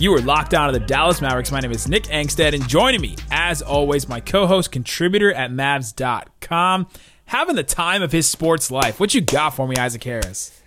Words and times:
You 0.00 0.14
are 0.14 0.20
locked 0.20 0.54
on 0.54 0.72
to 0.72 0.78
the 0.78 0.86
Dallas 0.86 1.20
Mavericks. 1.20 1.50
My 1.50 1.58
name 1.58 1.72
is 1.72 1.88
Nick 1.88 2.04
Angstadt, 2.04 2.54
and 2.54 2.68
joining 2.68 3.00
me, 3.00 3.16
as 3.32 3.60
always, 3.60 4.08
my 4.08 4.20
co-host, 4.20 4.70
contributor 4.70 5.32
at 5.32 5.50
Mavs.com, 5.50 6.86
having 7.24 7.56
the 7.56 7.64
time 7.64 8.00
of 8.00 8.12
his 8.12 8.28
sports 8.28 8.70
life. 8.70 9.00
What 9.00 9.12
you 9.12 9.20
got 9.20 9.56
for 9.56 9.66
me, 9.66 9.74
Isaac 9.76 10.04
Harris? 10.04 10.62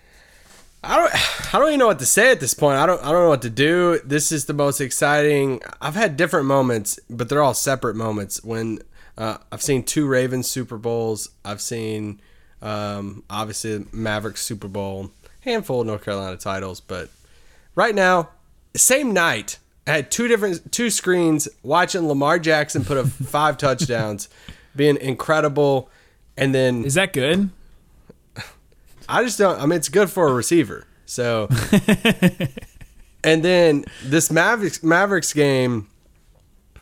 I 0.84 0.98
don't 0.98 1.54
I 1.54 1.58
don't 1.58 1.68
even 1.68 1.78
know 1.78 1.86
what 1.86 1.98
to 2.00 2.06
say 2.06 2.30
at 2.30 2.40
this 2.40 2.52
point. 2.52 2.76
I 2.76 2.84
don't 2.84 3.02
I 3.02 3.10
don't 3.10 3.22
know 3.22 3.30
what 3.30 3.40
to 3.42 3.50
do. 3.50 4.00
This 4.04 4.32
is 4.32 4.44
the 4.44 4.52
most 4.52 4.82
exciting. 4.82 5.62
I've 5.80 5.94
had 5.94 6.18
different 6.18 6.44
moments, 6.44 7.00
but 7.08 7.30
they're 7.30 7.42
all 7.42 7.54
separate 7.54 7.96
moments 7.96 8.44
when 8.44 8.80
uh, 9.16 9.38
I've 9.50 9.62
seen 9.62 9.82
two 9.82 10.06
Ravens 10.06 10.50
Super 10.50 10.76
Bowls. 10.76 11.30
I've 11.42 11.62
seen 11.62 12.20
um, 12.60 13.22
obviously 13.30 13.86
Mavericks 13.92 14.42
Super 14.42 14.68
Bowl, 14.68 15.10
handful 15.40 15.80
of 15.80 15.86
North 15.86 16.04
Carolina 16.04 16.36
titles, 16.36 16.80
but 16.82 17.08
right 17.74 17.94
now, 17.94 18.28
same 18.74 19.12
night, 19.12 19.58
I 19.86 19.92
had 19.92 20.10
two 20.10 20.28
different 20.28 20.72
two 20.72 20.90
screens 20.90 21.48
watching 21.62 22.06
Lamar 22.06 22.38
Jackson 22.38 22.84
put 22.84 22.96
up 22.96 23.06
five 23.08 23.56
touchdowns, 23.56 24.28
being 24.76 24.96
incredible, 24.96 25.90
and 26.36 26.54
then 26.54 26.84
Is 26.84 26.94
that 26.94 27.12
good? 27.12 27.50
I 29.08 29.22
just 29.24 29.38
don't. 29.38 29.60
I 29.60 29.66
mean, 29.66 29.76
it's 29.76 29.88
good 29.88 30.10
for 30.10 30.28
a 30.28 30.32
receiver. 30.32 30.86
So, 31.04 31.48
and 33.24 33.44
then 33.44 33.84
this 34.04 34.30
Mavericks 34.30 34.82
Mavericks 34.82 35.32
game, 35.32 35.88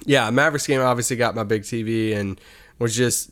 yeah, 0.04 0.30
Mavericks 0.30 0.66
game 0.66 0.80
obviously 0.80 1.16
got 1.16 1.34
my 1.34 1.42
big 1.42 1.62
TV 1.62 2.14
and 2.14 2.40
was 2.78 2.94
just 2.94 3.30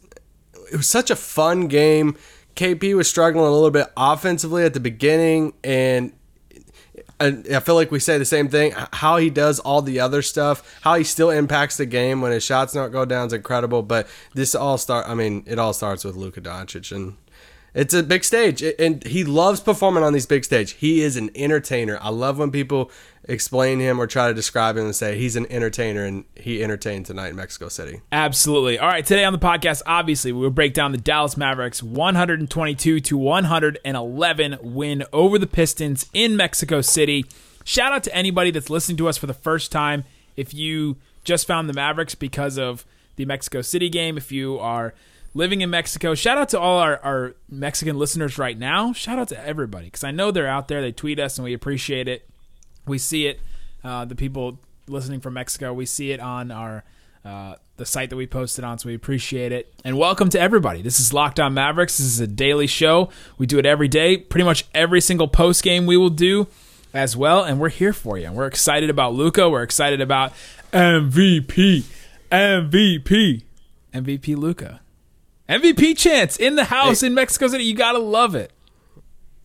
it 0.72 0.77
was 0.77 0.88
such 0.88 1.10
a 1.10 1.16
fun 1.16 1.69
game. 1.69 2.16
KP 2.56 2.97
was 2.97 3.08
struggling 3.08 3.47
a 3.47 3.50
little 3.50 3.70
bit 3.70 3.86
offensively 3.97 4.64
at 4.64 4.75
the 4.75 4.80
beginning, 4.80 5.52
and 5.62 6.12
and 7.20 7.47
I 7.55 7.61
feel 7.61 7.74
like 7.74 7.91
we 7.91 8.00
say 8.00 8.19
the 8.19 8.24
same 8.24 8.48
thing. 8.48 8.72
How 8.92 9.16
he 9.16 9.30
does 9.30 9.58
all 9.61 9.83
the 9.83 10.00
other 10.00 10.22
stuff, 10.22 10.78
how 10.83 10.94
he 10.94 11.05
still 11.05 11.30
impacts 11.30 11.77
the 11.77 11.86
game 11.86 12.20
when 12.20 12.33
his 12.33 12.44
shots 12.44 12.72
don't 12.72 12.92
go 12.92 13.05
down 13.05 13.27
is 13.27 13.33
incredible. 13.33 13.83
But 13.83 14.06
this 14.34 14.55
all 14.55 14.78
start. 14.78 15.08
I 15.08 15.14
mean, 15.14 15.42
it 15.47 15.58
all 15.58 15.72
starts 15.72 16.05
with 16.05 16.16
Luka 16.16 16.41
Doncic, 16.41 16.94
and 16.94 17.16
it's 17.74 17.94
a 17.94 18.02
big 18.02 18.24
stage, 18.24 18.62
and 18.62 19.05
he 19.06 19.24
loves 19.24 19.61
performing 19.61 20.02
on 20.02 20.12
these 20.12 20.27
big 20.27 20.44
stage. 20.44 20.72
He 20.72 21.02
is 21.02 21.16
an 21.16 21.30
entertainer. 21.34 21.98
I 22.00 22.08
love 22.10 22.38
when 22.38 22.50
people 22.50 22.91
explain 23.25 23.78
him 23.78 24.00
or 24.00 24.06
try 24.06 24.28
to 24.28 24.34
describe 24.34 24.77
him 24.77 24.86
and 24.86 24.97
say 24.97 25.19
he's 25.19 25.36
an 25.36 25.47
entertainer, 25.50 26.05
and 26.05 26.25
he 26.34 26.62
entertained 26.62 27.06
tonight 27.06 27.28
in 27.28 27.36
Mexico 27.36 27.69
City. 27.69 28.00
Absolutely. 28.10 28.78
All 28.78 28.88
right, 28.88 29.05
today 29.05 29.25
on 29.25 29.33
the 29.33 29.38
podcast, 29.38 29.83
obviously, 29.86 30.33
we 30.33 30.41
will 30.41 30.50
break 30.50 30.75
down 30.75 30.92
the 30.92 30.98
Dallas 30.98 31.36
Mavericks 31.36 31.83
122 31.83 33.00
to 33.00 33.16
111 33.16 34.58
win 34.62 35.05
over 35.12 35.38
the 35.38 35.47
Pistons 35.47 36.06
in 36.12 36.36
Mexico 36.36 36.80
City. 36.80 37.27
Shout 37.64 37.92
out 37.92 38.03
to 38.05 38.14
anybody 38.14 38.50
that's 38.50 38.70
listening 38.70 38.97
to 38.97 39.08
us 39.08 39.19
for 39.19 39.27
the 39.27 39.34
first 39.34 39.70
time. 39.70 40.05
If 40.36 40.55
you 40.55 40.97
just 41.22 41.47
found 41.47 41.69
the 41.69 41.75
Mavericks 41.75 42.14
because 42.14 42.58
of 42.58 42.86
the 43.16 43.27
Mexico 43.27 43.60
City 43.60 43.91
game, 43.91 44.16
if 44.16 44.32
you 44.32 44.58
are 44.58 44.94
living 45.39 45.61
in 45.61 45.70
Mexico, 45.70 46.17
shout 46.17 46.36
out 46.36 46.48
to 46.48 46.58
all 46.58 46.78
our, 46.81 46.98
our 46.98 47.34
Mexican 47.49 47.97
listeners 47.97 48.38
right 48.38 48.59
now. 48.59 48.93
Shout 48.93 49.21
out 49.21 49.28
to 49.28 49.47
everybody 49.47 49.87
because 49.87 50.03
I 50.03 50.10
know 50.10 50.32
they're 50.32 50.49
out 50.49 50.66
there. 50.66 50.82
They 50.82 50.91
tweet 50.91 51.21
us 51.21 51.38
and 51.38 51.44
we 51.44 51.54
appreciate 51.54 52.09
it. 52.09 52.28
We 52.87 52.99
see 52.99 53.28
it. 53.28 53.41
Uh, 53.84 54.04
the 54.04 54.16
people 54.16 54.59
listening 54.88 55.21
from 55.21 55.34
Mexico, 55.34 55.72
we 55.72 55.87
see 55.87 56.10
it 56.10 56.19
on 56.19 56.50
our 56.50 56.82
uh, 57.25 57.54
the 57.77 57.87
site 57.87 58.10
that 58.10 58.16
we 58.16 58.27
posted 58.27 58.65
on, 58.65 58.78
so 58.78 58.88
we 58.88 58.97
appreciate 58.97 59.53
it. 59.53 59.72
And 59.84 59.97
welcome 59.97 60.28
to 60.31 60.41
everybody. 60.41 60.82
This 60.82 60.98
is 60.98 61.12
Locked 61.12 61.38
On 61.38 61.54
Mavericks. 61.54 61.98
This 61.98 62.06
is 62.09 62.19
a 62.19 62.27
daily 62.27 62.66
show. 62.66 63.10
We 63.38 63.47
do 63.47 63.59
it 63.59 63.66
every 63.66 63.88
day. 63.88 64.16
Pretty 64.16 64.44
much 64.44 64.66
every 64.75 65.00
single 65.00 65.28
post 65.28 65.62
game 65.62 65.87
we 65.87 65.97
will 65.97 66.10
do 66.10 66.48
as 66.93 67.16
well, 67.16 67.44
and 67.44 67.60
we're 67.60 67.69
here 67.69 67.93
for 67.93 68.19
you. 68.19 68.27
And 68.27 68.34
we're 68.34 68.47
excited 68.47 68.91
about 68.91 69.15
Luka. 69.15 69.48
We're 69.48 69.62
excited 69.62 70.00
about 70.00 70.32
MVP, 70.72 71.84
MVP, 72.32 73.43
MVP 73.94 74.37
Luka, 74.37 74.81
MVP 75.48 75.97
chance 75.97 76.36
in 76.36 76.56
the 76.56 76.64
house 76.64 77.03
in 77.03 77.14
Mexico 77.14 77.48
City. 77.48 77.64
You 77.64 77.75
gotta 77.75 77.98
love 77.98 78.34
it. 78.34 78.53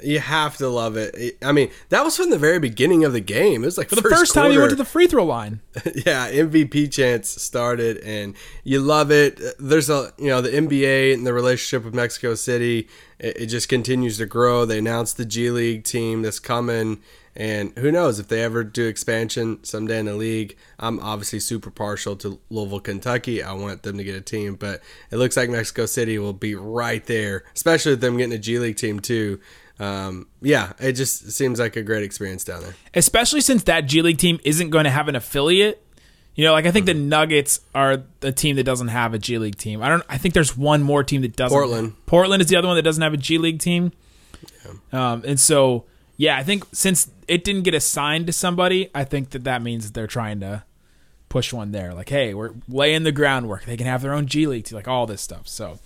You 0.02 0.20
have 0.20 0.58
to 0.58 0.68
love 0.68 0.98
it. 0.98 1.38
I 1.42 1.54
mean, 1.54 1.72
that 1.90 2.04
was 2.04 2.18
from 2.18 2.30
the 2.30 2.38
very 2.38 2.60
beginning 2.60 3.06
of 3.06 3.14
the 3.14 3.22
game. 3.22 3.64
It 3.64 3.68
was 3.68 3.78
like 3.78 3.88
For 3.88 3.96
the 3.96 4.02
first, 4.02 4.34
time 4.34 4.52
you 4.52 4.60
went 4.60 4.72
to 4.72 4.76
the 4.76 4.84
free 4.84 5.08
throw 5.08 5.24
line. 5.24 5.62
yeah, 6.06 6.30
MVP 6.30 6.92
chance 6.92 7.30
started, 7.30 7.98
and 8.00 8.36
you 8.66 8.82
love 8.82 9.12
it. 9.12 9.40
There's 9.60 9.90
a 9.90 10.12
you 10.18 10.28
know 10.28 10.42
the 10.42 10.50
NBA 10.50 11.14
and 11.14 11.26
the 11.26 11.34
relationship 11.34 11.86
with 11.86 11.94
Mexico 11.94 12.36
City. 12.36 12.90
It, 13.18 13.38
it 13.38 13.46
just 13.46 13.70
continues 13.70 14.18
to 14.18 14.26
grow. 14.26 14.66
They 14.66 14.80
announced 14.80 15.16
the 15.16 15.26
G 15.26 15.50
League 15.52 15.86
team 15.86 16.22
that's 16.22 16.40
coming, 16.40 17.02
and 17.36 17.74
who 17.78 17.92
knows 17.92 18.20
if 18.20 18.28
they 18.28 18.44
ever 18.44 18.64
do 18.64 18.88
expansion 18.88 19.64
someday 19.64 20.00
in 20.00 20.06
the 20.06 20.16
league. 20.16 20.56
I'm 20.78 21.00
obviously 21.00 21.40
super 21.40 21.72
partial 21.72 22.16
to 22.18 22.40
Louisville, 22.50 22.80
Kentucky. 22.80 23.42
I 23.42 23.54
want 23.54 23.84
them 23.84 23.98
to 23.98 24.04
get 24.04 24.16
a 24.16 24.22
team, 24.22 24.56
but 24.56 24.82
it 25.10 25.18
looks 25.18 25.36
like 25.36 25.50
Mexico 25.50 25.86
City 25.86 26.20
will 26.20 26.34
be 26.34 26.56
right 26.56 27.04
there, 27.06 27.44
especially 27.56 27.94
with 27.94 28.02
them 28.02 28.18
getting 28.18 28.34
a 28.34 28.38
G 28.38 28.60
League 28.60 28.78
team 28.78 29.00
too. 29.00 29.40
Um, 29.80 30.28
yeah, 30.42 30.74
it 30.80 30.94
just 30.94 31.32
seems 31.32 31.60
like 31.60 31.76
a 31.76 31.82
great 31.82 32.04
experience 32.04 32.44
down 32.44 32.62
there. 32.62 32.76
especially 32.94 33.42
since 33.42 33.64
that 33.64 33.82
G 33.82 34.02
League 34.02 34.20
team 34.20 34.40
isn't 34.44 34.70
going 34.70 34.84
to 34.86 34.92
have 34.92 35.08
an 35.08 35.16
affiliate. 35.16 35.84
You 36.36 36.46
know, 36.46 36.54
like 36.54 36.66
I 36.66 36.72
think 36.72 36.86
the 36.88 36.96
Nuggets 36.96 37.62
are 37.76 38.04
the 38.20 38.32
team 38.32 38.56
that 38.56 38.64
doesn't 38.64 38.88
have 38.88 39.14
a 39.14 39.20
G 39.20 39.38
League 39.38 39.58
team. 39.58 39.84
I 39.84 39.90
don't. 39.90 40.04
I 40.10 40.18
think 40.18 40.34
there's 40.34 40.58
one 40.58 40.82
more 40.84 41.04
team 41.04 41.22
that 41.22 41.36
doesn't. 41.36 41.56
Portland. 41.56 41.94
Portland 42.06 42.42
is 42.42 42.48
the 42.48 42.56
other 42.56 42.68
one 42.68 42.76
that 42.76 42.82
doesn't 42.84 43.04
have 43.04 43.14
a 43.14 43.18
G 43.18 43.38
League 43.38 43.60
team. 43.60 43.92
Um, 44.92 45.24
and 45.26 45.40
so 45.40 45.86
yeah, 46.18 46.38
I 46.38 46.44
think 46.44 46.66
since 46.72 47.10
it 47.28 47.44
didn't 47.44 47.64
get 47.64 47.74
assigned 47.74 48.28
to 48.28 48.34
somebody, 48.34 48.90
I 48.94 49.04
think 49.04 49.32
that 49.32 49.44
that 49.46 49.62
means 49.62 49.86
that 49.86 49.94
they're 49.94 50.08
trying 50.08 50.40
to 50.42 50.64
push 51.30 51.52
one 51.52 51.72
there. 51.72 51.94
Like, 51.94 52.10
hey, 52.10 52.34
we're 52.34 52.52
laying 52.68 53.04
the 53.04 53.12
groundwork. 53.12 53.66
They 53.66 53.78
can 53.78 53.88
have 53.88 54.02
their 54.02 54.14
own 54.14 54.28
G 54.28 54.46
League 54.46 54.72
like 54.72 54.88
all 54.88 55.08
this 55.08 55.22
stuff. 55.22 55.48
So, 55.48 55.80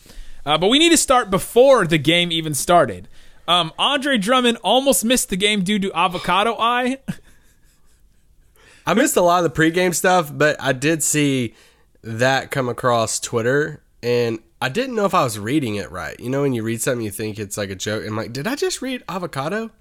uh, 0.45 0.57
but 0.57 0.67
we 0.67 0.79
need 0.79 0.89
to 0.89 0.97
start 0.97 1.29
before 1.29 1.87
the 1.87 1.97
game 1.97 2.31
even 2.31 2.53
started. 2.53 3.07
Um, 3.47 3.71
Andre 3.79 4.17
Drummond 4.17 4.57
almost 4.61 5.05
missed 5.05 5.29
the 5.29 5.37
game 5.37 5.63
due 5.63 5.79
to 5.79 5.93
avocado 5.93 6.55
eye. 6.59 6.99
I 8.85 8.93
missed 8.93 9.15
a 9.15 9.21
lot 9.21 9.43
of 9.43 9.53
the 9.53 9.61
pregame 9.61 9.95
stuff, 9.95 10.31
but 10.33 10.57
I 10.61 10.73
did 10.73 11.01
see 11.01 11.55
that 12.03 12.51
come 12.51 12.69
across 12.69 13.19
Twitter, 13.19 13.81
and 14.03 14.39
I 14.61 14.69
didn't 14.69 14.95
know 14.95 15.05
if 15.05 15.13
I 15.13 15.23
was 15.23 15.39
reading 15.39 15.75
it 15.75 15.91
right. 15.91 16.19
You 16.19 16.29
know, 16.29 16.41
when 16.41 16.53
you 16.53 16.63
read 16.63 16.81
something, 16.81 17.03
you 17.03 17.11
think 17.11 17.39
it's 17.39 17.57
like 17.57 17.69
a 17.69 17.75
joke. 17.75 18.05
I'm 18.05 18.15
like, 18.15 18.33
did 18.33 18.47
I 18.47 18.55
just 18.55 18.81
read 18.81 19.03
avocado? 19.07 19.71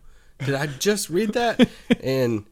Did 0.44 0.54
I 0.54 0.66
just 0.66 1.08
read 1.10 1.32
that? 1.34 1.68
and 2.02 2.44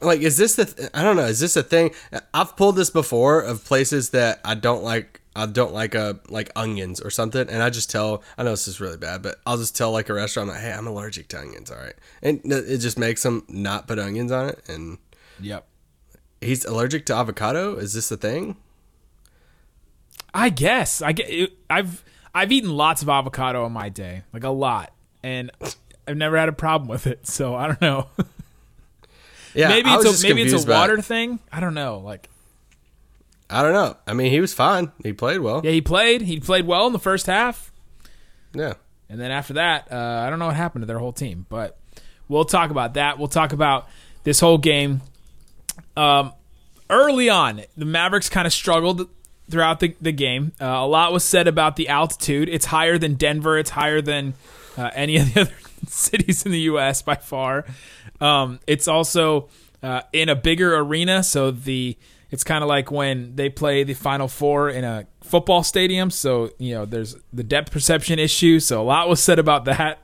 like, 0.00 0.20
is 0.20 0.36
this 0.36 0.56
the? 0.56 0.66
Th- 0.66 0.90
I 0.94 1.02
don't 1.02 1.16
know. 1.16 1.26
Is 1.26 1.40
this 1.40 1.56
a 1.56 1.62
thing? 1.62 1.90
I've 2.32 2.56
pulled 2.56 2.76
this 2.76 2.90
before 2.90 3.40
of 3.40 3.64
places 3.64 4.10
that 4.10 4.40
I 4.44 4.54
don't 4.54 4.82
like. 4.82 5.20
I 5.36 5.46
don't 5.46 5.72
like 5.72 5.96
a 5.96 6.20
like 6.28 6.50
onions 6.54 7.00
or 7.00 7.10
something, 7.10 7.48
and 7.48 7.62
I 7.62 7.70
just 7.70 7.90
tell. 7.90 8.22
I 8.38 8.44
know 8.44 8.50
this 8.50 8.68
is 8.68 8.80
really 8.80 8.98
bad, 8.98 9.22
but 9.22 9.40
I'll 9.46 9.56
just 9.56 9.76
tell 9.76 9.90
like 9.90 10.08
a 10.08 10.14
restaurant, 10.14 10.48
like, 10.48 10.60
"Hey, 10.60 10.72
I'm 10.72 10.86
allergic 10.86 11.28
to 11.28 11.40
onions." 11.40 11.70
All 11.70 11.78
right, 11.78 11.94
and 12.22 12.40
it 12.44 12.78
just 12.78 12.98
makes 12.98 13.22
them 13.24 13.44
not 13.48 13.88
put 13.88 13.98
onions 13.98 14.30
on 14.30 14.50
it, 14.50 14.62
and 14.68 14.98
Yep. 15.40 15.66
He's 16.40 16.64
allergic 16.64 17.06
to 17.06 17.14
avocado. 17.14 17.76
Is 17.76 17.94
this 17.94 18.10
a 18.12 18.16
thing? 18.16 18.56
I 20.32 20.50
guess 20.50 21.00
I 21.02 21.12
get. 21.12 21.52
I've 21.70 22.04
I've 22.34 22.52
eaten 22.52 22.70
lots 22.70 23.02
of 23.02 23.08
avocado 23.08 23.64
in 23.66 23.72
my 23.72 23.88
day, 23.88 24.22
like 24.32 24.44
a 24.44 24.50
lot, 24.50 24.92
and 25.22 25.50
I've 26.06 26.16
never 26.16 26.36
had 26.36 26.48
a 26.48 26.52
problem 26.52 26.88
with 26.88 27.06
it. 27.06 27.26
So 27.26 27.54
I 27.54 27.66
don't 27.66 27.80
know. 27.80 28.08
Yeah, 29.56 29.68
maybe 29.68 29.88
it's 29.88 30.24
a 30.24 30.26
maybe 30.26 30.42
it's 30.42 30.64
a 30.64 30.68
water 30.68 31.00
thing. 31.00 31.38
I 31.52 31.60
don't 31.60 31.74
know. 31.74 31.98
Like 32.00 32.28
I 33.48 33.62
don't 33.62 33.72
know. 33.72 33.96
I 34.04 34.12
mean, 34.12 34.32
he 34.32 34.40
was 34.40 34.52
fine. 34.52 34.90
He 35.04 35.12
played 35.12 35.38
well. 35.42 35.60
yeah, 35.62 35.70
he 35.70 35.80
played. 35.80 36.22
He 36.22 36.40
played 36.40 36.66
well 36.66 36.88
in 36.88 36.92
the 36.92 36.98
first 36.98 37.26
half, 37.26 37.70
Yeah. 38.52 38.74
and 39.08 39.20
then 39.20 39.30
after 39.30 39.52
that, 39.54 39.92
uh, 39.92 40.24
I 40.26 40.28
don't 40.28 40.40
know 40.40 40.46
what 40.46 40.56
happened 40.56 40.82
to 40.82 40.86
their 40.86 40.98
whole 40.98 41.12
team. 41.12 41.46
But 41.48 41.78
we'll 42.28 42.44
talk 42.46 42.70
about 42.72 42.94
that. 42.94 43.16
We'll 43.16 43.28
talk 43.28 43.52
about 43.52 43.88
this 44.24 44.40
whole 44.40 44.58
game. 44.58 45.02
Um, 45.96 46.32
early 46.90 47.30
on, 47.30 47.62
the 47.76 47.84
Mavericks 47.84 48.28
kind 48.28 48.48
of 48.48 48.52
struggled 48.52 49.08
throughout 49.48 49.78
the, 49.78 49.94
the 50.00 50.10
game. 50.10 50.50
Uh, 50.60 50.64
a 50.66 50.86
lot 50.88 51.12
was 51.12 51.22
said 51.22 51.46
about 51.46 51.76
the 51.76 51.88
altitude. 51.88 52.48
It's 52.48 52.66
higher 52.66 52.98
than 52.98 53.14
Denver. 53.14 53.56
It's 53.56 53.70
higher 53.70 54.00
than 54.00 54.34
uh, 54.76 54.90
any 54.94 55.16
of 55.18 55.32
the 55.32 55.40
other 55.42 55.52
cities 55.88 56.44
in 56.46 56.52
the 56.52 56.60
U.S. 56.60 57.02
by 57.02 57.16
far. 57.16 57.64
Um, 58.20 58.60
it's 58.66 58.88
also 58.88 59.48
uh, 59.82 60.02
in 60.12 60.28
a 60.28 60.34
bigger 60.36 60.76
arena, 60.76 61.22
so 61.22 61.50
the 61.50 61.96
It's 62.30 62.44
kind 62.44 62.62
of 62.62 62.68
like 62.68 62.90
when 62.90 63.36
they 63.36 63.48
play 63.48 63.84
the 63.84 63.94
Final 63.94 64.28
Four 64.28 64.70
in 64.70 64.84
a 64.84 65.06
football 65.22 65.62
stadium. 65.62 66.10
So 66.10 66.50
you 66.58 66.74
know, 66.74 66.84
there's 66.84 67.16
the 67.32 67.44
depth 67.44 67.70
perception 67.72 68.18
issue. 68.18 68.60
So 68.60 68.80
a 68.80 68.84
lot 68.84 69.08
was 69.08 69.22
said 69.22 69.38
about 69.38 69.64
that. 69.66 69.98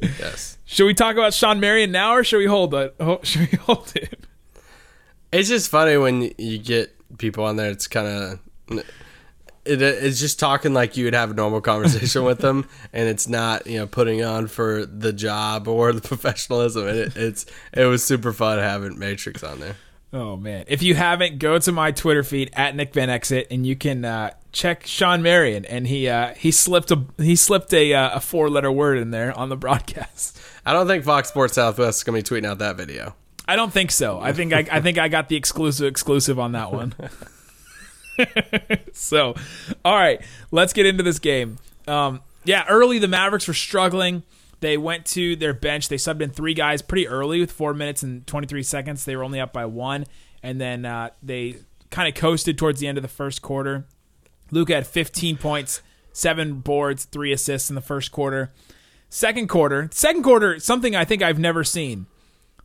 Yes. 0.00 0.56
Should 0.64 0.86
we 0.86 0.94
talk 0.94 1.14
about 1.16 1.34
Shawn 1.34 1.60
Marion 1.60 1.90
now, 1.90 2.14
or 2.14 2.24
should 2.24 2.38
we 2.38 2.46
hold 2.46 2.72
it? 2.74 2.94
Ho- 3.00 3.20
Should 3.24 3.50
we 3.50 3.58
hold 3.58 3.92
it? 3.96 4.24
It's 5.32 5.48
just 5.48 5.68
funny 5.70 5.96
when 5.96 6.32
you 6.38 6.58
get 6.58 6.96
people 7.18 7.44
on 7.44 7.56
there. 7.56 7.70
It's 7.70 7.86
kind 7.86 8.06
of 8.08 8.84
it, 9.64 9.82
it's 9.82 10.20
just 10.20 10.38
talking 10.38 10.72
like 10.74 10.96
you 10.96 11.04
would 11.04 11.14
have 11.14 11.30
a 11.30 11.34
normal 11.34 11.60
conversation 11.62 12.24
with 12.24 12.38
them, 12.38 12.68
and 12.92 13.08
it's 13.08 13.28
not 13.28 13.66
you 13.66 13.78
know 13.78 13.86
putting 13.86 14.22
on 14.24 14.46
for 14.46 14.86
the 14.86 15.12
job 15.12 15.68
or 15.68 15.92
the 15.92 16.00
professionalism. 16.08 16.86
And 16.86 16.98
it, 16.98 17.16
it's 17.16 17.46
it 17.72 17.84
was 17.84 18.04
super 18.04 18.32
fun 18.32 18.58
having 18.58 18.98
Matrix 18.98 19.42
on 19.42 19.60
there. 19.60 19.76
Oh 20.12 20.36
man! 20.36 20.64
If 20.66 20.82
you 20.82 20.94
haven't, 20.94 21.38
go 21.38 21.58
to 21.58 21.70
my 21.72 21.92
Twitter 21.92 22.24
feed 22.24 22.50
at 22.54 22.74
Nick 22.74 22.92
Van 22.94 23.08
Exit, 23.08 23.46
and 23.50 23.64
you 23.64 23.76
can 23.76 24.04
uh, 24.04 24.30
check 24.50 24.84
Shawn 24.84 25.22
Marion. 25.22 25.64
And 25.64 25.86
he 25.86 26.08
uh, 26.08 26.34
he 26.34 26.50
slipped 26.50 26.90
a 26.90 27.04
he 27.18 27.36
slipped 27.36 27.72
a 27.72 27.94
uh, 27.94 28.16
a 28.16 28.20
four 28.20 28.50
letter 28.50 28.72
word 28.72 28.98
in 28.98 29.12
there 29.12 29.36
on 29.38 29.50
the 29.50 29.56
broadcast. 29.56 30.40
I 30.66 30.72
don't 30.72 30.88
think 30.88 31.04
Fox 31.04 31.28
Sports 31.28 31.54
Southwest 31.54 31.98
is 31.98 32.04
gonna 32.04 32.18
be 32.18 32.22
tweeting 32.22 32.46
out 32.46 32.58
that 32.58 32.76
video. 32.76 33.14
I 33.46 33.56
don't 33.56 33.72
think 33.72 33.90
so. 33.90 34.20
I 34.20 34.32
think 34.32 34.52
I, 34.52 34.66
I 34.70 34.80
think 34.80 34.98
I 34.98 35.08
got 35.08 35.28
the 35.28 35.36
exclusive 35.36 35.86
exclusive 35.86 36.38
on 36.38 36.52
that 36.52 36.72
one. 36.72 36.94
so, 38.92 39.34
all 39.84 39.94
right, 39.94 40.20
let's 40.50 40.72
get 40.72 40.86
into 40.86 41.02
this 41.02 41.18
game. 41.18 41.58
Um, 41.86 42.20
yeah, 42.44 42.64
early 42.68 42.98
the 42.98 43.08
Mavericks 43.08 43.48
were 43.48 43.54
struggling. 43.54 44.22
They 44.60 44.76
went 44.76 45.06
to 45.06 45.36
their 45.36 45.54
bench. 45.54 45.88
They 45.88 45.96
subbed 45.96 46.20
in 46.20 46.30
three 46.30 46.54
guys 46.54 46.82
pretty 46.82 47.08
early 47.08 47.40
with 47.40 47.50
four 47.50 47.74
minutes 47.74 48.02
and 48.02 48.26
23 48.26 48.62
seconds. 48.62 49.04
They 49.04 49.16
were 49.16 49.24
only 49.24 49.40
up 49.40 49.52
by 49.52 49.64
one, 49.66 50.06
and 50.42 50.60
then 50.60 50.84
uh, 50.84 51.10
they 51.22 51.56
kind 51.90 52.08
of 52.08 52.14
coasted 52.14 52.58
towards 52.58 52.80
the 52.80 52.86
end 52.86 52.98
of 52.98 53.02
the 53.02 53.08
first 53.08 53.42
quarter. 53.42 53.86
Luka 54.50 54.74
had 54.74 54.86
15 54.86 55.36
points, 55.38 55.82
seven 56.12 56.60
boards, 56.60 57.04
three 57.04 57.32
assists 57.32 57.70
in 57.70 57.74
the 57.74 57.80
first 57.80 58.12
quarter. 58.12 58.52
Second 59.08 59.48
quarter, 59.48 59.88
second 59.92 60.22
quarter, 60.22 60.60
something 60.60 60.94
I 60.94 61.04
think 61.04 61.22
I've 61.22 61.38
never 61.38 61.64
seen. 61.64 62.06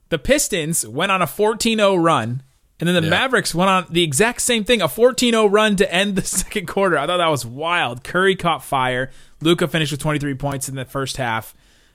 The 0.09 0.19
Pistons 0.19 0.87
went 0.87 1.11
on 1.11 1.21
a 1.21 1.25
14-0 1.25 2.03
run, 2.03 2.43
and 2.79 2.87
then 2.87 2.95
the 2.95 3.01
Yeah. 3.03 3.09
Mavericks 3.09 3.53
went 3.55 3.69
on 3.69 3.85
the 3.89 4.03
exact 4.03 4.41
same 4.41 4.63
thing, 4.63 4.81
a 4.81 4.87
14-0 4.87 5.49
run 5.51 5.75
to 5.77 5.93
end 5.93 6.15
the 6.15 6.21
second 6.25 6.67
quarter. 6.67 6.97
I 6.97 7.05
thought 7.07 7.17
that 7.17 7.27
was 7.29 7.45
wild. 7.45 8.03
Curry 8.03 8.35
caught 8.35 8.63
fire. 8.63 9.11
Luka 9.41 9.67
finished 9.67 9.91
with 9.91 10.01
23 10.01 10.33
points 10.35 10.67
in 10.69 10.75
the 10.75 10.85
first 10.85 11.17
half. 11.17 11.53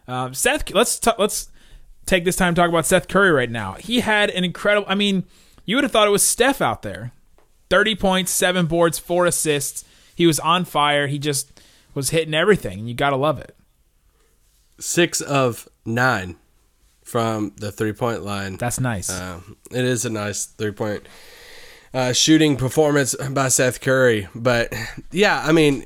Um, 0.09 0.35
Seth, 0.35 0.71
let's 0.73 0.99
t- 0.99 1.11
let's 1.19 1.49
take 2.06 2.25
this 2.25 2.37
time 2.37 2.55
to 2.55 2.61
talk 2.61 2.69
about 2.69 2.87
Seth 2.87 3.09
Curry 3.09 3.31
right 3.31 3.50
now. 3.50 3.75
He 3.75 4.00
had 4.00 4.31
an 4.31 4.43
incredible. 4.44 4.87
I 4.91 4.94
mean, 4.94 5.25
you 5.65 5.77
would 5.77 5.85
have 5.85 5.93
thought 5.93 6.09
it 6.09 6.11
was 6.11 6.23
Steph 6.23 6.61
out 6.61 6.83
there. 6.83 7.12
30 7.69 7.94
points, 7.94 8.33
seven 8.33 8.67
boards, 8.67 8.99
four 8.99 9.26
assists. 9.26 9.85
He 10.17 10.26
was 10.26 10.41
on 10.41 10.65
fire. 10.65 11.06
He 11.06 11.19
just 11.19 11.61
was 11.94 12.11
hitting 12.11 12.35
everything, 12.35 12.81
and 12.81 12.88
you 12.88 12.94
gotta 12.94 13.17
love 13.17 13.38
it. 13.38 13.55
Six 14.79 15.21
of 15.21 15.69
nine 15.85 16.37
from 17.11 17.53
the 17.57 17.73
three 17.73 17.93
point 17.93 18.23
line. 18.23 18.57
That's 18.57 18.79
nice. 18.79 19.11
Um, 19.11 19.57
it 19.71 19.85
is 19.85 20.05
a 20.05 20.11
nice 20.11 20.47
three 20.47 20.71
point 20.71 21.07
uh, 21.93 22.12
shooting 22.12 22.57
performance 22.57 23.15
by 23.31 23.49
Seth 23.49 23.81
Curry. 23.81 24.29
But 24.35 24.73
yeah, 25.11 25.43
I 25.45 25.51
mean, 25.51 25.85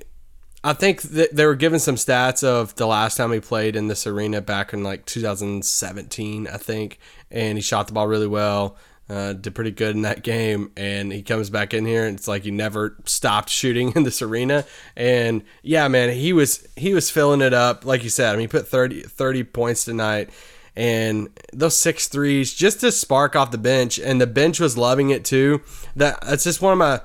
I 0.62 0.74
think 0.74 1.02
they 1.02 1.46
were 1.46 1.54
given 1.54 1.78
some 1.78 1.96
stats 1.96 2.44
of 2.44 2.74
the 2.76 2.86
last 2.86 3.16
time 3.16 3.32
he 3.32 3.40
played 3.40 3.74
in 3.74 3.88
this 3.88 4.06
arena 4.06 4.40
back 4.40 4.72
in 4.72 4.82
like 4.82 5.06
2017, 5.06 6.46
I 6.46 6.56
think, 6.58 6.98
and 7.30 7.56
he 7.58 7.62
shot 7.62 7.86
the 7.86 7.94
ball 7.94 8.06
really 8.06 8.26
well. 8.26 8.76
Uh, 9.06 9.34
did 9.34 9.54
pretty 9.54 9.70
good 9.70 9.94
in 9.94 10.00
that 10.00 10.22
game, 10.22 10.72
and 10.78 11.12
he 11.12 11.22
comes 11.22 11.50
back 11.50 11.74
in 11.74 11.84
here, 11.84 12.06
and 12.06 12.16
it's 12.16 12.26
like 12.26 12.44
he 12.44 12.50
never 12.50 12.96
stopped 13.04 13.50
shooting 13.50 13.92
in 13.94 14.02
this 14.02 14.22
arena. 14.22 14.64
And 14.96 15.42
yeah, 15.62 15.88
man, 15.88 16.14
he 16.14 16.32
was 16.32 16.66
he 16.76 16.94
was 16.94 17.10
filling 17.10 17.42
it 17.42 17.52
up, 17.52 17.84
like 17.84 18.02
you 18.02 18.08
said. 18.08 18.30
I 18.30 18.36
mean, 18.36 18.44
he 18.44 18.48
put 18.48 18.66
30, 18.66 19.02
30 19.02 19.44
points 19.44 19.84
tonight, 19.84 20.30
and 20.76 21.28
those 21.52 21.76
six 21.76 22.08
threes 22.08 22.52
just 22.52 22.80
to 22.80 22.90
spark 22.90 23.36
off 23.36 23.50
the 23.50 23.58
bench, 23.58 23.98
and 23.98 24.20
the 24.20 24.26
bench 24.26 24.60
was 24.60 24.76
loving 24.76 25.10
it 25.10 25.24
too. 25.24 25.62
That 25.96 26.20
that's 26.22 26.44
just 26.44 26.62
one 26.62 26.72
of 26.72 26.78
my. 26.78 27.00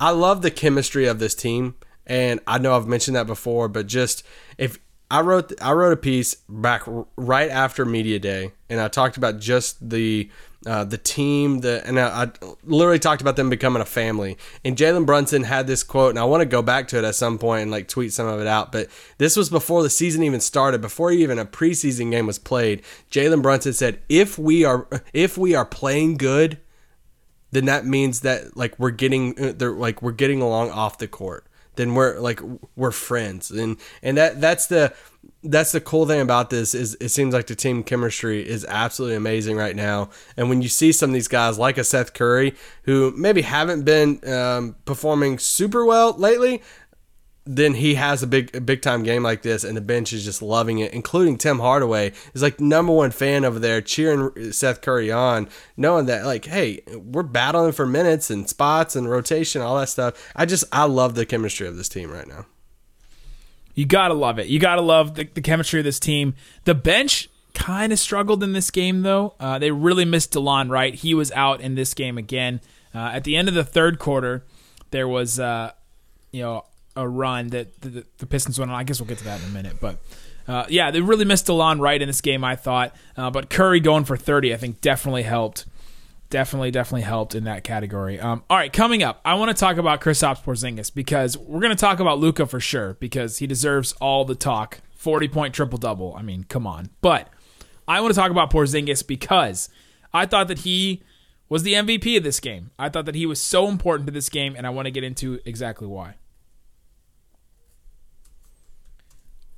I 0.00 0.10
love 0.10 0.42
the 0.42 0.50
chemistry 0.50 1.06
of 1.06 1.18
this 1.18 1.34
team, 1.34 1.76
and 2.06 2.40
I 2.46 2.58
know 2.58 2.74
I've 2.74 2.88
mentioned 2.88 3.16
that 3.16 3.26
before, 3.26 3.68
but 3.68 3.86
just 3.86 4.24
if 4.58 4.78
I 5.12 5.20
wrote 5.20 5.52
I 5.60 5.72
wrote 5.72 5.92
a 5.92 5.96
piece 5.98 6.34
back 6.48 6.84
right 7.16 7.50
after 7.50 7.84
media 7.84 8.18
day, 8.18 8.52
and 8.70 8.80
I 8.80 8.88
talked 8.88 9.18
about 9.18 9.40
just 9.40 9.90
the 9.90 10.30
uh, 10.64 10.84
the 10.84 10.96
team, 10.96 11.60
the 11.60 11.86
and 11.86 12.00
I, 12.00 12.22
I 12.22 12.30
literally 12.64 12.98
talked 12.98 13.20
about 13.20 13.36
them 13.36 13.50
becoming 13.50 13.82
a 13.82 13.84
family. 13.84 14.38
And 14.64 14.74
Jalen 14.74 15.04
Brunson 15.04 15.42
had 15.42 15.66
this 15.66 15.82
quote, 15.82 16.10
and 16.10 16.18
I 16.18 16.24
want 16.24 16.40
to 16.40 16.46
go 16.46 16.62
back 16.62 16.88
to 16.88 16.98
it 16.98 17.04
at 17.04 17.14
some 17.14 17.38
point 17.38 17.60
and 17.60 17.70
like 17.70 17.88
tweet 17.88 18.14
some 18.14 18.26
of 18.26 18.40
it 18.40 18.46
out. 18.46 18.72
But 18.72 18.88
this 19.18 19.36
was 19.36 19.50
before 19.50 19.82
the 19.82 19.90
season 19.90 20.22
even 20.22 20.40
started, 20.40 20.80
before 20.80 21.12
even 21.12 21.38
a 21.38 21.44
preseason 21.44 22.10
game 22.10 22.26
was 22.26 22.38
played. 22.38 22.80
Jalen 23.10 23.42
Brunson 23.42 23.74
said, 23.74 24.00
"If 24.08 24.38
we 24.38 24.64
are 24.64 24.88
if 25.12 25.36
we 25.36 25.54
are 25.54 25.66
playing 25.66 26.16
good." 26.16 26.58
then 27.50 27.66
that 27.66 27.84
means 27.84 28.20
that 28.20 28.56
like 28.56 28.78
we're 28.78 28.90
getting 28.90 29.38
uh, 29.38 29.72
like 29.72 30.00
we're 30.00 30.10
getting 30.10 30.40
along 30.40 30.70
off 30.70 30.96
the 30.96 31.06
court 31.06 31.46
then 31.76 31.94
we're 31.94 32.18
like 32.18 32.40
we're 32.76 32.92
friends. 32.92 33.50
And 33.50 33.76
and 34.02 34.16
that 34.16 34.40
that's 34.40 34.66
the 34.66 34.94
that's 35.44 35.72
the 35.72 35.80
cool 35.80 36.06
thing 36.06 36.20
about 36.20 36.50
this 36.50 36.74
is 36.74 36.96
it 37.00 37.08
seems 37.08 37.34
like 37.34 37.46
the 37.46 37.54
team 37.54 37.82
chemistry 37.82 38.46
is 38.46 38.64
absolutely 38.66 39.16
amazing 39.16 39.56
right 39.56 39.74
now. 39.74 40.10
And 40.36 40.48
when 40.48 40.62
you 40.62 40.68
see 40.68 40.92
some 40.92 41.10
of 41.10 41.14
these 41.14 41.28
guys 41.28 41.58
like 41.58 41.78
a 41.78 41.84
Seth 41.84 42.12
Curry 42.12 42.54
who 42.84 43.12
maybe 43.16 43.42
haven't 43.42 43.84
been 43.84 44.20
um, 44.28 44.76
performing 44.84 45.38
super 45.38 45.84
well 45.84 46.12
lately 46.12 46.62
then 47.44 47.74
he 47.74 47.94
has 47.94 48.22
a 48.22 48.26
big 48.26 48.64
big 48.64 48.80
time 48.82 49.02
game 49.02 49.22
like 49.22 49.42
this 49.42 49.64
and 49.64 49.76
the 49.76 49.80
bench 49.80 50.12
is 50.12 50.24
just 50.24 50.42
loving 50.42 50.78
it 50.78 50.92
including 50.92 51.36
tim 51.36 51.58
hardaway 51.58 52.12
is 52.34 52.42
like 52.42 52.60
number 52.60 52.92
one 52.92 53.10
fan 53.10 53.44
over 53.44 53.58
there 53.58 53.80
cheering 53.80 54.52
seth 54.52 54.80
curry 54.80 55.10
on 55.10 55.48
knowing 55.76 56.06
that 56.06 56.24
like 56.24 56.44
hey 56.44 56.80
we're 56.94 57.24
battling 57.24 57.72
for 57.72 57.84
minutes 57.84 58.30
and 58.30 58.48
spots 58.48 58.94
and 58.94 59.10
rotation 59.10 59.60
all 59.60 59.76
that 59.76 59.88
stuff 59.88 60.32
i 60.36 60.46
just 60.46 60.64
i 60.70 60.84
love 60.84 61.16
the 61.16 61.26
chemistry 61.26 61.66
of 61.66 61.76
this 61.76 61.88
team 61.88 62.10
right 62.12 62.28
now 62.28 62.46
You 63.74 63.86
gotta 63.86 64.14
love 64.14 64.38
it. 64.38 64.46
You 64.48 64.58
gotta 64.60 64.82
love 64.82 65.14
the, 65.14 65.24
the 65.32 65.40
chemistry 65.40 65.80
of 65.80 65.84
this 65.84 65.98
team. 65.98 66.34
The 66.64 66.74
bench 66.74 67.28
kind 67.54 67.92
of 67.92 67.98
struggled 67.98 68.42
in 68.42 68.52
this 68.52 68.70
game, 68.70 69.00
though. 69.02 69.34
Uh, 69.40 69.58
they 69.58 69.70
really 69.70 70.04
missed 70.04 70.32
Delon 70.34 70.70
Wright. 70.70 70.94
He 70.94 71.14
was 71.14 71.32
out 71.32 71.60
in 71.62 71.74
this 71.74 71.94
game 71.94 72.18
again. 72.18 72.60
Uh, 72.94 73.10
at 73.14 73.24
the 73.24 73.34
end 73.34 73.48
of 73.48 73.54
the 73.54 73.64
third 73.64 73.98
quarter, 73.98 74.44
there 74.90 75.08
was, 75.08 75.40
uh, 75.40 75.72
you 76.32 76.42
know, 76.42 76.66
a 76.96 77.08
run 77.08 77.48
that 77.48 77.80
the, 77.80 78.04
the 78.18 78.26
Pistons 78.26 78.58
went 78.58 78.70
on. 78.70 78.76
I 78.76 78.84
guess 78.84 79.00
we'll 79.00 79.08
get 79.08 79.18
to 79.18 79.24
that 79.24 79.40
in 79.42 79.46
a 79.46 79.52
minute, 79.52 79.76
but. 79.80 79.98
Uh, 80.48 80.66
yeah, 80.68 80.90
they 80.90 81.00
really 81.00 81.24
missed 81.24 81.46
Delon 81.46 81.78
Wright 81.78 82.02
in 82.02 82.08
this 82.08 82.20
game, 82.20 82.42
I 82.42 82.56
thought. 82.56 82.96
Uh, 83.16 83.30
but 83.30 83.48
Curry 83.48 83.78
going 83.78 84.04
for 84.04 84.16
30, 84.16 84.52
I 84.52 84.56
think, 84.56 84.80
definitely 84.80 85.22
helped. 85.22 85.66
Definitely, 86.30 86.70
definitely 86.70 87.02
helped 87.02 87.34
in 87.34 87.44
that 87.44 87.62
category. 87.62 88.18
Um, 88.18 88.42
all 88.50 88.56
right, 88.56 88.72
coming 88.72 89.02
up, 89.02 89.20
I 89.24 89.34
want 89.34 89.50
to 89.50 89.54
talk 89.54 89.76
about 89.76 90.00
Kristaps 90.00 90.42
Porzingis 90.42 90.92
because 90.92 91.38
we're 91.38 91.60
going 91.60 91.76
to 91.76 91.80
talk 91.80 92.00
about 92.00 92.18
Luka 92.18 92.46
for 92.46 92.58
sure 92.58 92.94
because 92.94 93.38
he 93.38 93.46
deserves 93.46 93.92
all 94.00 94.24
the 94.24 94.34
talk. 94.34 94.80
40 94.94 95.28
point 95.28 95.54
triple 95.54 95.78
double. 95.78 96.14
I 96.16 96.22
mean, 96.22 96.44
come 96.44 96.66
on. 96.66 96.90
But 97.00 97.28
I 97.86 98.00
want 98.00 98.14
to 98.14 98.18
talk 98.18 98.30
about 98.30 98.50
Porzingis 98.50 99.06
because 99.06 99.68
I 100.14 100.26
thought 100.26 100.48
that 100.48 100.60
he 100.60 101.02
was 101.48 101.64
the 101.64 101.74
MVP 101.74 102.16
of 102.16 102.22
this 102.22 102.40
game. 102.40 102.70
I 102.78 102.88
thought 102.88 103.04
that 103.06 103.14
he 103.14 103.26
was 103.26 103.40
so 103.40 103.68
important 103.68 104.06
to 104.06 104.12
this 104.12 104.28
game, 104.28 104.54
and 104.56 104.66
I 104.66 104.70
want 104.70 104.86
to 104.86 104.90
get 104.90 105.04
into 105.04 105.38
exactly 105.44 105.86
why. 105.86 106.14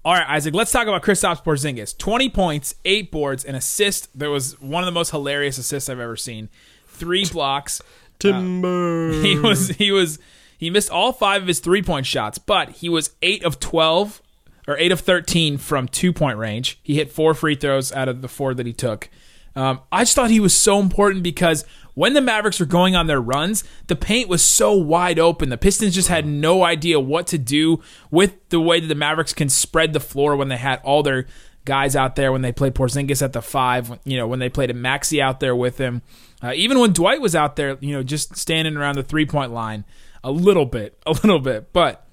All 0.05 0.13
right, 0.13 0.29
Isaac, 0.29 0.55
let's 0.55 0.71
talk 0.71 0.87
about 0.87 1.03
Kristaps 1.03 1.43
Porzingis. 1.43 1.97
20 1.97 2.29
points, 2.29 2.75
8 2.85 3.11
boards, 3.11 3.43
an 3.43 3.55
assist 3.55 4.17
that 4.19 4.29
was 4.29 4.61
one 4.61 4.83
of 4.83 4.87
the 4.87 4.93
most 4.93 5.11
hilarious 5.11 5.57
assists 5.57 5.89
I've 5.89 5.99
ever 5.99 6.17
seen. 6.17 6.51
3 6.89 7.25
blocks. 7.31 7.81
timber 8.19 9.13
He 9.23 9.39
was 9.39 9.69
he 9.71 9.91
was 9.93 10.19
he 10.59 10.69
missed 10.69 10.91
all 10.91 11.13
5 11.13 11.43
of 11.43 11.49
his 11.49 11.61
3-point 11.61 12.05
shots, 12.05 12.37
but 12.37 12.71
he 12.71 12.89
was 12.91 13.15
8 13.23 13.45
of 13.45 13.59
12 13.61 14.21
or 14.69 14.77
8 14.77 14.93
of 14.93 15.01
13 15.01 15.57
from 15.57 15.89
2-point 15.89 16.37
range. 16.37 16.79
He 16.83 16.97
hit 16.97 17.11
4 17.11 17.33
free 17.33 17.55
throws 17.55 17.91
out 17.91 18.09
of 18.09 18.21
the 18.21 18.29
4 18.29 18.53
that 18.55 18.67
he 18.67 18.75
took. 18.75 19.09
Um, 19.57 19.81
I 19.91 20.03
just 20.03 20.17
thought 20.17 20.31
he 20.31 20.41
was 20.41 20.55
so 20.55 20.81
important 20.81 21.23
because 21.23 21.65
when 21.95 22.15
the 22.15 22.21
Mavericks 22.21 22.61
were 22.61 22.67
going 22.67 22.97
on 22.97 23.07
their 23.07 23.21
runs, 23.21 23.65
the 23.87 23.97
paint 23.97 24.29
was 24.29 24.43
so 24.43 24.73
wide 24.73 25.19
open. 25.19 25.49
The 25.49 25.57
Pistons 25.57 25.95
just 25.95 26.09
had 26.09 26.27
no 26.27 26.65
idea 26.65 26.99
what 26.99 27.27
to 27.29 27.39
do 27.39 27.81
with 28.11 28.49
the 28.49 28.61
way 28.61 28.81
that 28.81 28.89
the 28.89 28.95
Mavericks 28.95 29.33
can 29.33 29.49
spread 29.49 29.93
the 29.93 30.01
floor 30.01 30.37
when 30.37 30.49
they 30.49 30.57
had 30.57 30.81
all 30.83 31.03
their 31.03 31.27
guys 31.65 31.95
out 31.95 32.17
there. 32.17 32.33
When 32.33 32.43
they 32.43 32.53
played 32.53 32.75
Porzingis 32.75 33.23
at 33.23 33.33
the 33.33 33.43
five, 33.43 33.99
you 34.05 34.17
know, 34.17 34.27
when 34.27 34.41
they 34.41 34.49
played 34.49 34.71
a 34.71 34.75
Maxi 34.75 35.21
out 35.21 35.41
there 35.41 35.55
with 35.55 35.79
him, 35.79 36.03
uh, 36.43 36.53
even 36.55 36.79
when 36.81 36.93
Dwight 36.93 37.21
was 37.21 37.37
out 37.37 37.57
there, 37.57 37.79
you 37.81 37.93
know, 37.93 38.03
just 38.03 38.37
standing 38.37 38.77
around 38.77 38.97
the 38.97 39.03
three 39.03 39.27
point 39.27 39.53
line 39.53 39.85
a 40.25 40.33
little 40.33 40.67
bit, 40.67 40.99
a 41.07 41.13
little 41.13 41.41
bit, 41.41 41.73
but 41.73 42.05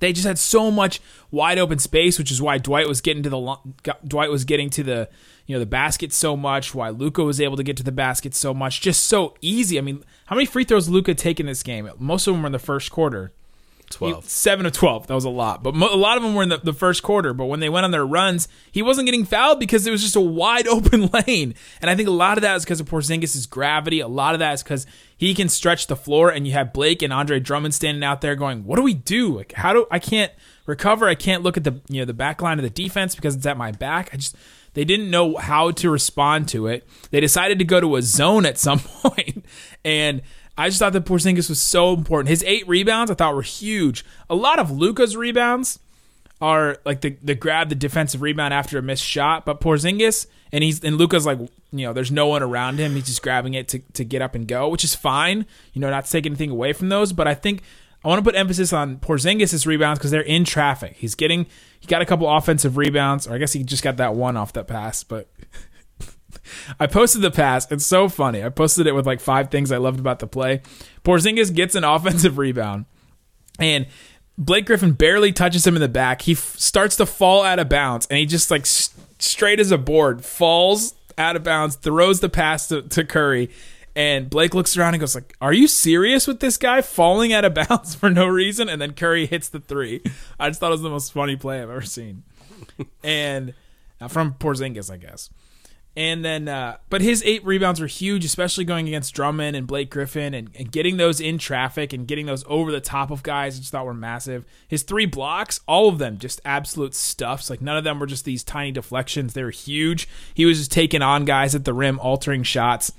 they 0.00 0.12
just 0.12 0.26
had 0.26 0.38
so 0.38 0.70
much 0.70 1.00
wide 1.32 1.58
open 1.58 1.80
space, 1.80 2.18
which 2.18 2.30
is 2.30 2.40
why 2.40 2.58
Dwight 2.58 2.86
was 2.86 3.00
getting 3.00 3.24
to 3.24 3.30
the 3.30 3.56
Dwight 4.06 4.30
was 4.30 4.44
getting 4.44 4.70
to 4.70 4.84
the 4.84 5.08
you 5.48 5.54
know 5.54 5.60
the 5.60 5.66
basket 5.66 6.12
so 6.12 6.36
much, 6.36 6.74
why 6.74 6.90
Luka 6.90 7.24
was 7.24 7.40
able 7.40 7.56
to 7.56 7.62
get 7.62 7.78
to 7.78 7.82
the 7.82 7.90
basket 7.90 8.34
so 8.34 8.52
much, 8.52 8.82
just 8.82 9.06
so 9.06 9.34
easy. 9.40 9.78
I 9.78 9.80
mean, 9.80 10.04
how 10.26 10.36
many 10.36 10.44
free 10.44 10.62
throws 10.62 10.90
Luka 10.90 11.14
take 11.14 11.40
in 11.40 11.46
this 11.46 11.62
game? 11.62 11.90
Most 11.98 12.26
of 12.26 12.34
them 12.34 12.42
were 12.42 12.46
in 12.48 12.52
the 12.52 12.58
first 12.58 12.92
quarter. 12.92 13.32
Twelve. 13.88 14.26
Seven 14.26 14.66
of 14.66 14.72
12. 14.72 15.06
That 15.06 15.14
was 15.14 15.24
a 15.24 15.30
lot. 15.30 15.62
But 15.62 15.74
mo- 15.74 15.88
a 15.90 15.96
lot 15.96 16.18
of 16.18 16.22
them 16.22 16.34
were 16.34 16.42
in 16.42 16.50
the, 16.50 16.58
the 16.58 16.74
first 16.74 17.02
quarter. 17.02 17.32
But 17.32 17.46
when 17.46 17.60
they 17.60 17.70
went 17.70 17.84
on 17.84 17.90
their 17.90 18.04
runs, 18.04 18.46
he 18.70 18.82
wasn't 18.82 19.06
getting 19.06 19.24
fouled 19.24 19.58
because 19.58 19.86
it 19.86 19.90
was 19.90 20.02
just 20.02 20.16
a 20.16 20.20
wide 20.20 20.66
open 20.68 21.06
lane. 21.06 21.54
And 21.80 21.88
I 21.90 21.96
think 21.96 22.08
a 22.08 22.12
lot 22.12 22.36
of 22.36 22.42
that 22.42 22.56
is 22.56 22.64
because 22.64 22.80
of 22.80 22.86
Porzingis' 22.86 23.48
gravity. 23.48 24.00
A 24.00 24.08
lot 24.08 24.34
of 24.34 24.40
that 24.40 24.52
is 24.52 24.62
because 24.62 24.86
he 25.16 25.32
can 25.32 25.48
stretch 25.48 25.86
the 25.86 25.96
floor. 25.96 26.28
And 26.30 26.46
you 26.46 26.52
have 26.52 26.74
Blake 26.74 27.00
and 27.00 27.10
Andre 27.10 27.40
Drummond 27.40 27.72
standing 27.74 28.04
out 28.04 28.20
there 28.20 28.36
going, 28.36 28.64
what 28.64 28.76
do 28.76 28.82
we 28.82 28.92
do? 28.92 29.34
Like, 29.38 29.52
how 29.52 29.72
do 29.72 29.86
I 29.90 29.98
can't 29.98 30.32
recover? 30.66 31.08
I 31.08 31.14
can't 31.14 31.42
look 31.42 31.56
at 31.56 31.64
the, 31.64 31.80
you 31.88 32.02
know, 32.02 32.04
the 32.04 32.12
back 32.12 32.42
line 32.42 32.58
of 32.58 32.64
the 32.64 32.70
defense 32.70 33.14
because 33.14 33.34
it's 33.34 33.46
at 33.46 33.56
my 33.56 33.72
back. 33.72 34.10
I 34.12 34.18
just, 34.18 34.36
they 34.78 34.84
didn't 34.84 35.10
know 35.10 35.36
how 35.36 35.72
to 35.72 35.90
respond 35.90 36.48
to 36.50 36.68
it. 36.68 36.88
They 37.10 37.18
decided 37.18 37.58
to 37.58 37.64
go 37.64 37.80
to 37.80 37.96
a 37.96 38.02
zone 38.02 38.46
at 38.46 38.58
some 38.58 38.78
point, 39.02 39.44
and 39.84 40.22
I 40.56 40.68
just 40.68 40.78
thought 40.78 40.92
that 40.92 41.04
Porzingis 41.04 41.48
was 41.48 41.60
so 41.60 41.92
important. 41.94 42.28
His 42.28 42.44
eight 42.44 42.66
rebounds 42.68 43.10
I 43.10 43.14
thought 43.14 43.34
were 43.34 43.42
huge. 43.42 44.04
A 44.30 44.36
lot 44.36 44.60
of 44.60 44.70
Luka's 44.70 45.16
rebounds 45.16 45.80
are 46.40 46.76
like 46.84 47.00
the 47.00 47.16
the 47.24 47.34
grab 47.34 47.70
the 47.70 47.74
defensive 47.74 48.22
rebound 48.22 48.54
after 48.54 48.78
a 48.78 48.82
missed 48.82 49.02
shot, 49.02 49.44
but 49.44 49.60
Porzingis 49.60 50.28
and 50.52 50.62
he's 50.62 50.84
and 50.84 50.96
Luka's 50.96 51.26
like 51.26 51.40
you 51.40 51.84
know 51.84 51.92
there's 51.92 52.12
no 52.12 52.28
one 52.28 52.44
around 52.44 52.78
him. 52.78 52.92
He's 52.92 53.06
just 53.06 53.20
grabbing 53.20 53.54
it 53.54 53.66
to 53.70 53.80
to 53.94 54.04
get 54.04 54.22
up 54.22 54.36
and 54.36 54.46
go, 54.46 54.68
which 54.68 54.84
is 54.84 54.94
fine. 54.94 55.44
You 55.72 55.80
know, 55.80 55.90
not 55.90 56.04
to 56.04 56.12
take 56.12 56.24
anything 56.24 56.50
away 56.50 56.72
from 56.72 56.88
those, 56.88 57.12
but 57.12 57.26
I 57.26 57.34
think 57.34 57.62
I 58.04 58.08
want 58.08 58.20
to 58.20 58.24
put 58.24 58.38
emphasis 58.38 58.72
on 58.72 58.98
Porzingis' 58.98 59.66
rebounds 59.66 59.98
because 59.98 60.10
they're 60.10 60.20
in 60.20 60.44
traffic. 60.44 60.96
He's 60.96 61.14
getting 61.14 61.46
he 61.80 61.86
got 61.86 62.02
a 62.02 62.06
couple 62.06 62.28
offensive 62.28 62.76
rebounds, 62.76 63.26
or 63.26 63.34
I 63.34 63.38
guess 63.38 63.52
he 63.52 63.62
just 63.62 63.82
got 63.82 63.96
that 63.98 64.14
one 64.14 64.36
off 64.36 64.52
that 64.54 64.66
pass, 64.68 65.02
but 65.04 65.28
I 66.80 66.86
posted 66.86 67.22
the 67.22 67.30
pass. 67.30 67.70
It's 67.70 67.86
so 67.86 68.08
funny. 68.08 68.42
I 68.42 68.48
posted 68.48 68.86
it 68.86 68.92
with 68.92 69.06
like 69.06 69.20
five 69.20 69.50
things 69.50 69.72
I 69.72 69.76
loved 69.78 70.00
about 70.00 70.18
the 70.18 70.26
play. 70.26 70.62
Porzingis 71.04 71.54
gets 71.54 71.74
an 71.74 71.84
offensive 71.84 72.38
rebound, 72.38 72.86
and 73.58 73.86
Blake 74.36 74.66
Griffin 74.66 74.92
barely 74.92 75.32
touches 75.32 75.66
him 75.66 75.74
in 75.74 75.80
the 75.82 75.88
back. 75.88 76.22
He 76.22 76.32
f- 76.32 76.56
starts 76.56 76.96
to 76.96 77.06
fall 77.06 77.42
out 77.42 77.58
of 77.58 77.68
bounds, 77.68 78.06
and 78.06 78.18
he 78.18 78.26
just 78.26 78.50
like 78.50 78.62
s- 78.62 78.90
straight 79.18 79.58
as 79.58 79.72
a 79.72 79.78
board 79.78 80.24
falls 80.24 80.94
out 81.16 81.34
of 81.34 81.42
bounds, 81.42 81.74
throws 81.74 82.20
the 82.20 82.28
pass 82.28 82.68
to, 82.68 82.82
to 82.82 83.04
Curry, 83.04 83.50
and 83.98 84.30
Blake 84.30 84.54
looks 84.54 84.76
around 84.76 84.94
and 84.94 85.00
goes 85.00 85.16
like, 85.16 85.36
"Are 85.40 85.52
you 85.52 85.66
serious 85.66 86.28
with 86.28 86.38
this 86.38 86.56
guy 86.56 86.82
falling 86.82 87.32
out 87.32 87.44
of 87.44 87.54
bounds 87.68 87.96
for 87.96 88.08
no 88.08 88.28
reason?" 88.28 88.68
And 88.68 88.80
then 88.80 88.92
Curry 88.92 89.26
hits 89.26 89.48
the 89.48 89.58
three. 89.58 90.02
I 90.38 90.48
just 90.48 90.60
thought 90.60 90.68
it 90.68 90.78
was 90.78 90.82
the 90.82 90.88
most 90.88 91.12
funny 91.12 91.34
play 91.34 91.60
I've 91.60 91.68
ever 91.68 91.82
seen, 91.82 92.22
and 93.02 93.54
uh, 94.00 94.06
from 94.06 94.34
Porzingis, 94.34 94.88
I 94.88 94.98
guess. 94.98 95.30
And 95.96 96.24
then, 96.24 96.46
uh, 96.46 96.76
but 96.90 97.00
his 97.00 97.24
eight 97.24 97.44
rebounds 97.44 97.80
were 97.80 97.88
huge, 97.88 98.24
especially 98.24 98.64
going 98.64 98.86
against 98.86 99.12
Drummond 99.14 99.56
and 99.56 99.66
Blake 99.66 99.90
Griffin 99.90 100.32
and, 100.32 100.48
and 100.56 100.70
getting 100.70 100.96
those 100.96 101.20
in 101.20 101.38
traffic 101.38 101.92
and 101.92 102.06
getting 102.06 102.26
those 102.26 102.44
over 102.46 102.70
the 102.70 102.80
top 102.80 103.10
of 103.10 103.24
guys. 103.24 103.56
I 103.56 103.58
just 103.58 103.72
thought 103.72 103.84
were 103.84 103.94
massive. 103.94 104.44
His 104.68 104.84
three 104.84 105.06
blocks, 105.06 105.58
all 105.66 105.88
of 105.88 105.98
them, 105.98 106.18
just 106.18 106.40
absolute 106.44 106.94
stuffs. 106.94 107.50
Like 107.50 107.60
none 107.60 107.76
of 107.76 107.82
them 107.82 107.98
were 107.98 108.06
just 108.06 108.24
these 108.24 108.44
tiny 108.44 108.70
deflections. 108.70 109.34
They 109.34 109.42
were 109.42 109.50
huge. 109.50 110.08
He 110.34 110.46
was 110.46 110.58
just 110.58 110.70
taking 110.70 111.02
on 111.02 111.24
guys 111.24 111.56
at 111.56 111.64
the 111.64 111.74
rim, 111.74 111.98
altering 111.98 112.44
shots. 112.44 112.92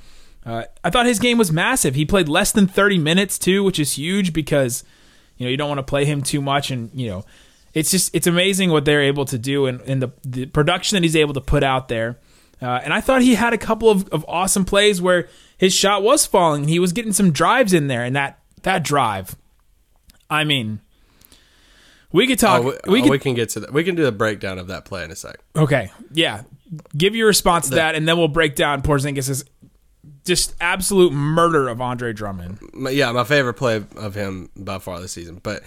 Uh, 0.46 0.63
I 0.84 0.89
thought 0.89 1.05
his 1.05 1.19
game 1.19 1.38
was 1.38 1.51
massive. 1.51 1.96
He 1.96 2.05
played 2.05 2.29
less 2.29 2.51
than 2.51 2.67
30 2.67 2.98
minutes 2.98 3.38
too, 3.38 3.63
which 3.63 3.79
is 3.79 3.93
huge 3.93 4.34
because 4.34 4.84
you 5.38 5.46
know 5.46 5.51
you 5.51 5.58
don't 5.58 5.69
want 5.69 5.79
to 5.79 5.84
play 5.84 6.05
him 6.05 6.22
too 6.22 6.41
much, 6.41 6.72
and 6.72 6.89
you 6.93 7.10
know 7.10 7.25
it's 7.74 7.91
just 7.91 8.13
it's 8.15 8.27
amazing 8.27 8.72
what 8.72 8.86
they're 8.86 9.01
able 9.01 9.25
to 9.25 9.38
do 9.38 9.65
and, 9.65 9.81
and 9.81 10.01
the 10.01 10.12
the 10.24 10.46
production 10.48 10.96
that 10.96 11.03
he's 11.03 11.15
able 11.15 11.34
to 11.34 11.41
put 11.41 11.63
out 11.63 11.88
there. 11.88 12.17
Uh, 12.62 12.79
and 12.84 12.93
I 12.93 13.00
thought 13.00 13.22
he 13.22 13.36
had 13.36 13.53
a 13.53 13.58
couple 13.58 13.89
of, 13.89 14.10
of 14.10 14.25
awesome 14.27 14.65
plays 14.65 15.01
where 15.01 15.29
his 15.58 15.74
shot 15.74 16.03
was 16.03 16.25
falling. 16.25 16.67
He 16.67 16.77
was 16.77 16.91
getting 16.91 17.13
some 17.13 17.31
drives 17.31 17.74
in 17.74 17.88
there, 17.88 18.03
and 18.03 18.15
that 18.15 18.39
that 18.63 18.84
drive, 18.84 19.36
I 20.29 20.43
mean, 20.43 20.81
we 22.12 22.27
could 22.27 22.39
talk. 22.39 22.62
Oh, 22.62 22.77
we, 22.86 22.91
we 22.91 23.00
oh, 23.00 23.03
could 23.03 23.12
we 23.12 23.19
can 23.19 23.34
get 23.34 23.50
to 23.51 23.62
that. 23.62 23.74
We 23.74 23.84
can 23.84 23.96
do 23.96 24.08
a 24.08 24.12
breakdown 24.12 24.58
of 24.58 24.67
that 24.67 24.86
play 24.86 25.03
in 25.03 25.12
a 25.12 25.15
sec. 25.15 25.39
Okay, 25.55 25.91
yeah. 26.12 26.43
Give 26.96 27.15
your 27.15 27.27
response 27.27 27.69
to 27.69 27.75
that, 27.75 27.96
and 27.96 28.08
then 28.08 28.17
we'll 28.17 28.27
break 28.27 28.55
down 28.55 28.81
Porzingis' 28.84 29.43
just 30.25 30.56
absolute 30.62 31.12
murder 31.12 31.68
of 31.68 31.82
Andre 31.82 32.13
Drummond. 32.13 32.60
Yeah, 32.74 33.12
my 33.12 33.24
favorite 33.24 33.56
play 33.56 33.84
of 33.96 34.15
him 34.15 34.50
by 34.56 34.79
far 34.79 35.00
this 35.00 35.12
season. 35.12 35.39
But 35.41 35.63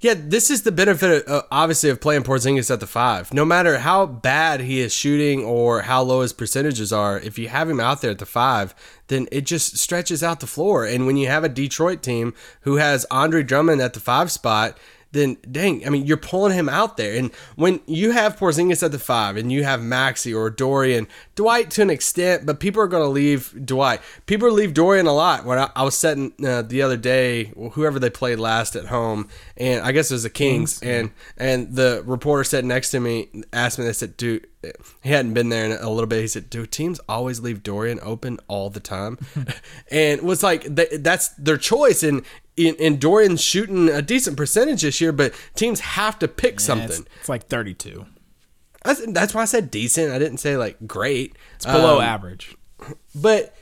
yeah, 0.00 0.14
this 0.16 0.50
is 0.50 0.62
the 0.62 0.72
benefit, 0.72 1.28
uh, 1.28 1.42
obviously, 1.50 1.90
of 1.90 2.00
playing 2.00 2.22
Porzingis 2.22 2.70
at 2.70 2.80
the 2.80 2.86
five. 2.86 3.34
No 3.34 3.44
matter 3.44 3.78
how 3.78 4.06
bad 4.06 4.60
he 4.60 4.80
is 4.80 4.94
shooting 4.94 5.44
or 5.44 5.82
how 5.82 6.02
low 6.02 6.22
his 6.22 6.32
percentages 6.32 6.90
are, 6.90 7.18
if 7.18 7.38
you 7.38 7.48
have 7.48 7.68
him 7.68 7.80
out 7.80 8.00
there 8.00 8.10
at 8.10 8.18
the 8.18 8.26
five, 8.26 8.74
then 9.08 9.28
it 9.30 9.42
just 9.42 9.76
stretches 9.76 10.22
out 10.22 10.40
the 10.40 10.46
floor. 10.46 10.86
And 10.86 11.06
when 11.06 11.18
you 11.18 11.28
have 11.28 11.44
a 11.44 11.50
Detroit 11.50 12.02
team 12.02 12.32
who 12.62 12.76
has 12.76 13.04
Andre 13.10 13.42
Drummond 13.42 13.82
at 13.82 13.92
the 13.92 14.00
five 14.00 14.32
spot, 14.32 14.78
then 15.12 15.36
dang, 15.50 15.86
I 15.86 15.90
mean, 15.90 16.06
you're 16.06 16.16
pulling 16.16 16.52
him 16.52 16.68
out 16.68 16.96
there. 16.96 17.16
And 17.16 17.32
when 17.56 17.80
you 17.86 18.12
have 18.12 18.36
Porzingis 18.36 18.82
at 18.82 18.92
the 18.92 18.98
five 18.98 19.36
and 19.36 19.50
you 19.50 19.64
have 19.64 19.80
Maxi 19.80 20.36
or 20.36 20.50
Dorian, 20.50 21.08
Dwight 21.34 21.70
to 21.72 21.82
an 21.82 21.90
extent, 21.90 22.46
but 22.46 22.60
people 22.60 22.80
are 22.80 22.86
going 22.86 23.02
to 23.02 23.08
leave 23.08 23.54
Dwight. 23.64 24.00
People 24.26 24.50
leave 24.50 24.74
Dorian 24.74 25.06
a 25.06 25.12
lot. 25.12 25.44
When 25.44 25.58
I, 25.58 25.70
I 25.74 25.82
was 25.82 25.96
setting 25.96 26.32
uh, 26.44 26.62
the 26.62 26.82
other 26.82 26.96
day, 26.96 27.52
whoever 27.72 27.98
they 27.98 28.10
played 28.10 28.38
last 28.38 28.76
at 28.76 28.86
home, 28.86 29.28
and 29.56 29.82
I 29.82 29.92
guess 29.92 30.10
it 30.10 30.14
was 30.14 30.22
the 30.22 30.30
Kings, 30.30 30.82
and 30.82 31.10
and 31.36 31.74
the 31.74 32.02
reporter 32.06 32.44
sitting 32.44 32.68
next 32.68 32.90
to 32.90 33.00
me 33.00 33.28
asked 33.52 33.78
me, 33.78 33.84
they 33.84 33.92
said, 33.92 34.16
dude, 34.16 34.46
he 35.02 35.10
hadn't 35.10 35.34
been 35.34 35.48
there 35.48 35.64
in 35.64 35.72
a 35.72 35.88
little 35.90 36.06
bit. 36.06 36.20
He 36.20 36.28
said, 36.28 36.50
"Dude, 36.50 36.70
teams 36.70 37.00
always 37.08 37.40
leave 37.40 37.62
Dorian 37.62 37.98
open 38.02 38.38
all 38.48 38.68
the 38.70 38.80
time," 38.80 39.18
and 39.90 40.20
was 40.22 40.42
like, 40.42 40.64
"That's 40.64 41.28
their 41.30 41.56
choice." 41.56 42.02
And 42.02 42.22
in, 42.56 42.76
and 42.78 43.00
Dorian's 43.00 43.40
shooting 43.42 43.88
a 43.88 44.02
decent 44.02 44.36
percentage 44.36 44.82
this 44.82 45.00
year, 45.00 45.12
but 45.12 45.32
teams 45.54 45.80
have 45.80 46.18
to 46.18 46.28
pick 46.28 46.54
It's, 46.54 46.64
something. 46.64 47.06
it's 47.20 47.28
like 47.28 47.46
32. 47.46 48.04
That's, 48.84 49.04
that's 49.12 49.34
why 49.34 49.42
I 49.42 49.46
said 49.46 49.70
decent. 49.70 50.12
I 50.12 50.18
didn't 50.18 50.38
say 50.38 50.56
like 50.56 50.86
great. 50.86 51.36
It's 51.56 51.64
below 51.66 51.96
Um, 51.98 52.02
average. 52.04 52.56
but 53.14 53.54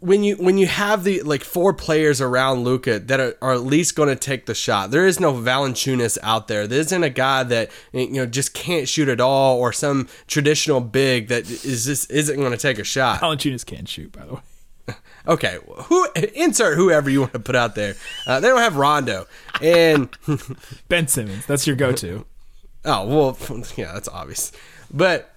when 0.00 0.22
you 0.22 0.36
when 0.36 0.58
you 0.58 0.66
have 0.66 1.04
the 1.04 1.22
like 1.22 1.42
four 1.42 1.72
players 1.72 2.20
around 2.20 2.64
Luka 2.64 2.98
that 2.98 3.20
are, 3.20 3.34
are 3.40 3.54
at 3.54 3.62
least 3.62 3.94
going 3.96 4.10
to 4.10 4.16
take 4.16 4.46
the 4.46 4.54
shot, 4.54 4.90
there 4.90 5.06
is 5.06 5.18
no 5.18 5.32
Valanciunas 5.32 6.18
out 6.22 6.48
there. 6.48 6.66
There 6.66 6.80
isn't 6.80 7.02
a 7.02 7.10
guy 7.10 7.42
that 7.44 7.70
you 7.92 8.10
know 8.10 8.26
just 8.26 8.52
can't 8.52 8.88
shoot 8.88 9.08
at 9.08 9.20
all, 9.20 9.58
or 9.58 9.72
some 9.72 10.08
traditional 10.26 10.80
big 10.80 11.28
that 11.28 11.50
is 11.50 11.86
just 11.86 12.10
isn't 12.10 12.36
going 12.36 12.52
to 12.52 12.58
take 12.58 12.78
a 12.78 12.84
shot. 12.84 13.20
Valanciunas 13.20 13.64
can't 13.64 13.88
shoot, 13.88 14.12
by 14.12 14.24
the 14.24 14.34
way. 14.34 14.40
Okay, 15.26 15.58
who 15.66 16.08
insert 16.34 16.78
whoever 16.78 17.10
you 17.10 17.20
want 17.20 17.34
to 17.34 17.38
put 17.38 17.54
out 17.54 17.74
there. 17.74 17.96
Uh, 18.26 18.40
they 18.40 18.48
don't 18.48 18.60
have 18.60 18.76
Rondo, 18.76 19.26
and 19.60 20.08
Ben 20.88 21.06
Simmons, 21.06 21.44
that's 21.44 21.66
your 21.66 21.76
go-to. 21.76 22.24
Oh 22.84 23.06
well, 23.06 23.36
yeah, 23.76 23.92
that's 23.92 24.08
obvious. 24.08 24.52
But 24.90 25.34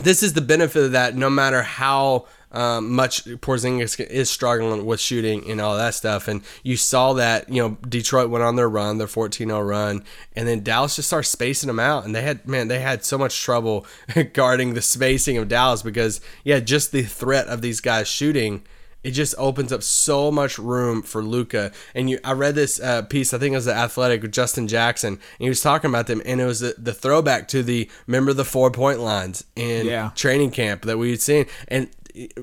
this 0.00 0.22
is 0.22 0.34
the 0.34 0.42
benefit 0.42 0.84
of 0.84 0.92
that. 0.92 1.16
No 1.16 1.28
matter 1.28 1.62
how 1.62 2.26
um, 2.54 2.92
much 2.92 3.24
Porzingis 3.26 4.00
is 4.00 4.30
struggling 4.30 4.86
with 4.86 5.00
shooting 5.00 5.50
and 5.50 5.60
all 5.60 5.76
that 5.76 5.94
stuff, 5.94 6.28
and 6.28 6.42
you 6.62 6.76
saw 6.76 7.12
that 7.14 7.48
you 7.50 7.60
know 7.60 7.76
Detroit 7.86 8.30
went 8.30 8.44
on 8.44 8.56
their 8.56 8.68
run, 8.68 8.98
their 8.98 9.06
14-0 9.06 9.68
run, 9.68 10.04
and 10.34 10.48
then 10.48 10.62
Dallas 10.62 10.96
just 10.96 11.08
started 11.08 11.28
spacing 11.28 11.66
them 11.66 11.80
out, 11.80 12.04
and 12.04 12.14
they 12.14 12.22
had 12.22 12.46
man, 12.48 12.68
they 12.68 12.80
had 12.80 13.04
so 13.04 13.18
much 13.18 13.42
trouble 13.42 13.86
guarding 14.32 14.74
the 14.74 14.82
spacing 14.82 15.36
of 15.36 15.48
Dallas 15.48 15.82
because 15.82 16.20
yeah, 16.44 16.60
just 16.60 16.92
the 16.92 17.02
threat 17.02 17.48
of 17.48 17.60
these 17.60 17.80
guys 17.80 18.08
shooting 18.08 18.62
it 19.02 19.10
just 19.10 19.34
opens 19.36 19.70
up 19.70 19.82
so 19.82 20.30
much 20.30 20.58
room 20.58 21.02
for 21.02 21.22
Luka. 21.22 21.72
And 21.94 22.08
you, 22.08 22.18
I 22.24 22.32
read 22.32 22.54
this 22.54 22.80
uh, 22.80 23.02
piece, 23.02 23.34
I 23.34 23.38
think 23.38 23.52
it 23.52 23.56
was 23.56 23.66
the 23.66 23.74
Athletic 23.74 24.22
with 24.22 24.32
Justin 24.32 24.66
Jackson, 24.66 25.12
and 25.12 25.20
he 25.38 25.48
was 25.50 25.60
talking 25.60 25.90
about 25.90 26.06
them, 26.06 26.22
and 26.24 26.40
it 26.40 26.46
was 26.46 26.60
the, 26.60 26.74
the 26.78 26.94
throwback 26.94 27.46
to 27.48 27.62
the 27.62 27.90
remember 28.06 28.32
the 28.32 28.46
four 28.46 28.70
point 28.70 29.00
lines 29.00 29.44
in 29.56 29.84
Yeah. 29.86 30.10
training 30.14 30.52
camp 30.52 30.86
that 30.86 30.96
we 30.96 31.10
had 31.10 31.20
seen, 31.20 31.44
and 31.68 31.90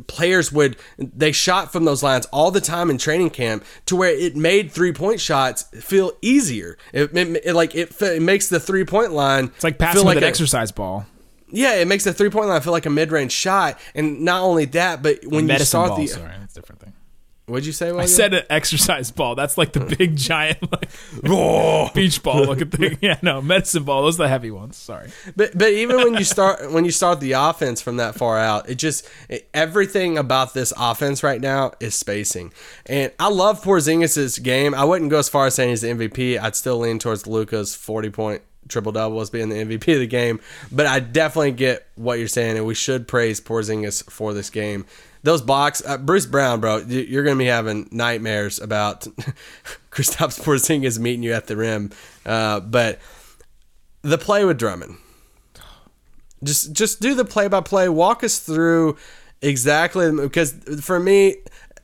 players 0.07 0.51
would 0.51 0.75
they 0.97 1.31
shot 1.31 1.71
from 1.71 1.85
those 1.85 2.03
lines 2.03 2.25
all 2.27 2.51
the 2.51 2.61
time 2.61 2.89
in 2.89 2.97
training 2.97 3.29
camp 3.29 3.63
to 3.85 3.95
where 3.95 4.09
it 4.11 4.35
made 4.35 4.71
three 4.71 4.91
point 4.93 5.19
shots 5.19 5.63
feel 5.83 6.11
easier. 6.21 6.77
It, 6.93 7.15
it- 7.15 7.41
it- 7.45 7.53
like 7.55 7.75
it, 7.75 8.01
it 8.01 8.21
makes 8.21 8.49
the 8.49 8.59
three 8.59 8.83
point 8.85 9.11
line. 9.11 9.45
It's 9.55 9.63
like 9.63 9.77
passing 9.77 10.05
with 10.05 10.17
an 10.17 10.23
exercise 10.29 10.71
ball. 10.71 11.05
Yeah, 11.53 11.75
it 11.75 11.87
makes 11.87 12.03
the 12.05 12.13
three 12.13 12.29
point 12.29 12.47
line 12.47 12.61
feel 12.61 12.71
like 12.73 12.85
a 12.85 12.89
mid 12.89 13.11
range 13.11 13.31
shot, 13.31 13.77
and 13.93 14.21
not 14.21 14.41
only 14.41 14.65
that, 14.65 15.01
but 15.03 15.19
when 15.25 15.47
you 15.49 15.65
start 15.65 15.89
ball, 15.89 15.97
the 15.97 16.07
sorry, 16.07 16.31
that's 16.39 16.55
a 16.57 16.61
different 16.61 16.81
thing. 16.81 16.93
What'd 17.51 17.65
you 17.65 17.73
say? 17.73 17.89
I 17.89 17.91
Logan? 17.91 18.07
said 18.07 18.33
an 18.33 18.43
exercise 18.49 19.11
ball. 19.11 19.35
That's 19.35 19.57
like 19.57 19.73
the 19.73 19.81
big 19.81 20.15
giant 20.15 20.71
like 20.71 21.93
beach 21.93 22.23
ball 22.23 22.45
looking 22.45 22.69
thing. 22.71 22.97
Yeah, 23.01 23.17
no, 23.21 23.41
medicine 23.41 23.83
ball. 23.83 24.03
Those 24.03 24.19
are 24.19 24.23
the 24.23 24.29
heavy 24.29 24.51
ones. 24.51 24.77
Sorry. 24.77 25.09
But 25.35 25.57
but 25.57 25.69
even 25.69 25.97
when 25.97 26.13
you 26.13 26.23
start 26.35 26.71
when 26.71 26.85
you 26.85 26.91
start 26.91 27.19
the 27.19 27.33
offense 27.33 27.81
from 27.81 27.97
that 27.97 28.15
far 28.15 28.39
out, 28.39 28.69
it 28.69 28.75
just 28.75 29.07
it, 29.27 29.49
everything 29.53 30.17
about 30.17 30.53
this 30.53 30.71
offense 30.77 31.23
right 31.23 31.41
now 31.41 31.73
is 31.79 31.93
spacing. 31.93 32.53
And 32.85 33.11
I 33.19 33.27
love 33.29 33.61
Porzingis' 33.63 34.41
game. 34.41 34.73
I 34.73 34.85
wouldn't 34.85 35.11
go 35.11 35.19
as 35.19 35.27
far 35.27 35.47
as 35.47 35.55
saying 35.55 35.71
he's 35.71 35.81
the 35.81 35.89
MVP. 35.89 36.39
I'd 36.39 36.55
still 36.55 36.77
lean 36.77 36.99
towards 36.99 37.27
Luka's 37.27 37.75
forty 37.75 38.09
point 38.09 38.41
triple 38.67 38.91
double 38.91 39.19
as 39.21 39.29
being 39.29 39.49
the 39.49 39.55
MVP 39.55 39.93
of 39.93 39.99
the 39.99 40.07
game. 40.07 40.39
But 40.71 40.85
I 40.85 40.99
definitely 40.99 41.51
get 41.51 41.85
what 41.95 42.19
you're 42.19 42.27
saying, 42.27 42.57
and 42.57 42.65
we 42.65 42.75
should 42.75 43.07
praise 43.07 43.41
Porzingis 43.41 44.09
for 44.09 44.33
this 44.33 44.49
game. 44.49 44.85
Those 45.23 45.41
blocks, 45.41 45.83
uh, 45.85 45.97
Bruce 45.97 46.25
Brown, 46.25 46.59
bro, 46.61 46.77
you- 46.77 47.01
you're 47.01 47.23
going 47.23 47.37
to 47.37 47.43
be 47.43 47.47
having 47.47 47.87
nightmares 47.91 48.59
about 48.59 49.01
Kristaps 49.91 50.41
Porzingis 50.41 50.97
meeting 50.99 51.21
you 51.23 51.33
at 51.33 51.47
the 51.47 51.55
rim. 51.57 51.91
Uh, 52.25 52.59
but 52.59 52.99
the 54.01 54.17
play 54.17 54.43
with 54.45 54.57
Drummond, 54.57 54.97
just 56.43 56.73
just 56.73 57.01
do 57.01 57.13
the 57.13 57.25
play 57.25 57.47
by 57.47 57.61
play. 57.61 57.87
Walk 57.89 58.23
us 58.23 58.39
through 58.39 58.97
exactly 59.41 60.11
because 60.11 60.53
for 60.81 60.99
me, 60.99 61.35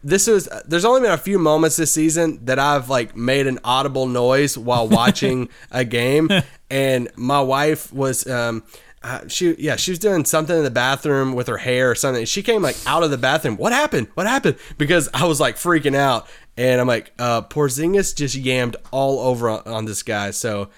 this 0.04 0.28
was 0.28 0.48
there's 0.66 0.86
only 0.86 1.02
been 1.02 1.12
a 1.12 1.18
few 1.18 1.40
moments 1.40 1.76
this 1.76 1.92
season 1.92 2.46
that 2.46 2.60
I've 2.60 2.90
like 2.90 3.16
made 3.16 3.48
an 3.48 3.60
audible 3.64 4.08
noise 4.08 4.58
while 4.58 4.88
watching 5.02 5.50
a 5.72 5.84
game, 5.84 6.30
and 6.70 7.10
my 7.16 7.42
wife 7.42 7.92
was 7.94 8.28
um. 8.28 8.64
Uh, 9.04 9.26
she 9.28 9.54
yeah 9.60 9.76
she 9.76 9.92
was 9.92 10.00
doing 10.00 10.26
something 10.26 10.58
in 10.58 10.64
the 10.64 10.72
bathroom 10.72 11.34
with 11.34 11.48
her 11.48 11.58
hair 11.58 11.92
or 11.92 11.96
something. 11.96 12.26
She 12.26 12.42
came 12.42 12.64
like 12.64 12.76
out 12.88 13.04
of 13.04 13.12
the 13.12 13.18
bathroom. 13.18 13.56
What 13.56 13.72
happened? 13.72 14.08
What 14.16 14.26
happened? 14.26 14.58
Because 14.78 15.08
I 15.14 15.26
was 15.26 15.40
like 15.40 15.56
freaking 15.56 15.96
out, 15.96 16.28
and 16.58 16.82
I'm 16.82 16.88
like, 16.88 17.14
uh, 17.20 17.44
Porzingis 17.44 18.16
just 18.16 18.36
yammed 18.36 18.76
all 18.92 19.20
over 19.20 19.50
on, 19.50 19.62
on 19.68 19.86
this 19.86 20.02
guy. 20.02 20.32
So 20.32 20.70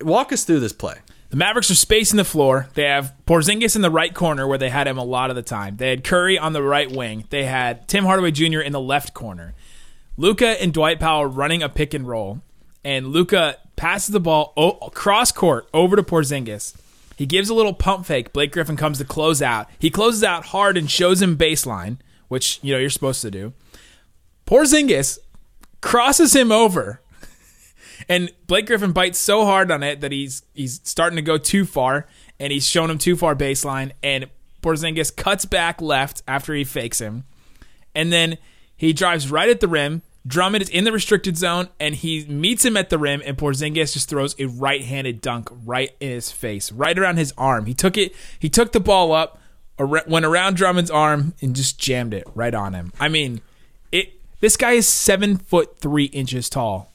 walk 0.00 0.32
us 0.32 0.44
through 0.44 0.60
this 0.60 0.72
play. 0.72 0.98
The 1.30 1.36
Mavericks 1.36 1.70
are 1.70 1.74
spacing 1.74 2.16
the 2.16 2.24
floor. 2.24 2.68
They 2.74 2.84
have 2.84 3.14
Porzingis 3.26 3.76
in 3.76 3.82
the 3.82 3.90
right 3.90 4.14
corner 4.14 4.46
where 4.46 4.56
they 4.56 4.70
had 4.70 4.86
him 4.86 4.96
a 4.96 5.04
lot 5.04 5.28
of 5.28 5.36
the 5.36 5.42
time. 5.42 5.76
They 5.76 5.90
had 5.90 6.02
Curry 6.02 6.38
on 6.38 6.54
the 6.54 6.62
right 6.62 6.90
wing. 6.90 7.24
They 7.28 7.44
had 7.44 7.86
Tim 7.86 8.04
Hardaway 8.04 8.30
Jr. 8.30 8.60
in 8.60 8.72
the 8.72 8.80
left 8.80 9.12
corner. 9.12 9.54
Luka 10.16 10.60
and 10.60 10.72
Dwight 10.72 10.98
Powell 10.98 11.26
running 11.26 11.62
a 11.62 11.68
pick 11.68 11.92
and 11.92 12.08
roll, 12.08 12.40
and 12.82 13.08
Luka 13.08 13.56
passes 13.76 14.12
the 14.12 14.20
ball 14.20 14.90
cross 14.94 15.30
court 15.30 15.68
over 15.74 15.96
to 15.96 16.02
Porzingis. 16.02 16.74
He 17.16 17.26
gives 17.26 17.50
a 17.50 17.54
little 17.54 17.74
pump 17.74 18.06
fake. 18.06 18.32
Blake 18.32 18.52
Griffin 18.52 18.76
comes 18.76 18.98
to 18.98 19.04
close 19.04 19.42
out. 19.42 19.68
He 19.78 19.90
closes 19.90 20.24
out 20.24 20.46
hard 20.46 20.76
and 20.76 20.90
shows 20.90 21.20
him 21.20 21.36
baseline, 21.36 21.98
which 22.28 22.58
you 22.62 22.72
know 22.72 22.78
you're 22.78 22.90
supposed 22.90 23.22
to 23.22 23.30
do. 23.30 23.52
Porzingis 24.46 25.18
crosses 25.80 26.34
him 26.34 26.50
over 26.50 27.00
and 28.08 28.30
Blake 28.46 28.66
Griffin 28.66 28.92
bites 28.92 29.18
so 29.18 29.44
hard 29.44 29.70
on 29.70 29.82
it 29.82 30.00
that 30.02 30.12
he's 30.12 30.42
he's 30.54 30.80
starting 30.84 31.16
to 31.16 31.22
go 31.22 31.38
too 31.38 31.64
far, 31.64 32.06
and 32.38 32.52
he's 32.52 32.66
shown 32.66 32.90
him 32.90 32.98
too 32.98 33.16
far 33.16 33.34
baseline. 33.34 33.92
And 34.02 34.26
Porzingis 34.62 35.14
cuts 35.14 35.44
back 35.44 35.80
left 35.80 36.22
after 36.28 36.54
he 36.54 36.64
fakes 36.64 37.00
him, 37.00 37.24
and 37.94 38.12
then 38.12 38.38
he 38.76 38.92
drives 38.92 39.30
right 39.30 39.48
at 39.48 39.60
the 39.60 39.68
rim. 39.68 40.02
Drummond 40.26 40.62
is 40.62 40.68
in 40.68 40.84
the 40.84 40.92
restricted 40.92 41.38
zone, 41.38 41.68
and 41.80 41.94
he 41.94 42.26
meets 42.26 42.64
him 42.64 42.76
at 42.76 42.90
the 42.90 42.98
rim, 42.98 43.22
and 43.24 43.38
Porzingis 43.38 43.94
just 43.94 44.10
throws 44.10 44.34
a 44.38 44.44
right-handed 44.44 45.22
dunk 45.22 45.48
right 45.64 45.90
in 46.00 46.10
his 46.10 46.30
face, 46.30 46.70
right 46.70 46.98
around 46.98 47.16
his 47.16 47.32
arm. 47.38 47.64
He 47.64 47.72
took 47.72 47.96
it. 47.96 48.14
He 48.38 48.50
took 48.50 48.72
the 48.72 48.80
ball 48.80 49.12
up, 49.12 49.40
went 49.78 50.26
around 50.26 50.56
Drummond's 50.56 50.90
arm, 50.90 51.32
and 51.40 51.56
just 51.56 51.78
jammed 51.78 52.12
it 52.12 52.24
right 52.34 52.52
on 52.52 52.74
him. 52.74 52.92
I 53.00 53.08
mean, 53.08 53.40
it. 53.90 54.12
This 54.40 54.56
guy 54.58 54.72
is 54.72 54.86
seven 54.86 55.38
foot 55.38 55.78
three 55.78 56.06
inches 56.06 56.50
tall. 56.50 56.87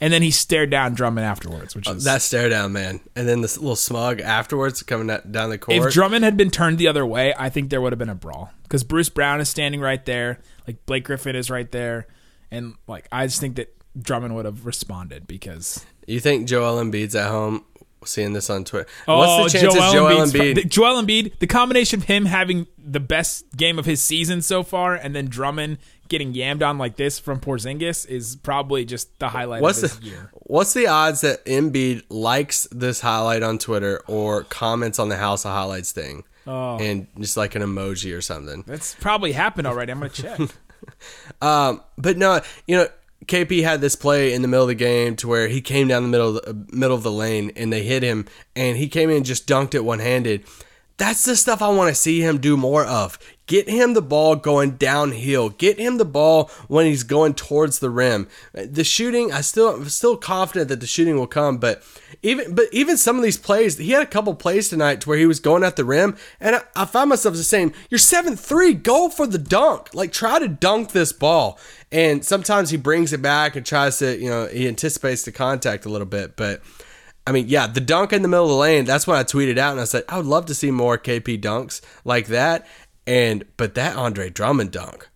And 0.00 0.12
then 0.12 0.22
he 0.22 0.30
stared 0.30 0.70
down 0.70 0.94
Drummond 0.94 1.26
afterwards, 1.26 1.74
which 1.74 1.88
uh, 1.88 1.92
is 1.92 2.04
That 2.04 2.20
stare 2.22 2.48
down, 2.48 2.72
man, 2.72 3.00
and 3.14 3.26
then 3.26 3.40
this 3.40 3.56
little 3.56 3.76
smug 3.76 4.20
afterwards 4.20 4.82
coming 4.82 5.06
down 5.30 5.50
the 5.50 5.58
court. 5.58 5.86
if 5.86 5.92
Drummond 5.92 6.24
had 6.24 6.36
been 6.36 6.50
turned 6.50 6.78
the 6.78 6.88
other 6.88 7.06
way, 7.06 7.34
I 7.38 7.48
think 7.48 7.70
there 7.70 7.80
would 7.80 7.92
have 7.92 7.98
been 7.98 8.10
a 8.10 8.14
brawl. 8.14 8.50
Because 8.64 8.84
Bruce 8.84 9.08
Brown 9.08 9.40
is 9.40 9.48
standing 9.48 9.80
right 9.80 10.04
there, 10.04 10.40
like 10.66 10.84
Blake 10.86 11.04
Griffin 11.04 11.34
is 11.36 11.50
right 11.50 11.70
there, 11.70 12.06
and 12.50 12.74
like 12.86 13.08
I 13.10 13.26
just 13.26 13.40
think 13.40 13.56
that 13.56 13.74
Drummond 13.98 14.34
would 14.34 14.44
have 14.44 14.66
responded 14.66 15.26
because 15.26 15.84
you 16.06 16.20
think 16.20 16.46
Joel 16.46 16.82
Embiid's 16.82 17.14
at 17.14 17.30
home 17.30 17.64
seeing 18.06 18.32
this 18.32 18.48
on 18.50 18.64
Twitter? 18.64 18.88
oh, 19.08 19.18
What's 19.40 19.52
the 19.52 19.58
chances 19.60 19.80
Joel, 19.92 20.10
Embiid's- 20.10 20.32
Embiid? 20.32 20.54
the- 20.56 20.64
Joel 20.64 21.02
Embiid, 21.02 21.38
the 21.38 21.46
combination 21.46 22.00
of 22.00 22.06
him 22.06 22.26
having 22.26 22.66
the 22.78 23.00
best 23.00 23.44
game 23.56 23.78
of 23.78 23.84
his 23.84 24.00
season 24.00 24.42
so 24.42 24.62
far, 24.62 24.94
and 24.94 25.14
then 25.14 25.26
Drummond 25.26 25.78
getting 26.08 26.32
yammed 26.34 26.62
on 26.64 26.78
like 26.78 26.94
this 26.96 27.18
from 27.18 27.40
Porzingis 27.40 28.06
is 28.06 28.36
probably 28.36 28.84
just 28.84 29.18
the 29.18 29.28
highlight 29.30 29.60
What's 29.60 29.82
of 29.82 30.00
the 30.00 30.06
year. 30.06 30.30
What's 30.34 30.72
the 30.72 30.86
odds 30.86 31.22
that 31.22 31.44
Embiid 31.46 32.04
likes 32.10 32.68
this 32.70 33.00
highlight 33.00 33.42
on 33.42 33.58
Twitter 33.58 34.00
or 34.06 34.44
comments 34.44 35.00
on 35.00 35.08
the 35.08 35.16
House 35.16 35.44
of 35.44 35.50
Highlights 35.50 35.90
thing, 35.90 36.22
Oh. 36.46 36.78
and 36.78 37.08
just 37.18 37.36
like 37.36 37.56
an 37.56 37.62
emoji 37.62 38.16
or 38.16 38.20
something? 38.20 38.62
That's 38.68 38.94
probably 38.94 39.32
happened 39.32 39.66
already. 39.66 39.90
I'm 39.92 39.98
gonna 39.98 40.10
check. 40.10 40.38
Um, 41.42 41.82
but 41.98 42.16
no, 42.16 42.40
you 42.66 42.76
know, 42.76 42.86
KP 43.26 43.62
had 43.62 43.80
this 43.80 43.96
play 43.96 44.32
in 44.32 44.42
the 44.42 44.48
middle 44.48 44.64
of 44.64 44.68
the 44.68 44.74
game 44.74 45.16
to 45.16 45.28
where 45.28 45.48
he 45.48 45.60
came 45.60 45.88
down 45.88 46.02
the 46.02 46.08
middle 46.08 46.36
of 46.36 46.44
the, 46.44 46.76
middle 46.76 46.96
of 46.96 47.02
the 47.02 47.12
lane 47.12 47.50
and 47.56 47.72
they 47.72 47.82
hit 47.82 48.02
him, 48.02 48.26
and 48.54 48.76
he 48.76 48.88
came 48.88 49.10
in 49.10 49.18
and 49.18 49.26
just 49.26 49.48
dunked 49.48 49.74
it 49.74 49.84
one 49.84 49.98
handed. 49.98 50.44
That's 50.98 51.24
the 51.24 51.36
stuff 51.36 51.60
I 51.60 51.68
want 51.68 51.90
to 51.90 51.94
see 51.94 52.20
him 52.20 52.38
do 52.38 52.56
more 52.56 52.84
of. 52.84 53.18
Get 53.46 53.68
him 53.68 53.92
the 53.94 54.02
ball 54.02 54.34
going 54.34 54.72
downhill. 54.72 55.50
Get 55.50 55.78
him 55.78 55.98
the 55.98 56.04
ball 56.06 56.50
when 56.68 56.86
he's 56.86 57.04
going 57.04 57.34
towards 57.34 57.78
the 57.78 57.90
rim. 57.90 58.28
The 58.52 58.82
shooting, 58.82 59.30
I 59.30 59.42
still 59.42 59.76
I'm 59.76 59.88
still 59.88 60.16
confident 60.16 60.68
that 60.68 60.80
the 60.80 60.86
shooting 60.86 61.16
will 61.16 61.26
come, 61.26 61.58
but 61.58 61.82
even 62.22 62.54
but 62.54 62.66
even 62.72 62.96
some 62.96 63.16
of 63.16 63.22
these 63.22 63.36
plays, 63.36 63.76
he 63.76 63.90
had 63.90 64.02
a 64.02 64.06
couple 64.06 64.34
plays 64.34 64.68
tonight 64.68 65.02
to 65.02 65.08
where 65.08 65.18
he 65.18 65.26
was 65.26 65.38
going 65.38 65.62
at 65.62 65.76
the 65.76 65.84
rim, 65.84 66.16
and 66.40 66.56
I, 66.56 66.62
I 66.74 66.84
found 66.86 67.10
myself 67.10 67.36
just 67.36 67.50
saying, 67.50 67.74
"You're 67.90 67.98
seven 67.98 68.34
three, 68.34 68.72
go 68.72 69.08
for 69.08 69.26
the 69.26 69.38
dunk. 69.38 69.94
Like 69.94 70.12
try 70.12 70.38
to 70.38 70.48
dunk 70.48 70.90
this 70.92 71.12
ball." 71.12 71.58
And 71.92 72.24
sometimes 72.24 72.70
he 72.70 72.76
brings 72.76 73.12
it 73.12 73.22
back 73.22 73.54
and 73.54 73.64
tries 73.64 73.98
to, 73.98 74.18
you 74.18 74.28
know, 74.28 74.46
he 74.46 74.66
anticipates 74.66 75.22
the 75.24 75.30
contact 75.30 75.84
a 75.84 75.88
little 75.88 76.06
bit, 76.06 76.36
but. 76.36 76.62
I 77.26 77.32
mean, 77.32 77.48
yeah, 77.48 77.66
the 77.66 77.80
dunk 77.80 78.12
in 78.12 78.22
the 78.22 78.28
middle 78.28 78.44
of 78.44 78.50
the 78.50 78.56
lane, 78.56 78.84
that's 78.84 79.06
when 79.06 79.18
I 79.18 79.24
tweeted 79.24 79.58
out 79.58 79.72
and 79.72 79.80
I 79.80 79.84
said, 79.84 80.04
I 80.08 80.16
would 80.16 80.26
love 80.26 80.46
to 80.46 80.54
see 80.54 80.70
more 80.70 80.96
KP 80.96 81.40
dunks 81.40 81.80
like 82.04 82.28
that. 82.28 82.66
And, 83.06 83.44
but 83.56 83.74
that 83.74 83.96
Andre 83.96 84.30
Drummond 84.30 84.70
dunk, 84.70 85.08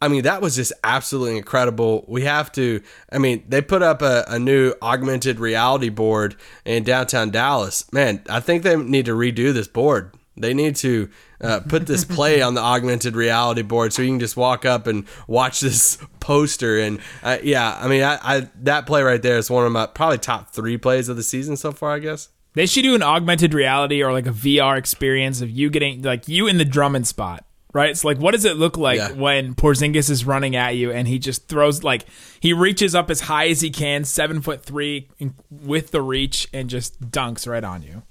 I 0.00 0.08
mean, 0.08 0.22
that 0.22 0.42
was 0.42 0.56
just 0.56 0.72
absolutely 0.82 1.36
incredible. 1.36 2.04
We 2.08 2.22
have 2.22 2.50
to, 2.52 2.82
I 3.12 3.18
mean, 3.18 3.44
they 3.46 3.62
put 3.62 3.82
up 3.82 4.02
a, 4.02 4.24
a 4.26 4.38
new 4.38 4.74
augmented 4.82 5.38
reality 5.38 5.90
board 5.90 6.34
in 6.64 6.82
downtown 6.82 7.30
Dallas. 7.30 7.90
Man, 7.92 8.22
I 8.28 8.40
think 8.40 8.62
they 8.62 8.76
need 8.76 9.06
to 9.06 9.12
redo 9.12 9.52
this 9.52 9.68
board. 9.68 10.12
They 10.36 10.54
need 10.54 10.76
to 10.76 11.10
uh, 11.42 11.60
put 11.60 11.86
this 11.86 12.04
play 12.04 12.40
on 12.40 12.54
the 12.54 12.62
augmented 12.62 13.14
reality 13.14 13.60
board 13.62 13.92
so 13.92 14.00
you 14.00 14.08
can 14.08 14.20
just 14.20 14.36
walk 14.36 14.64
up 14.64 14.86
and 14.86 15.06
watch 15.28 15.60
this 15.60 15.98
poster. 16.20 16.78
And 16.78 17.00
uh, 17.22 17.36
yeah, 17.42 17.78
I 17.78 17.86
mean, 17.88 18.02
I, 18.02 18.18
I 18.22 18.48
that 18.62 18.86
play 18.86 19.02
right 19.02 19.20
there 19.20 19.36
is 19.36 19.50
one 19.50 19.66
of 19.66 19.72
my 19.72 19.86
probably 19.86 20.18
top 20.18 20.50
three 20.54 20.78
plays 20.78 21.08
of 21.10 21.16
the 21.16 21.22
season 21.22 21.56
so 21.56 21.70
far. 21.72 21.92
I 21.92 21.98
guess. 21.98 22.30
They 22.54 22.66
should 22.66 22.82
do 22.82 22.94
an 22.94 23.02
augmented 23.02 23.54
reality 23.54 24.02
or 24.02 24.12
like 24.12 24.26
a 24.26 24.30
VR 24.32 24.76
experience 24.78 25.40
of 25.42 25.50
you 25.50 25.68
getting 25.70 26.02
like 26.02 26.28
you 26.28 26.46
in 26.48 26.58
the 26.58 26.64
Drummond 26.66 27.06
spot, 27.06 27.44
right? 27.72 27.96
So 27.96 28.08
like, 28.08 28.18
what 28.18 28.32
does 28.32 28.44
it 28.44 28.56
look 28.56 28.76
like 28.78 28.98
Yeah. 28.98 29.12
when 29.12 29.54
Porzingis 29.54 30.08
is 30.10 30.24
running 30.26 30.54
at 30.56 30.76
you 30.76 30.90
and 30.92 31.08
he 31.08 31.18
just 31.18 31.48
throws 31.48 31.82
like 31.82 32.04
he 32.40 32.52
reaches 32.52 32.94
up 32.94 33.10
as 33.10 33.20
high 33.22 33.48
as 33.48 33.60
he 33.62 33.70
can, 33.70 34.04
seven 34.04 34.40
foot 34.42 34.62
three 34.62 35.08
with 35.50 35.90
the 35.92 36.00
reach, 36.02 36.48
and 36.54 36.68
just 36.70 37.00
dunks 37.10 37.46
right 37.46 37.64
on 37.64 37.82
you. 37.82 38.02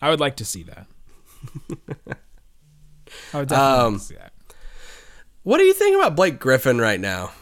I 0.00 0.10
would 0.10 0.20
like 0.20 0.34
to 0.36 0.44
see 0.44 0.62
that. 0.64 0.86
Would 3.34 3.48
definitely 3.48 3.56
Um, 3.56 3.98
see 3.98 4.14
that. 4.14 4.32
What 5.42 5.58
do 5.58 5.64
you 5.64 5.74
think 5.74 5.96
about 5.96 6.14
Blake 6.16 6.38
Griffin 6.38 6.78
right 6.80 7.00
now? 7.00 7.32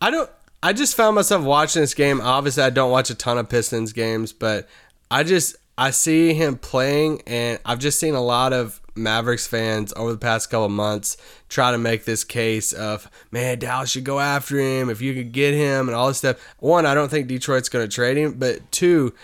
I 0.00 0.10
don't. 0.10 0.30
I 0.62 0.72
just 0.72 0.94
found 0.96 1.14
myself 1.16 1.44
watching 1.44 1.82
this 1.82 1.94
game. 1.94 2.20
Obviously, 2.20 2.62
I 2.62 2.70
don't 2.70 2.90
watch 2.90 3.10
a 3.10 3.14
ton 3.14 3.38
of 3.38 3.48
Pistons 3.48 3.92
games, 3.92 4.32
but 4.32 4.68
I 5.10 5.22
just 5.24 5.56
I 5.78 5.90
see 5.90 6.34
him 6.34 6.56
playing, 6.56 7.22
and 7.26 7.58
I've 7.64 7.78
just 7.78 7.98
seen 7.98 8.14
a 8.14 8.20
lot 8.20 8.52
of 8.52 8.80
Mavericks 8.94 9.46
fans 9.46 9.92
over 9.96 10.12
the 10.12 10.18
past 10.18 10.50
couple 10.50 10.68
months 10.68 11.16
try 11.48 11.70
to 11.70 11.78
make 11.78 12.04
this 12.04 12.24
case 12.24 12.72
of 12.72 13.08
man, 13.30 13.58
Dallas 13.58 13.90
should 13.90 14.04
go 14.04 14.20
after 14.20 14.58
him 14.58 14.90
if 14.90 15.00
you 15.00 15.14
could 15.14 15.32
get 15.32 15.54
him 15.54 15.88
and 15.88 15.96
all 15.96 16.08
this 16.08 16.18
stuff. 16.18 16.36
One, 16.58 16.84
I 16.84 16.94
don't 16.94 17.08
think 17.10 17.26
Detroit's 17.26 17.68
going 17.68 17.88
to 17.88 17.94
trade 17.94 18.16
him, 18.16 18.34
but 18.34 18.70
two, 18.70 19.14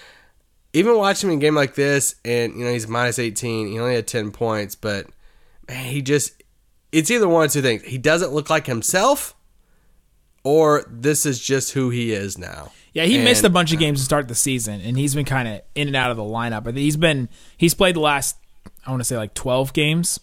even 0.72 0.96
watching 0.96 1.28
him 1.28 1.34
in 1.34 1.38
a 1.38 1.42
game 1.42 1.54
like 1.54 1.74
this, 1.74 2.14
and 2.24 2.54
you 2.54 2.64
know 2.64 2.72
he's 2.72 2.88
minus 2.88 3.18
eighteen, 3.18 3.68
he 3.68 3.78
only 3.78 3.94
had 3.94 4.06
ten 4.06 4.30
points, 4.30 4.74
but 4.74 5.06
man, 5.68 5.84
he 5.86 6.02
just 6.02 6.42
it's 6.92 7.10
either 7.10 7.28
one 7.28 7.46
or 7.46 7.48
two 7.48 7.62
things. 7.62 7.82
He 7.82 7.98
doesn't 7.98 8.32
look 8.32 8.50
like 8.50 8.66
himself, 8.66 9.34
or 10.44 10.84
this 10.90 11.26
is 11.26 11.40
just 11.40 11.72
who 11.72 11.90
he 11.90 12.12
is 12.12 12.38
now. 12.38 12.72
Yeah, 12.92 13.04
he 13.04 13.18
missed 13.18 13.44
a 13.44 13.50
bunch 13.50 13.72
of 13.72 13.78
uh, 13.78 13.80
games 13.80 14.00
to 14.00 14.04
start 14.04 14.28
the 14.28 14.34
season, 14.34 14.80
and 14.80 14.96
he's 14.96 15.14
been 15.14 15.24
kind 15.24 15.46
of 15.46 15.60
in 15.74 15.88
and 15.88 15.96
out 15.96 16.10
of 16.10 16.16
the 16.16 16.22
lineup. 16.22 16.64
But 16.64 16.76
he's 16.76 16.96
been 16.96 17.28
he's 17.56 17.74
played 17.74 17.96
the 17.96 18.00
last 18.00 18.36
I 18.86 18.90
want 18.90 19.00
to 19.00 19.04
say 19.04 19.16
like 19.16 19.34
twelve 19.34 19.72
games, 19.72 20.18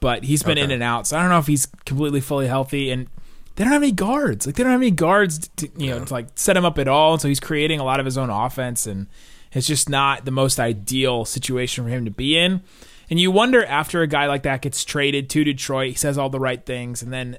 but 0.00 0.24
he's 0.24 0.42
been 0.42 0.58
in 0.58 0.70
and 0.70 0.82
out. 0.82 1.06
So 1.06 1.16
I 1.16 1.20
don't 1.20 1.30
know 1.30 1.38
if 1.38 1.46
he's 1.46 1.66
completely 1.84 2.20
fully 2.20 2.46
healthy. 2.46 2.90
And 2.90 3.08
they 3.56 3.64
don't 3.64 3.72
have 3.72 3.82
any 3.82 3.92
guards. 3.92 4.46
Like 4.46 4.56
they 4.56 4.62
don't 4.62 4.72
have 4.72 4.80
any 4.80 4.90
guards 4.90 5.48
to 5.56 5.68
you 5.76 5.90
know 5.90 6.04
to 6.04 6.12
like 6.12 6.28
set 6.34 6.56
him 6.56 6.64
up 6.64 6.78
at 6.78 6.88
all. 6.88 7.14
And 7.14 7.22
so 7.22 7.28
he's 7.28 7.40
creating 7.40 7.80
a 7.80 7.84
lot 7.84 8.00
of 8.00 8.06
his 8.06 8.18
own 8.18 8.30
offense, 8.30 8.86
and 8.86 9.06
it's 9.54 9.66
just 9.66 9.88
not 9.88 10.24
the 10.24 10.30
most 10.30 10.58
ideal 10.60 11.24
situation 11.24 11.84
for 11.84 11.90
him 11.90 12.04
to 12.04 12.10
be 12.10 12.36
in. 12.36 12.62
And 13.10 13.20
you 13.20 13.30
wonder 13.30 13.64
after 13.64 14.02
a 14.02 14.06
guy 14.06 14.26
like 14.26 14.42
that 14.44 14.62
gets 14.62 14.84
traded 14.84 15.28
to 15.30 15.44
Detroit, 15.44 15.88
he 15.88 15.94
says 15.94 16.16
all 16.18 16.30
the 16.30 16.40
right 16.40 16.64
things, 16.64 17.02
and 17.02 17.12
then 17.12 17.38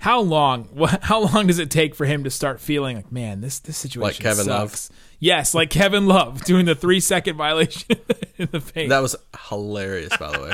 How 0.00 0.20
long? 0.20 0.68
How 1.02 1.20
long 1.20 1.46
does 1.46 1.58
it 1.58 1.70
take 1.70 1.94
for 1.94 2.06
him 2.06 2.24
to 2.24 2.30
start 2.30 2.60
feeling 2.60 2.96
like, 2.96 3.12
man, 3.12 3.40
this 3.40 3.58
this 3.60 3.76
situation 3.76 4.22
Kevin 4.22 4.46
Love? 4.46 4.70
sucks. 4.70 4.90
Yes, 5.20 5.54
like 5.54 5.70
Kevin 5.70 6.06
Love 6.06 6.42
doing 6.46 6.64
the 6.66 6.74
three 6.74 7.00
second 7.00 7.36
violation 7.36 7.96
in 8.38 8.48
the 8.50 8.60
paint. 8.60 8.88
That 8.88 9.00
was 9.00 9.14
hilarious, 9.48 10.16
by 10.16 10.32
the 10.32 10.42
way. 10.42 10.52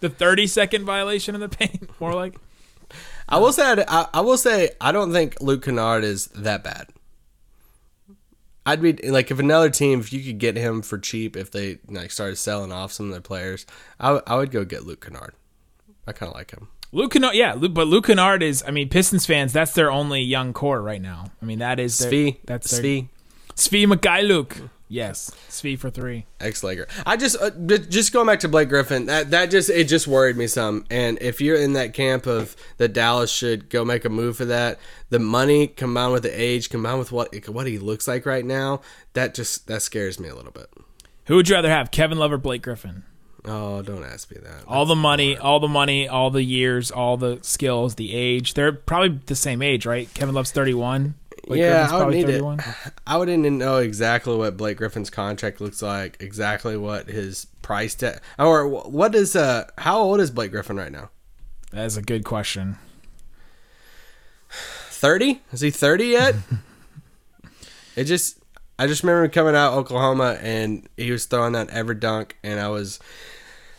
the 0.00 0.08
thirty 0.10 0.46
second 0.46 0.84
violation 0.84 1.34
in 1.34 1.40
the 1.40 1.48
paint. 1.48 1.88
More 2.00 2.14
like 2.14 2.36
I 3.28 3.38
will 3.38 3.52
say 3.52 3.84
I, 3.88 4.06
I 4.12 4.20
will 4.20 4.36
say 4.38 4.70
I 4.80 4.92
don't 4.92 5.12
think 5.12 5.40
Luke 5.40 5.64
Kennard 5.64 6.04
is 6.04 6.26
that 6.28 6.64
bad. 6.64 6.88
I'd 8.66 8.80
be 8.80 8.92
like 8.94 9.30
if 9.30 9.38
another 9.38 9.68
team 9.70 10.00
if 10.00 10.12
you 10.12 10.22
could 10.22 10.38
get 10.38 10.56
him 10.56 10.80
for 10.82 10.98
cheap 10.98 11.36
if 11.36 11.50
they 11.50 11.78
like 11.88 12.10
started 12.10 12.36
selling 12.36 12.72
off 12.72 12.92
some 12.92 13.06
of 13.06 13.12
their 13.12 13.20
players, 13.20 13.66
I, 14.00 14.06
w- 14.06 14.22
I 14.26 14.36
would 14.36 14.50
go 14.50 14.64
get 14.64 14.84
Luke 14.86 15.04
Kennard. 15.04 15.34
I 16.06 16.12
kind 16.12 16.30
of 16.30 16.36
like 16.36 16.50
him. 16.50 16.68
Luke 16.92 17.12
Kennard. 17.12 17.34
Yeah, 17.34 17.54
Luke, 17.54 17.74
but 17.74 17.86
Luke 17.88 18.06
Kennard 18.06 18.42
is. 18.42 18.62
I 18.66 18.70
mean, 18.70 18.88
Pistons 18.88 19.26
fans. 19.26 19.52
That's 19.52 19.72
their 19.72 19.90
only 19.90 20.22
young 20.22 20.52
core 20.52 20.80
right 20.80 21.02
now. 21.02 21.26
I 21.42 21.44
mean, 21.44 21.58
that 21.58 21.80
is 21.80 21.98
their, 21.98 22.10
Svi, 22.10 22.36
That's 22.44 22.70
their, 22.70 22.82
Svi, 22.82 23.08
Svi 23.56 23.86
Mykhailiuk. 23.86 24.70
Yes, 24.86 25.30
Svi 25.48 25.78
for 25.78 25.88
three. 25.88 26.26
ex 26.40 26.62
Laker. 26.62 26.86
I 27.06 27.16
just 27.16 27.40
uh, 27.40 27.50
just 27.78 28.12
going 28.12 28.26
back 28.26 28.40
to 28.40 28.48
Blake 28.48 28.68
Griffin. 28.68 29.06
That 29.06 29.30
that 29.30 29.50
just 29.50 29.70
it 29.70 29.88
just 29.88 30.06
worried 30.06 30.36
me 30.36 30.46
some. 30.46 30.84
And 30.90 31.18
if 31.22 31.40
you're 31.40 31.56
in 31.56 31.72
that 31.72 31.94
camp 31.94 32.26
of 32.26 32.54
that 32.76 32.92
Dallas 32.92 33.30
should 33.32 33.70
go 33.70 33.84
make 33.84 34.04
a 34.04 34.10
move 34.10 34.36
for 34.36 34.44
that, 34.44 34.78
the 35.08 35.18
money 35.18 35.66
combined 35.66 36.12
with 36.12 36.22
the 36.22 36.40
age, 36.40 36.68
combined 36.68 36.98
with 36.98 37.12
what 37.12 37.34
what 37.48 37.66
he 37.66 37.78
looks 37.78 38.06
like 38.06 38.26
right 38.26 38.44
now, 38.44 38.82
that 39.14 39.34
just 39.34 39.66
that 39.68 39.80
scares 39.82 40.20
me 40.20 40.28
a 40.28 40.34
little 40.34 40.52
bit. 40.52 40.70
Who 41.26 41.36
would 41.36 41.48
you 41.48 41.54
rather 41.54 41.70
have, 41.70 41.90
Kevin 41.90 42.18
Love 42.18 42.32
or 42.32 42.38
Blake 42.38 42.62
Griffin? 42.62 43.04
Oh, 43.46 43.82
don't 43.82 44.04
ask 44.04 44.30
me 44.30 44.38
that. 44.42 44.64
All 44.66 44.86
the 44.86 44.94
money, 44.94 45.36
all 45.36 45.60
the 45.60 45.68
money, 45.68 46.08
all 46.08 46.30
the 46.30 46.42
years, 46.42 46.90
all 46.90 47.16
the 47.16 47.38
skills, 47.42 47.94
the 47.96 48.14
age. 48.14 48.54
They're 48.54 48.72
probably 48.72 49.20
the 49.26 49.34
same 49.34 49.60
age, 49.60 49.84
right? 49.86 50.12
Kevin 50.14 50.34
Love's 50.34 50.50
thirty-one. 50.50 51.14
Blake 51.46 51.60
yeah, 51.60 51.88
I 51.90 52.04
would 52.04 52.14
need 52.14 52.26
31. 52.26 52.60
it. 52.60 52.66
I 53.06 53.16
would 53.16 53.28
need 53.28 53.42
to 53.42 53.50
know 53.50 53.78
exactly 53.78 54.34
what 54.36 54.56
Blake 54.56 54.78
Griffin's 54.78 55.10
contract 55.10 55.60
looks 55.60 55.82
like, 55.82 56.16
exactly 56.20 56.76
what 56.76 57.08
his 57.08 57.46
price 57.60 57.94
tag, 57.94 58.20
or 58.38 58.66
what 58.66 59.14
is 59.14 59.36
uh, 59.36 59.68
how 59.78 60.00
old 60.00 60.20
is 60.20 60.30
Blake 60.30 60.52
Griffin 60.52 60.76
right 60.76 60.92
now? 60.92 61.10
That 61.72 61.84
is 61.84 61.96
a 61.96 62.02
good 62.02 62.24
question. 62.24 62.78
Thirty? 64.48 65.42
Is 65.52 65.60
he 65.60 65.70
thirty 65.70 66.06
yet? 66.06 66.34
it 67.96 68.04
just, 68.04 68.38
I 68.78 68.86
just 68.86 69.02
remember 69.02 69.28
coming 69.28 69.54
out 69.54 69.72
of 69.72 69.78
Oklahoma 69.80 70.38
and 70.40 70.88
he 70.96 71.10
was 71.10 71.26
throwing 71.26 71.52
that 71.52 71.68
ever 71.70 71.92
dunk, 71.92 72.38
and 72.42 72.58
I 72.58 72.68
was, 72.68 73.00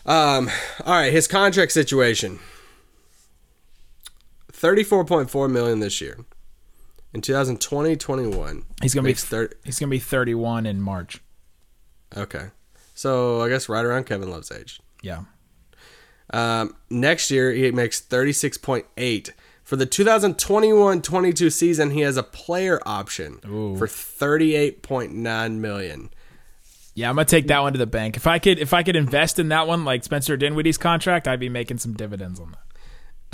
um, 0.06 0.50
all 0.86 0.94
right, 0.94 1.12
his 1.12 1.28
contract 1.28 1.72
situation. 1.72 2.40
Thirty-four 4.52 5.06
point 5.06 5.32
four 5.32 5.48
million 5.48 5.80
this 5.80 6.00
year. 6.00 6.20
In 7.16 7.22
2020, 7.22 7.96
21. 7.96 8.66
He's 8.82 8.94
gonna 8.94 9.06
be 9.06 9.12
makes 9.12 9.24
thir- 9.24 9.50
he's 9.64 9.80
gonna 9.80 9.90
be 9.90 10.00
thirty-one 10.00 10.66
in 10.66 10.82
March. 10.82 11.22
Okay. 12.16 12.48
So 12.94 13.42
I 13.42 13.48
guess 13.48 13.70
right 13.70 13.86
around 13.86 14.06
Kevin 14.06 14.30
Love's 14.30 14.52
age. 14.52 14.82
Yeah. 15.02 15.22
Um, 16.34 16.76
next 16.90 17.32
year 17.32 17.54
he 17.54 17.72
makes 17.72 18.02
36.8. 18.02 19.30
For 19.64 19.78
the 19.78 19.86
2021-22 19.86 21.52
season, 21.52 21.92
he 21.92 22.02
has 22.02 22.18
a 22.18 22.24
player 22.24 22.82
option 22.86 23.40
for 23.42 23.88
38.9 23.88 25.60
million. 25.60 26.10
Yeah, 26.96 27.10
I'm 27.10 27.16
gonna 27.16 27.26
take 27.26 27.48
that 27.48 27.60
one 27.62 27.72
to 27.74 27.80
the 27.80 27.88
bank. 27.88 28.18
If 28.18 28.28
I 28.28 28.40
could, 28.40 28.60
if 28.60 28.74
I 28.74 28.84
could 28.84 28.96
invest 28.98 29.40
in 29.40 29.48
that 29.50 29.68
one, 29.68 29.86
like 29.86 30.04
Spencer 30.04 30.36
Dinwiddie's 30.36 30.78
contract, 30.78 31.28
I'd 31.30 31.40
be 31.40 31.50
making 31.50 31.78
some 31.78 31.94
dividends 31.94 32.42
on 32.42 32.52
that. 32.52 32.60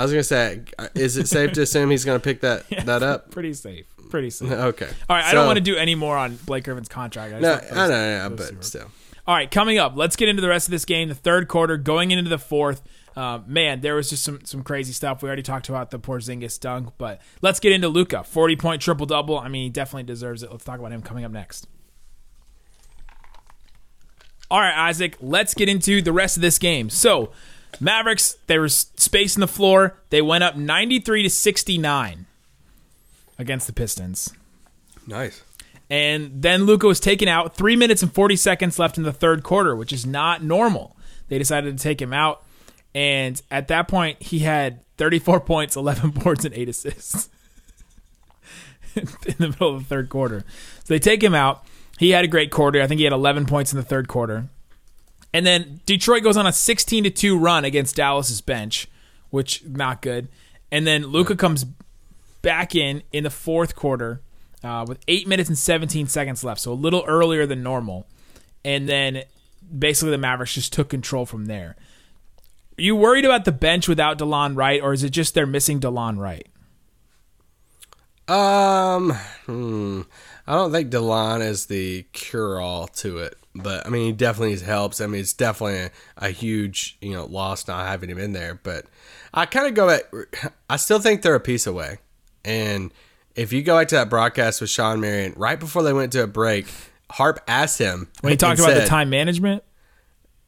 I 0.01 0.03
was 0.03 0.11
gonna 0.13 0.23
say, 0.23 0.61
is 0.95 1.15
it 1.15 1.27
safe 1.27 1.51
to 1.51 1.61
assume 1.61 1.91
he's 1.91 2.05
gonna 2.05 2.19
pick 2.19 2.41
that 2.41 2.67
that 2.85 3.03
up? 3.03 3.29
Pretty 3.29 3.53
safe. 3.53 3.85
Pretty 4.09 4.31
safe. 4.31 4.49
Okay. 4.71 4.89
All 5.07 5.15
right, 5.15 5.23
I 5.25 5.31
don't 5.31 5.45
want 5.45 5.57
to 5.57 5.61
do 5.63 5.75
any 5.75 5.93
more 5.93 6.17
on 6.17 6.37
Blake 6.37 6.63
Griffin's 6.63 6.89
contract. 6.89 7.35
I 7.35 7.39
just 7.39 7.71
No, 7.71 7.79
I 7.83 7.87
know, 7.87 7.93
yeah, 7.93 8.29
but 8.29 8.47
super. 8.47 8.63
still. 8.63 8.91
All 9.27 9.35
right, 9.35 9.49
coming 9.51 9.77
up, 9.77 9.93
let's 9.95 10.15
get 10.15 10.27
into 10.27 10.41
the 10.41 10.49
rest 10.49 10.65
of 10.65 10.71
this 10.71 10.85
game. 10.85 11.07
The 11.07 11.13
third 11.13 11.47
quarter, 11.47 11.77
going 11.77 12.09
into 12.09 12.27
the 12.31 12.39
fourth. 12.39 12.81
Uh, 13.15 13.41
man, 13.45 13.81
there 13.81 13.93
was 13.93 14.09
just 14.09 14.23
some 14.23 14.39
some 14.43 14.63
crazy 14.63 14.91
stuff. 14.91 15.21
We 15.21 15.27
already 15.27 15.43
talked 15.43 15.69
about 15.69 15.91
the 15.91 15.99
Porzingis 15.99 16.59
dunk, 16.59 16.93
but 16.97 17.21
let's 17.43 17.59
get 17.59 17.71
into 17.71 17.87
Luka. 17.87 18.23
Forty 18.23 18.55
point 18.55 18.81
triple 18.81 19.05
double. 19.05 19.37
I 19.37 19.49
mean, 19.49 19.65
he 19.65 19.69
definitely 19.69 20.03
deserves 20.03 20.41
it. 20.41 20.49
Let's 20.51 20.63
talk 20.65 20.79
about 20.79 20.91
him 20.91 21.03
coming 21.03 21.25
up 21.25 21.31
next. 21.31 21.67
All 24.49 24.59
right, 24.59 24.75
Isaac, 24.89 25.15
let's 25.21 25.53
get 25.53 25.69
into 25.69 26.01
the 26.01 26.11
rest 26.11 26.35
of 26.37 26.41
this 26.41 26.57
game. 26.57 26.89
So, 26.89 27.31
Mavericks, 27.79 28.38
there 28.47 28.62
was 28.62 28.91
space 28.97 29.36
in 29.36 29.41
the 29.41 29.47
floor. 29.47 29.97
They 30.10 30.21
went 30.21 30.43
up 30.43 30.55
93 30.55 31.23
to 31.23 31.29
69 31.29 32.25
against 33.38 33.67
the 33.67 33.73
Pistons. 33.73 34.34
Nice. 35.07 35.43
And 35.89 36.41
then 36.41 36.63
Luka 36.63 36.88
was 36.88 36.99
taken 36.99 37.27
out. 37.27 37.55
Three 37.55 37.75
minutes 37.75 38.01
and 38.01 38.13
40 38.13 38.36
seconds 38.36 38.79
left 38.79 38.97
in 38.97 39.03
the 39.03 39.12
third 39.12 39.43
quarter, 39.43 39.75
which 39.75 39.91
is 39.91 40.05
not 40.05 40.43
normal. 40.43 40.95
They 41.27 41.38
decided 41.38 41.77
to 41.77 41.84
take 41.84 42.01
him 42.01 42.13
out. 42.13 42.43
And 42.93 43.41
at 43.51 43.67
that 43.69 43.88
point, 43.88 44.21
he 44.21 44.39
had 44.39 44.86
34 44.97 45.39
points, 45.41 45.75
11 45.75 46.10
boards, 46.12 46.45
and 46.45 46.53
8 46.53 46.69
assists 46.69 47.29
in 48.95 49.36
the 49.38 49.49
middle 49.49 49.75
of 49.75 49.79
the 49.79 49.88
third 49.88 50.10
quarter. 50.10 50.43
So 50.84 50.93
they 50.93 50.99
take 50.99 51.23
him 51.23 51.36
out. 51.36 51.65
He 51.97 52.12
had 52.12 52.23
a 52.25 52.27
great 52.27 52.51
quarter. 52.51 52.81
I 52.81 52.88
think 52.88 52.99
he 52.99 53.03
had 53.03 53.13
11 53.13 53.45
points 53.45 53.71
in 53.73 53.77
the 53.77 53.86
third 53.86 54.07
quarter. 54.07 54.49
And 55.34 55.46
then 55.46 55.82
Detroit 55.86 56.24
goes 56.24 56.38
on 56.38 56.46
a 56.46 56.52
16 56.52 57.06
to 57.06 57.10
2 57.10 57.38
run 57.38 57.63
against 57.63 57.96
Dallas's 57.96 58.41
bench, 58.41 58.88
which 59.30 59.63
not 59.65 60.02
good. 60.02 60.28
And 60.72 60.86
then 60.86 61.08
Luka 61.08 61.36
comes 61.36 61.65
back 62.41 62.76
in 62.76 63.04
in 63.12 63.24
the 63.24 63.30
fourth 63.30 63.76
quarter 63.76 64.22
uh, 64.63 64.86
with 64.88 65.00
8 65.08 65.28
minutes 65.28 65.50
and 65.50 65.58
17 65.58 66.08
seconds 66.08 66.44
left, 66.44 66.62
so 66.62 66.72
a 66.72 66.74
little 66.74 67.04
earlier 67.08 67.46
than 67.46 67.63
normal. 67.63 68.08
And 68.63 68.88
then 68.88 69.24
basically 69.78 70.12
the 70.12 70.17
Mavericks 70.17 70.54
just 70.54 70.74
took 70.74 70.89
control 70.89 71.26
from 71.26 71.46
there. 71.46 71.76
Are 72.78 72.82
you 72.82 72.96
worried 72.96 73.26
about 73.26 73.46
the 73.46 73.52
bench 73.52 73.88
without 73.88 74.17
DeLon 74.17 74.56
Wright, 74.56 74.82
or 74.82 74.94
is 74.94 75.04
it 75.04 75.10
just 75.10 75.34
they're 75.34 75.46
missing 75.46 75.80
DeLon 75.80 76.17
Wright? 76.17 76.48
Um, 78.28 79.12
hmm. 79.46 80.02
I 80.48 80.56
don't 80.56 80.72
think 80.72 80.89
Delon 80.89 81.41
is 81.41 81.65
the 81.65 82.04
cure-all 82.13 82.88
to 82.88 83.17
it, 83.20 83.38
but 83.55 83.85
I 83.85 83.89
mean, 83.89 84.05
he 84.05 84.11
definitely 84.11 84.57
helps. 84.59 85.01
I 85.01 85.07
mean, 85.07 85.21
it's 85.21 85.33
definitely 85.33 85.79
a, 85.79 85.91
a 86.17 86.29
huge, 86.29 86.97
you 87.01 87.13
know, 87.13 87.25
loss 87.25 87.67
not 87.67 87.85
having 87.87 88.09
him 88.09 88.17
in 88.17 88.33
there. 88.33 88.59
But 88.61 88.85
I 89.33 89.45
kind 89.45 89.67
of 89.67 89.73
go 89.73 89.87
back. 89.87 90.53
I 90.69 90.77
still 90.77 90.99
think 90.99 91.21
they're 91.21 91.35
a 91.35 91.39
piece 91.39 91.67
away. 91.67 91.99
And 92.45 92.93
if 93.35 93.53
you 93.53 93.61
go 93.61 93.77
back 93.77 93.89
to 93.89 93.95
that 93.95 94.09
broadcast 94.09 94.61
with 94.61 94.69
Shawn 94.69 94.99
Marion, 95.01 95.33
right 95.35 95.59
before 95.59 95.83
they 95.83 95.93
went 95.93 96.11
to 96.13 96.23
a 96.23 96.27
break, 96.27 96.67
Harp 97.11 97.39
asked 97.47 97.77
him 97.77 98.09
When 98.21 98.31
he 98.31 98.37
talked 98.37 98.59
about 98.59 98.73
the 98.73 98.85
time 98.85 99.09
management, 99.09 99.63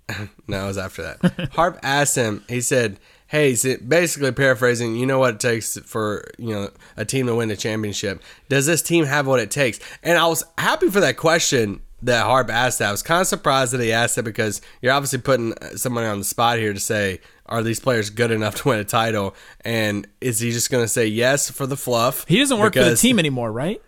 no, 0.47 0.63
it 0.63 0.67
was 0.67 0.77
after 0.77 1.01
that. 1.03 1.49
Harp 1.53 1.79
asked 1.83 2.15
him. 2.15 2.43
He 2.47 2.61
said, 2.61 2.99
"Hey, 3.27 3.55
basically 3.85 4.31
paraphrasing. 4.31 4.95
You 4.95 5.05
know 5.05 5.19
what 5.19 5.35
it 5.35 5.39
takes 5.39 5.77
for 5.79 6.25
you 6.37 6.53
know 6.53 6.69
a 6.97 7.05
team 7.05 7.27
to 7.27 7.35
win 7.35 7.51
a 7.51 7.55
championship. 7.55 8.21
Does 8.49 8.65
this 8.65 8.81
team 8.81 9.05
have 9.05 9.27
what 9.27 9.39
it 9.39 9.51
takes?" 9.51 9.79
And 10.01 10.17
I 10.17 10.27
was 10.27 10.43
happy 10.57 10.89
for 10.89 10.99
that 10.99 11.17
question 11.17 11.81
that 12.03 12.25
Harp 12.25 12.49
asked. 12.49 12.79
That 12.79 12.89
I 12.89 12.91
was 12.91 13.01
kind 13.01 13.21
of 13.21 13.27
surprised 13.27 13.73
that 13.73 13.81
he 13.81 13.91
asked 13.91 14.17
it 14.17 14.23
because 14.23 14.61
you're 14.81 14.93
obviously 14.93 15.19
putting 15.19 15.53
somebody 15.75 16.07
on 16.07 16.19
the 16.19 16.25
spot 16.25 16.57
here 16.57 16.73
to 16.73 16.79
say, 16.79 17.19
"Are 17.45 17.63
these 17.63 17.79
players 17.79 18.09
good 18.09 18.31
enough 18.31 18.55
to 18.61 18.69
win 18.69 18.79
a 18.79 18.83
title?" 18.83 19.35
And 19.61 20.07
is 20.21 20.39
he 20.39 20.51
just 20.51 20.69
going 20.69 20.83
to 20.83 20.87
say 20.87 21.07
yes 21.07 21.49
for 21.49 21.65
the 21.65 21.77
fluff? 21.77 22.25
he 22.27 22.39
doesn't 22.39 22.59
work 22.59 22.73
for 22.73 22.83
the 22.83 22.95
team 22.95 23.19
anymore, 23.19 23.51
right? 23.51 23.81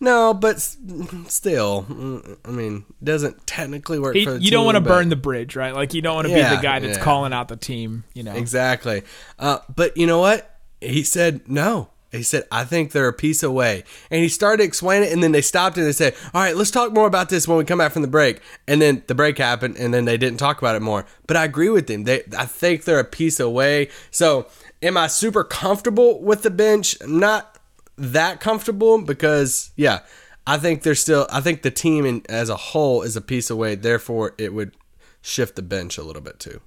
No, 0.00 0.32
but 0.32 0.60
still, 0.60 2.36
I 2.44 2.50
mean, 2.50 2.84
doesn't 3.02 3.46
technically 3.48 3.98
work 3.98 4.14
He, 4.14 4.24
for 4.24 4.34
the 4.34 4.40
you 4.40 4.52
don't 4.52 4.64
want 4.64 4.76
to 4.76 4.80
burn 4.80 5.08
the 5.08 5.16
bridge, 5.16 5.56
right? 5.56 5.74
Like 5.74 5.92
you 5.92 6.02
don't 6.02 6.14
want 6.14 6.28
to 6.28 6.34
be 6.34 6.40
the 6.40 6.60
guy 6.62 6.78
that's 6.78 6.98
yeah. 6.98 7.04
calling 7.04 7.32
out 7.32 7.48
the 7.48 7.56
team. 7.56 8.04
You 8.14 8.22
know, 8.22 8.34
Exactly. 8.34 9.02
Uh, 9.38 9.58
but 9.74 9.96
you 9.96 10.06
know 10.06 10.20
what? 10.20 10.56
He 10.80 11.02
said 11.02 11.48
no. 11.48 11.90
He 12.10 12.22
said, 12.22 12.44
I 12.50 12.64
think 12.64 12.92
they're 12.92 13.08
a 13.08 13.12
piece 13.12 13.42
away. 13.42 13.84
And 14.10 14.22
he 14.22 14.28
started 14.28 14.58
to 14.58 14.64
explain 14.64 15.02
it, 15.02 15.12
and 15.12 15.22
then 15.22 15.32
they 15.32 15.42
stopped 15.42 15.76
and 15.76 15.86
they 15.86 15.92
said, 15.92 16.14
All 16.32 16.40
right, 16.40 16.56
let's 16.56 16.70
talk 16.70 16.92
more 16.92 17.06
about 17.06 17.28
this 17.28 17.46
when 17.46 17.58
we 17.58 17.64
come 17.64 17.78
back 17.78 17.92
from 17.92 18.02
the 18.02 18.08
break. 18.08 18.40
And 18.66 18.80
then 18.80 19.02
the 19.06 19.14
break 19.14 19.36
happened, 19.36 19.76
and 19.76 19.92
then 19.92 20.06
they 20.06 20.16
didn't 20.16 20.38
talk 20.38 20.58
about 20.58 20.74
it 20.74 20.80
more. 20.80 21.04
But 21.26 21.36
I 21.36 21.44
agree 21.44 21.68
with 21.68 21.90
him. 21.90 22.04
They, 22.04 22.22
I 22.36 22.46
think 22.46 22.84
they're 22.84 22.98
a 22.98 23.04
piece 23.04 23.38
away. 23.38 23.90
So, 24.10 24.46
am 24.82 24.96
I 24.96 25.06
super 25.06 25.44
comfortable 25.44 26.22
with 26.22 26.42
the 26.42 26.50
bench? 26.50 26.96
Not 27.06 27.58
that 27.98 28.40
comfortable 28.40 29.02
because, 29.02 29.70
yeah, 29.76 30.00
I 30.46 30.56
think 30.56 30.84
they're 30.84 30.94
still, 30.94 31.26
I 31.30 31.42
think 31.42 31.60
the 31.60 31.70
team 31.70 32.06
in, 32.06 32.22
as 32.30 32.48
a 32.48 32.56
whole 32.56 33.02
is 33.02 33.16
a 33.16 33.20
piece 33.20 33.50
away. 33.50 33.74
Therefore, 33.74 34.34
it 34.38 34.54
would 34.54 34.74
shift 35.20 35.56
the 35.56 35.62
bench 35.62 35.98
a 35.98 36.02
little 36.02 36.22
bit 36.22 36.38
too. 36.40 36.62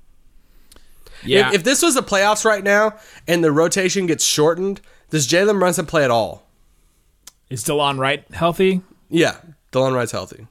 yeah. 1.23 1.47
If, 1.49 1.55
if 1.55 1.63
this 1.63 1.81
was 1.81 1.95
the 1.95 2.03
playoffs 2.03 2.45
right 2.45 2.63
now 2.63 2.97
and 3.27 3.43
the 3.43 3.51
rotation 3.51 4.05
gets 4.05 4.23
shortened, 4.23 4.81
does 5.11 5.27
Jalen 5.27 5.59
Brunson 5.59 5.85
play 5.85 6.03
at 6.03 6.09
all? 6.11 6.47
Is 7.49 7.63
DeLon 7.63 7.99
Wright 7.99 8.25
healthy? 8.33 8.81
Yeah, 9.09 9.37
Delon 9.71 9.93
Wright's 9.93 10.11
healthy. 10.13 10.47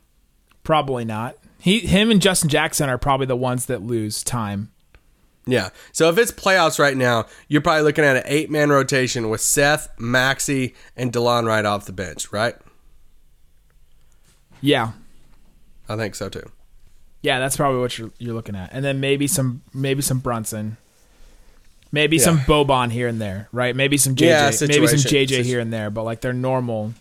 Probably 0.62 1.04
not. 1.04 1.36
He, 1.58 1.80
him, 1.80 2.10
and 2.10 2.22
Justin 2.22 2.48
Jackson 2.48 2.88
are 2.88 2.98
probably 2.98 3.26
the 3.26 3.36
ones 3.36 3.66
that 3.66 3.82
lose 3.82 4.22
time. 4.22 4.70
Yeah. 5.46 5.70
So 5.92 6.08
if 6.10 6.18
it's 6.18 6.30
playoffs 6.30 6.78
right 6.78 6.96
now, 6.96 7.26
you're 7.48 7.62
probably 7.62 7.82
looking 7.82 8.04
at 8.04 8.16
an 8.16 8.22
eight 8.26 8.50
man 8.50 8.70
rotation 8.70 9.28
with 9.30 9.40
Seth, 9.40 9.88
Maxi, 9.98 10.74
and 10.96 11.12
Delon 11.12 11.46
right 11.46 11.64
off 11.64 11.86
the 11.86 11.92
bench, 11.92 12.30
right? 12.32 12.54
Yeah, 14.60 14.92
I 15.88 15.96
think 15.96 16.14
so 16.14 16.28
too. 16.28 16.50
yeah, 17.22 17.38
that's 17.38 17.56
probably 17.56 17.80
what 17.80 17.96
you're 17.98 18.10
you're 18.18 18.34
looking 18.34 18.54
at, 18.56 18.70
and 18.72 18.84
then 18.84 19.00
maybe 19.00 19.26
some 19.26 19.62
maybe 19.72 20.02
some 20.02 20.18
Brunson, 20.18 20.76
maybe 21.92 22.18
some 22.18 22.38
Yeah. 22.38 22.44
Boban 22.44 22.90
here 22.90 23.08
and 23.08 23.20
there, 23.20 23.48
right? 23.52 23.74
Maybe 23.74 23.96
some 23.96 24.14
JJ, 24.14 24.26
Yeah, 24.60 24.66
maybe 24.66 24.86
some 24.86 24.98
JJ 24.98 25.42
here 25.44 25.60
and 25.60 25.72
there, 25.72 25.90
but 25.90 26.04
like 26.04 26.20
they're 26.20 26.32
normal. 26.32 26.94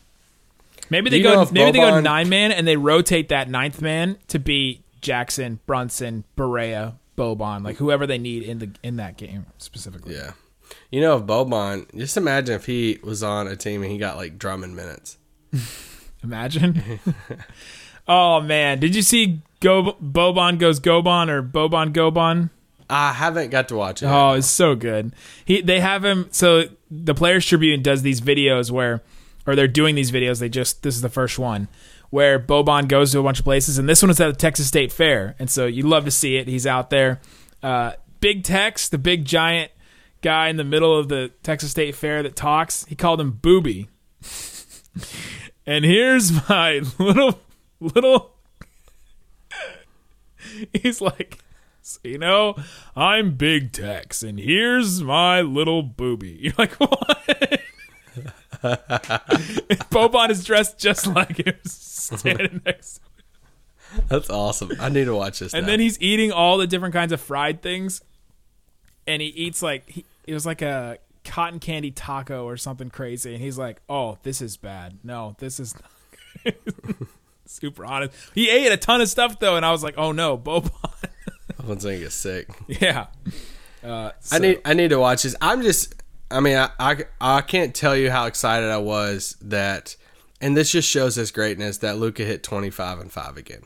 Maybe 0.89 1.09
they 1.09 1.17
Do 1.21 1.23
you 1.29 1.35
know 1.35 1.45
go 1.45 1.51
maybe 1.51 1.71
they 1.71 1.79
go 1.79 1.99
nine 1.99 2.29
man 2.29 2.51
and 2.51 2.67
they 2.67 2.75
rotate 2.77 3.29
that 3.29 3.49
ninth 3.49 3.81
man 3.81 4.17
to 4.29 4.39
be 4.39 4.81
Jackson, 5.01 5.59
Brunson, 5.65 6.23
Barea, 6.35 6.95
Boban, 7.17 7.63
like 7.63 7.77
whoever 7.77 8.07
they 8.07 8.17
need 8.17 8.43
in 8.43 8.59
the 8.59 8.69
in 8.81 8.95
that 8.97 9.17
game 9.17 9.45
specifically. 9.57 10.15
Yeah. 10.15 10.31
You 10.91 11.01
know, 11.01 11.17
if 11.17 11.23
Boban, 11.23 11.85
just 11.95 12.17
imagine 12.17 12.55
if 12.55 12.65
he 12.65 12.99
was 13.03 13.21
on 13.23 13.47
a 13.47 13.55
team 13.55 13.83
and 13.83 13.91
he 13.91 13.97
got 13.97 14.17
like 14.17 14.37
Drummond 14.39 14.75
minutes. 14.75 15.17
Imagine. 16.23 16.99
oh 18.07 18.41
man, 18.41 18.79
did 18.79 18.95
you 18.95 19.01
see 19.01 19.41
Go 19.61 19.93
Boban 20.01 20.59
goes 20.59 20.79
Gobon 20.79 21.29
or 21.29 21.41
Boban 21.41 21.93
Gobon? 21.93 22.49
I 22.89 23.13
haven't 23.13 23.49
got 23.49 23.67
to 23.69 23.75
watch 23.75 24.01
it. 24.01 24.07
Oh, 24.07 24.33
it's 24.33 24.47
so 24.47 24.75
good. 24.75 25.13
He 25.45 25.61
they 25.61 25.79
have 25.79 26.03
him 26.03 26.27
so 26.31 26.63
the 26.89 27.13
Players 27.13 27.45
Tribune 27.45 27.81
does 27.81 28.01
these 28.01 28.21
videos 28.21 28.71
where 28.71 29.01
or 29.45 29.55
they're 29.55 29.67
doing 29.67 29.95
these 29.95 30.11
videos, 30.11 30.39
they 30.39 30.49
just 30.49 30.83
this 30.83 30.95
is 30.95 31.01
the 31.01 31.09
first 31.09 31.37
one 31.37 31.67
where 32.09 32.39
Boban 32.39 32.87
goes 32.87 33.11
to 33.11 33.19
a 33.19 33.23
bunch 33.23 33.39
of 33.39 33.45
places 33.45 33.77
and 33.77 33.87
this 33.87 34.01
one 34.01 34.09
is 34.09 34.19
at 34.19 34.27
the 34.27 34.33
Texas 34.33 34.67
State 34.67 34.91
Fair. 34.91 35.35
And 35.37 35.49
so 35.49 35.65
you 35.67 35.83
love 35.83 36.05
to 36.05 36.11
see 36.11 36.37
it. 36.37 36.47
He's 36.47 36.65
out 36.65 36.89
there. 36.89 37.21
Uh, 37.61 37.93
big 38.19 38.43
Tex, 38.43 38.89
the 38.89 38.97
big 38.97 39.25
giant 39.25 39.71
guy 40.21 40.49
in 40.49 40.57
the 40.57 40.63
middle 40.63 40.97
of 40.97 41.07
the 41.07 41.31
Texas 41.43 41.71
State 41.71 41.95
Fair 41.95 42.23
that 42.23 42.35
talks, 42.35 42.85
he 42.85 42.95
called 42.95 43.21
him 43.21 43.31
Booby. 43.31 43.89
and 45.65 45.85
here's 45.85 46.31
my 46.49 46.81
little 46.99 47.39
little 47.79 48.33
He's 50.73 51.01
like 51.01 51.39
you 52.03 52.17
know, 52.17 52.55
I'm 52.95 53.35
Big 53.35 53.71
Tex, 53.71 54.21
and 54.21 54.39
here's 54.39 55.01
my 55.01 55.41
little 55.41 55.81
booby. 55.81 56.37
You're 56.41 56.53
like, 56.57 56.73
what? 56.73 57.61
Boban 59.89 60.29
is 60.29 60.43
dressed 60.43 60.77
just 60.77 61.07
like 61.07 61.37
him, 61.37 61.55
standing 61.65 62.61
next. 62.65 63.01
That's 64.07 64.29
awesome. 64.29 64.71
I 64.79 64.89
need 64.89 65.05
to 65.05 65.15
watch 65.15 65.39
this. 65.39 65.53
And 65.53 65.63
now. 65.63 65.71
then 65.71 65.79
he's 65.79 65.99
eating 66.01 66.31
all 66.31 66.57
the 66.57 66.67
different 66.67 66.93
kinds 66.93 67.11
of 67.11 67.21
fried 67.21 67.61
things, 67.61 68.01
and 69.07 69.21
he 69.21 69.29
eats 69.29 69.61
like 69.61 69.89
he, 69.89 70.05
it 70.27 70.33
was 70.33 70.45
like 70.45 70.61
a 70.61 70.99
cotton 71.23 71.59
candy 71.59 71.91
taco 71.91 72.45
or 72.45 72.57
something 72.57 72.89
crazy. 72.89 73.33
And 73.33 73.41
he's 73.41 73.57
like, 73.57 73.81
"Oh, 73.89 74.19
this 74.23 74.41
is 74.41 74.57
bad. 74.57 74.99
No, 75.03 75.35
this 75.39 75.59
is 75.59 75.73
not 75.73 75.91
good." 76.43 77.07
super 77.49 77.83
honest. 77.85 78.13
He 78.35 78.49
ate 78.49 78.71
a 78.71 78.77
ton 78.77 79.01
of 79.01 79.09
stuff 79.09 79.39
though, 79.39 79.55
and 79.55 79.65
I 79.65 79.71
was 79.71 79.83
like, 79.83 79.95
"Oh 79.97 80.11
no, 80.11 80.37
Boban." 80.37 80.71
One's 81.69 81.83
gonna 81.85 81.99
get 81.99 82.11
sick. 82.11 82.47
yeah. 82.67 83.07
Uh, 83.83 84.11
I 84.31 84.39
need 84.39 84.59
I 84.65 84.73
need 84.73 84.89
to 84.89 84.99
watch 84.99 85.23
this. 85.23 85.35
I'm 85.39 85.61
just 85.61 85.93
I 86.31 86.39
mean 86.41 86.57
I, 86.57 86.69
I 86.79 86.97
I 87.21 87.41
can't 87.41 87.73
tell 87.73 87.95
you 87.95 88.11
how 88.11 88.25
excited 88.25 88.69
I 88.69 88.77
was 88.77 89.37
that 89.41 89.95
and 90.41 90.57
this 90.57 90.71
just 90.71 90.89
shows 90.89 91.15
his 91.15 91.31
greatness 91.31 91.77
that 91.77 91.97
Luka 91.97 92.23
hit 92.23 92.43
25 92.43 92.99
and 92.99 93.11
5 93.11 93.37
again. 93.37 93.61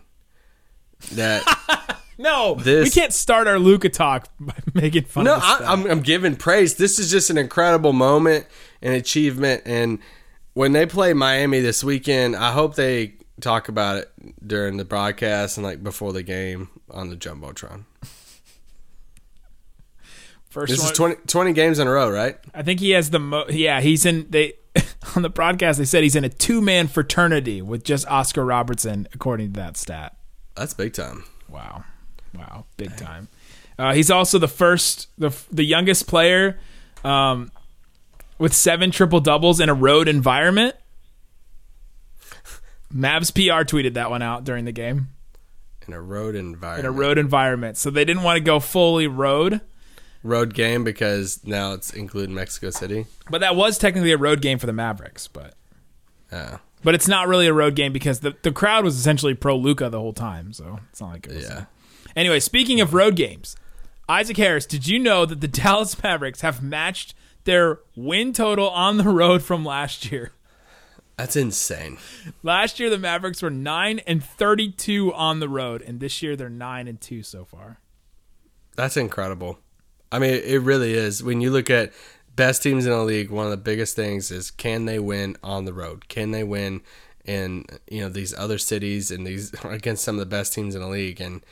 That 1.13 1.99
No, 2.17 2.55
This- 2.55 2.93
we 2.95 3.01
can't 3.01 3.13
start 3.13 3.47
our 3.47 3.57
Luka 3.57 3.89
talk 3.89 4.27
by 4.39 4.53
making 4.73 5.05
fun 5.05 5.23
No, 5.23 5.35
of 5.35 5.41
this 5.41 5.49
I. 5.67 5.71
I'm 5.71 5.85
I'm 5.89 6.01
giving 6.01 6.35
praise. 6.35 6.75
This 6.75 6.99
is 6.99 7.09
just 7.09 7.29
an 7.29 7.37
incredible 7.37 7.93
moment 7.93 8.45
and 8.81 8.93
achievement 8.93 9.63
and 9.65 9.99
when 10.53 10.73
they 10.73 10.85
play 10.85 11.13
Miami 11.13 11.61
this 11.61 11.83
weekend, 11.83 12.35
I 12.35 12.51
hope 12.51 12.75
they 12.75 13.15
talk 13.41 13.67
about 13.67 13.97
it 13.97 14.11
during 14.45 14.77
the 14.77 14.85
broadcast 14.85 15.57
and 15.57 15.65
like 15.65 15.83
before 15.83 16.13
the 16.13 16.23
game 16.23 16.69
on 16.89 17.09
the 17.09 17.15
jumbotron. 17.15 17.85
First 20.49 20.69
This 20.71 20.81
one, 20.81 20.91
is 20.91 20.97
20, 20.97 21.15
20 21.25 21.53
games 21.53 21.79
in 21.79 21.87
a 21.87 21.91
row, 21.91 22.11
right? 22.11 22.37
I 22.53 22.61
think 22.61 22.79
he 22.79 22.91
has 22.91 23.09
the 23.09 23.19
mo- 23.19 23.47
yeah, 23.49 23.81
he's 23.81 24.05
in 24.05 24.27
they 24.29 24.53
on 25.15 25.23
the 25.23 25.29
broadcast 25.29 25.79
they 25.79 25.85
said 25.85 26.03
he's 26.03 26.15
in 26.15 26.23
a 26.23 26.29
two-man 26.29 26.87
fraternity 26.87 27.61
with 27.61 27.83
just 27.83 28.07
Oscar 28.07 28.45
Robertson 28.45 29.07
according 29.13 29.53
to 29.53 29.59
that 29.59 29.77
stat. 29.77 30.15
That's 30.55 30.75
big 30.75 30.93
time. 30.93 31.23
Wow. 31.49 31.83
Wow, 32.35 32.65
big 32.77 32.95
time. 32.97 33.29
Uh, 33.77 33.93
he's 33.93 34.11
also 34.11 34.37
the 34.37 34.47
first 34.47 35.07
the 35.17 35.35
the 35.51 35.63
youngest 35.63 36.07
player 36.07 36.59
um, 37.03 37.51
with 38.37 38.53
seven 38.53 38.91
triple 38.91 39.19
doubles 39.19 39.59
in 39.59 39.69
a 39.69 39.73
road 39.73 40.07
environment. 40.07 40.75
Mavs 42.95 43.33
PR 43.33 43.63
tweeted 43.65 43.93
that 43.95 44.09
one 44.09 44.21
out 44.21 44.43
during 44.43 44.65
the 44.65 44.71
game. 44.71 45.07
In 45.87 45.93
a 45.93 46.01
road 46.01 46.35
environment. 46.35 46.79
In 46.79 46.85
a 46.85 46.97
road 46.97 47.17
environment. 47.17 47.77
So 47.77 47.89
they 47.89 48.05
didn't 48.05 48.23
want 48.23 48.37
to 48.37 48.43
go 48.43 48.59
fully 48.59 49.07
road. 49.07 49.61
road 50.23 50.53
game 50.53 50.83
because 50.83 51.41
now 51.45 51.73
it's 51.73 51.91
including 51.91 52.33
Mexico 52.35 52.69
City. 52.69 53.05
But 53.29 53.41
that 53.41 53.55
was 53.55 53.77
technically 53.77 54.11
a 54.11 54.17
road 54.17 54.41
game 54.41 54.59
for 54.59 54.65
the 54.65 54.73
Mavericks, 54.73 55.27
but 55.27 55.55
Yeah. 56.31 56.59
but 56.83 56.95
it's 56.95 57.07
not 57.07 57.27
really 57.27 57.47
a 57.47 57.53
road 57.53 57.75
game 57.75 57.91
because 57.91 58.21
the, 58.21 58.35
the 58.43 58.51
crowd 58.51 58.85
was 58.85 58.97
essentially 58.97 59.33
pro 59.33 59.57
Luka 59.57 59.89
the 59.89 59.99
whole 59.99 60.13
time, 60.13 60.53
so 60.53 60.79
it's 60.91 61.01
not 61.01 61.11
like 61.11 61.27
it 61.27 61.35
was. 61.35 61.43
Yeah. 61.43 61.65
Anyway, 62.15 62.39
speaking 62.39 62.79
of 62.79 62.93
road 62.93 63.15
games, 63.17 63.55
Isaac 64.07 64.37
Harris, 64.37 64.65
did 64.65 64.87
you 64.87 64.99
know 64.99 65.25
that 65.25 65.41
the 65.41 65.47
Dallas 65.49 66.01
Mavericks 66.01 66.41
have 66.41 66.61
matched 66.63 67.13
their 67.43 67.79
win 67.97 68.31
total 68.31 68.69
on 68.69 68.95
the 68.97 69.09
road 69.09 69.43
from 69.43 69.65
last 69.65 70.09
year? 70.11 70.31
That's 71.17 71.35
insane. 71.35 71.97
Last 72.41 72.79
year 72.79 72.89
the 72.89 72.97
Mavericks 72.97 73.41
were 73.41 73.49
9 73.49 73.99
and 74.07 74.23
32 74.23 75.13
on 75.13 75.39
the 75.39 75.49
road 75.49 75.81
and 75.81 75.99
this 75.99 76.21
year 76.21 76.35
they're 76.35 76.49
9 76.49 76.87
and 76.87 76.99
2 76.99 77.23
so 77.23 77.45
far. 77.45 77.79
That's 78.75 78.97
incredible. 78.97 79.59
I 80.11 80.19
mean, 80.19 80.33
it 80.33 80.61
really 80.61 80.93
is. 80.93 81.23
When 81.23 81.41
you 81.41 81.51
look 81.51 81.69
at 81.69 81.91
best 82.35 82.63
teams 82.63 82.85
in 82.85 82.91
the 82.91 83.03
league, 83.03 83.29
one 83.29 83.45
of 83.45 83.51
the 83.51 83.57
biggest 83.57 83.95
things 83.95 84.31
is 84.31 84.51
can 84.51 84.85
they 84.85 84.99
win 84.99 85.37
on 85.43 85.65
the 85.65 85.73
road? 85.73 86.07
Can 86.07 86.31
they 86.31 86.43
win 86.43 86.81
in 87.25 87.65
you 87.89 88.01
know 88.01 88.09
these 88.09 88.33
other 88.37 88.57
cities 88.57 89.09
and 89.09 89.25
these 89.25 89.53
against 89.63 90.03
some 90.03 90.15
of 90.15 90.19
the 90.19 90.25
best 90.25 90.53
teams 90.53 90.75
in 90.75 90.81
the 90.81 90.87
league? 90.87 91.21
And 91.21 91.43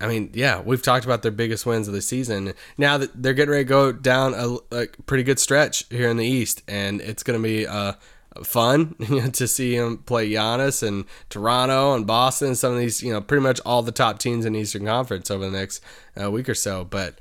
I 0.00 0.08
mean, 0.08 0.30
yeah, 0.34 0.60
we've 0.60 0.82
talked 0.82 1.06
about 1.06 1.22
their 1.22 1.32
biggest 1.32 1.64
wins 1.64 1.88
of 1.88 1.94
the 1.94 2.02
season. 2.02 2.52
Now 2.76 2.98
that 2.98 3.22
they're 3.22 3.34
getting 3.34 3.52
ready 3.52 3.64
to 3.64 3.68
go 3.68 3.92
down 3.92 4.34
a, 4.34 4.56
a 4.74 4.86
pretty 5.06 5.22
good 5.22 5.38
stretch 5.38 5.86
here 5.90 6.10
in 6.10 6.18
the 6.18 6.26
East, 6.26 6.62
and 6.68 7.00
it's 7.00 7.22
going 7.22 7.38
to 7.38 7.42
be 7.42 7.66
uh, 7.66 7.94
fun 8.44 8.94
to 9.32 9.48
see 9.48 9.74
him 9.74 9.98
play 9.98 10.30
Giannis 10.30 10.86
and 10.86 11.04
Toronto 11.28 11.94
and 11.94 12.06
Boston, 12.06 12.54
some 12.54 12.72
of 12.72 12.78
these, 12.78 13.02
you 13.02 13.12
know, 13.12 13.20
pretty 13.20 13.42
much 13.42 13.60
all 13.64 13.82
the 13.82 13.92
top 13.92 14.18
teams 14.18 14.44
in 14.44 14.52
the 14.52 14.60
Eastern 14.60 14.86
Conference 14.86 15.30
over 15.30 15.44
the 15.48 15.56
next 15.56 15.82
uh, 16.20 16.30
week 16.30 16.48
or 16.48 16.54
so. 16.54 16.84
But 16.84 17.18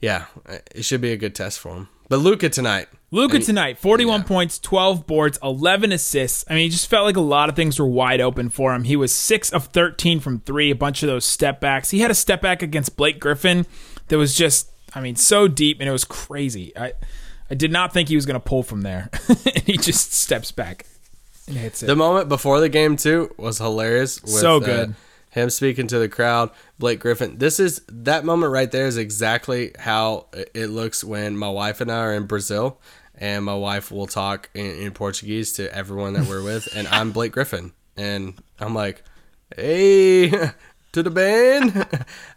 yeah, 0.00 0.26
it 0.74 0.84
should 0.84 1.00
be 1.00 1.12
a 1.12 1.16
good 1.16 1.34
test 1.34 1.58
for 1.58 1.74
him. 1.74 1.88
But 2.08 2.18
Luka 2.18 2.50
tonight, 2.50 2.88
Luka 3.10 3.38
tonight, 3.38 3.78
41 3.78 4.20
yeah. 4.20 4.26
points, 4.26 4.58
12 4.58 5.06
boards, 5.06 5.38
11 5.42 5.92
assists. 5.92 6.44
I 6.50 6.54
mean, 6.54 6.64
he 6.64 6.68
just 6.68 6.90
felt 6.90 7.06
like 7.06 7.16
a 7.16 7.20
lot 7.20 7.48
of 7.48 7.56
things 7.56 7.78
were 7.78 7.86
wide 7.86 8.20
open 8.20 8.50
for 8.50 8.74
him. 8.74 8.84
He 8.84 8.96
was 8.96 9.14
6 9.14 9.50
of 9.52 9.66
13 9.66 10.20
from 10.20 10.40
3, 10.40 10.70
a 10.70 10.74
bunch 10.74 11.02
of 11.02 11.06
those 11.06 11.24
step 11.24 11.60
backs. 11.60 11.90
He 11.90 12.00
had 12.00 12.10
a 12.10 12.14
step 12.14 12.42
back 12.42 12.60
against 12.60 12.96
Blake 12.96 13.20
Griffin 13.20 13.66
that 14.08 14.18
was 14.18 14.34
just, 14.34 14.70
I 14.94 15.00
mean, 15.00 15.16
so 15.16 15.48
deep 15.48 15.78
and 15.80 15.88
it 15.88 15.92
was 15.92 16.04
crazy. 16.04 16.76
I 16.76 16.92
I 17.50 17.54
did 17.54 17.70
not 17.70 17.92
think 17.92 18.08
he 18.08 18.16
was 18.16 18.26
going 18.26 18.40
to 18.40 18.46
pull 18.46 18.62
from 18.62 18.82
there. 18.82 19.10
and 19.28 19.62
he 19.64 19.76
just 19.76 20.12
steps 20.12 20.50
back 20.50 20.86
and 21.46 21.56
hits 21.56 21.82
it. 21.82 21.86
The 21.86 21.96
moment 21.96 22.28
before 22.28 22.60
the 22.60 22.68
game 22.68 22.96
too 22.96 23.34
was 23.36 23.58
hilarious. 23.58 24.20
With, 24.22 24.30
So 24.30 24.56
uh, 24.56 24.60
good. 24.60 24.94
him 25.30 25.50
speaking 25.50 25.86
to 25.88 25.98
the 25.98 26.08
crowd, 26.08 26.50
Blake 26.78 27.00
Griffin. 27.00 27.38
This 27.38 27.60
is 27.60 27.82
that 27.88 28.24
moment 28.24 28.52
right 28.52 28.70
there 28.70 28.86
is 28.86 28.96
exactly 28.96 29.72
how 29.78 30.26
it 30.54 30.68
looks 30.68 31.04
when 31.04 31.36
my 31.36 31.48
wife 31.50 31.80
and 31.80 31.90
I 31.92 31.98
are 31.98 32.14
in 32.14 32.24
Brazil, 32.26 32.80
and 33.16 33.44
my 33.44 33.54
wife 33.54 33.90
will 33.92 34.06
talk 34.06 34.48
in, 34.54 34.66
in 34.66 34.92
Portuguese 34.92 35.52
to 35.54 35.72
everyone 35.74 36.14
that 36.14 36.26
we're 36.26 36.42
with, 36.42 36.68
and 36.74 36.88
I'm 36.88 37.12
Blake 37.12 37.32
Griffin, 37.32 37.72
and 37.96 38.34
I'm 38.58 38.74
like, 38.74 39.02
"Hey, 39.54 40.30
to 40.92 41.02
the 41.02 41.10
band," 41.10 41.86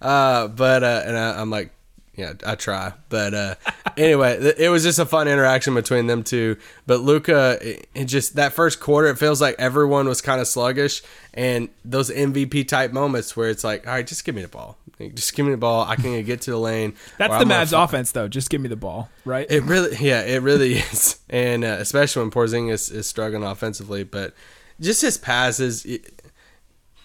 uh, 0.02 0.48
but 0.50 0.84
uh, 0.84 1.04
and 1.06 1.17
I, 1.17 1.39
I'm 1.39 1.50
like. 1.50 1.72
Yeah, 2.17 2.34
I 2.43 2.56
try, 2.56 2.93
but 3.10 3.36
uh, 3.36 3.56
anyway, 3.97 4.39
th- 4.39 4.56
it 4.58 4.69
was 4.69 4.82
just 4.82 4.97
a 4.97 5.06
fun 5.06 5.27
interaction 5.27 5.75
between 5.75 6.08
them 6.08 6.23
two. 6.23 6.58
But 6.88 7.01
Luka, 7.01 7.60
it, 7.62 7.88
it 7.93 8.06
just 8.06 8.38
that 8.38 8.53
first 8.53 8.80
quarter, 8.80 9.08
it 9.10 9.19
feels 9.19 9.39
like 9.39 9.53
everyone 9.60 10.08
was 10.08 10.19
kind 10.19 10.41
of 10.41 10.47
sluggish, 10.47 11.03
and 11.36 11.69
those 11.86 12.10
MVP 12.10 12.67
type 12.67 12.91
moments 12.91 13.38
where 13.38 13.49
it's 13.49 13.63
like, 13.63 13.86
all 13.86 13.93
right, 13.93 14.08
just 14.08 14.25
give 14.25 14.34
me 14.34 14.41
the 14.41 14.47
ball, 14.47 14.80
just 15.13 15.36
give 15.36 15.45
me 15.45 15.51
the 15.51 15.60
ball. 15.60 15.86
I 15.86 15.95
can 15.95 16.23
get 16.23 16.41
to 16.41 16.51
the 16.51 16.58
lane. 16.58 16.95
That's 17.19 17.34
the 17.34 17.41
I'm 17.41 17.49
Mavs 17.49 17.84
offense, 17.84 18.12
though. 18.12 18.27
Just 18.27 18.49
give 18.49 18.62
me 18.62 18.67
the 18.67 18.75
ball, 18.75 19.10
right? 19.23 19.45
It 19.47 19.62
really, 19.62 19.95
yeah, 19.99 20.21
it 20.21 20.41
really 20.41 20.73
is, 20.80 21.19
and 21.30 21.63
uh, 21.63 21.77
especially 21.80 22.23
when 22.23 22.32
Porzingis 22.32 22.91
is 22.91 23.06
struggling 23.06 23.43
offensively, 23.43 24.03
but 24.03 24.34
just 24.80 25.03
his 25.03 25.19
passes, 25.19 25.86
it, 25.86 26.19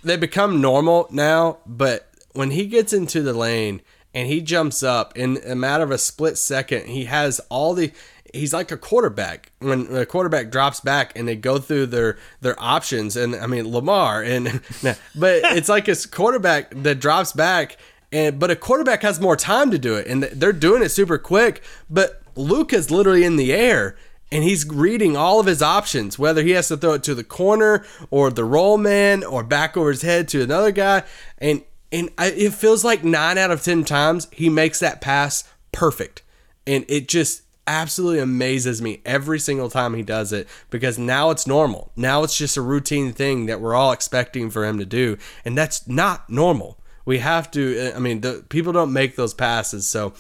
they 0.03 0.17
become 0.17 0.63
normal 0.63 1.07
now. 1.11 1.59
But 1.67 2.09
when 2.33 2.53
he 2.53 2.65
gets 2.65 2.95
into 2.95 3.21
the 3.21 3.35
lane 3.35 3.83
and 4.15 4.29
he 4.29 4.41
jumps 4.41 4.83
up 4.83 5.17
in 5.17 5.39
a 5.47 5.55
matter 5.55 5.85
of 5.85 5.91
a 5.91 5.99
split 5.99 6.39
second. 6.39 6.87
He 6.87 7.05
has 7.07 7.41
all 7.49 7.75
the 7.75 7.93
he's 8.33 8.53
like 8.53 8.71
a 8.71 8.77
quarterback 8.77 9.53
when 9.59 9.95
a 9.95 10.07
quarterback 10.07 10.51
drops 10.51 10.81
back 10.81 11.17
and 11.17 11.29
they 11.29 11.37
go 11.37 11.59
through 11.59 11.87
their 11.87 12.17
their 12.41 12.61
options 12.63 13.17
and 13.17 13.35
I 13.37 13.47
mean 13.47 13.71
Lamar 13.71 14.23
and 14.23 14.61
but 14.83 14.97
it's 15.45 15.69
like 15.69 15.89
a 15.89 15.97
quarterback 16.11 16.73
that 16.83 17.01
drops 17.01 17.33
back 17.33 17.77
and 18.11 18.39
but 18.39 18.51
a 18.51 18.57
quarterback 18.57 19.03
has 19.03 19.21
more 19.21 19.37
time 19.37 19.71
to 19.71 19.79
do 19.79 19.97
it 19.97 20.07
and 20.07 20.23
they're 20.25 20.53
doing 20.53 20.83
it 20.83 20.91
super 20.91 21.19
quick 21.19 21.63
but 21.91 22.23
Luke 22.35 22.73
is 22.73 22.91
literally 22.91 23.25
in 23.25 23.37
the 23.37 23.53
air 23.53 23.97
and 24.31 24.43
he's 24.43 24.67
reading 24.67 25.15
all 25.15 25.39
of 25.39 25.47
his 25.47 25.61
options 25.61 26.19
whether 26.19 26.43
he 26.43 26.53
has 26.53 26.69
to 26.69 26.77
throw 26.77 26.95
it 26.95 27.03
to 27.03 27.15
the 27.15 27.25
corner 27.25 27.85
or 28.11 28.31
the 28.31 28.45
roll 28.45 28.79
man 28.79 29.23
or 29.25 29.43
back 29.43 29.77
over 29.77 29.91
his 29.91 30.03
head 30.03 30.27
to 30.29 30.43
another 30.43 30.73
guy 30.73 31.03
and 31.39 31.63
and 31.93 32.11
I, 32.19 32.31
it 32.31 32.55
feels 32.55 32.85
like 32.85 33.05
9 33.05 33.39
out 33.39 33.51
of 33.51 33.63
10 33.63 33.85
times 33.85 34.27
he 34.33 34.49
makes 34.49 34.81
that 34.81 35.01
pass 35.01 35.45
perfect 35.71 36.23
and 36.67 36.85
it 36.89 37.09
just 37.09 37.43
absolutely 37.67 38.19
amazes 38.19 38.83
me 38.83 39.01
every 39.05 39.39
single 39.39 39.71
time 39.71 39.95
he 39.95 40.03
does 40.03 40.33
it 40.33 40.49
because 40.71 40.99
now 40.99 41.31
it's 41.31 41.47
normal. 41.47 41.93
Now 41.97 42.23
it's 42.23 42.37
just 42.37 42.57
a 42.57 42.63
routine 42.63 43.13
thing 43.13 43.47
that 43.47 43.61
we're 43.61 43.75
all 43.75 43.93
expecting 43.93 44.51
for 44.51 44.65
him 44.65 44.79
to 44.79 44.85
do, 44.85 45.17
and 45.45 45.57
that's 45.57 45.87
not 45.87 46.29
normal. 46.29 46.79
We 47.05 47.19
have 47.19 47.51
to. 47.53 47.93
Uh, 47.93 47.97
I 47.97 47.99
mean, 47.99 48.21
the 48.21 48.45
people 48.49 48.73
don't 48.73 48.93
make 48.93 49.17
those 49.17 49.35
passes, 49.35 49.87
so 49.87 50.15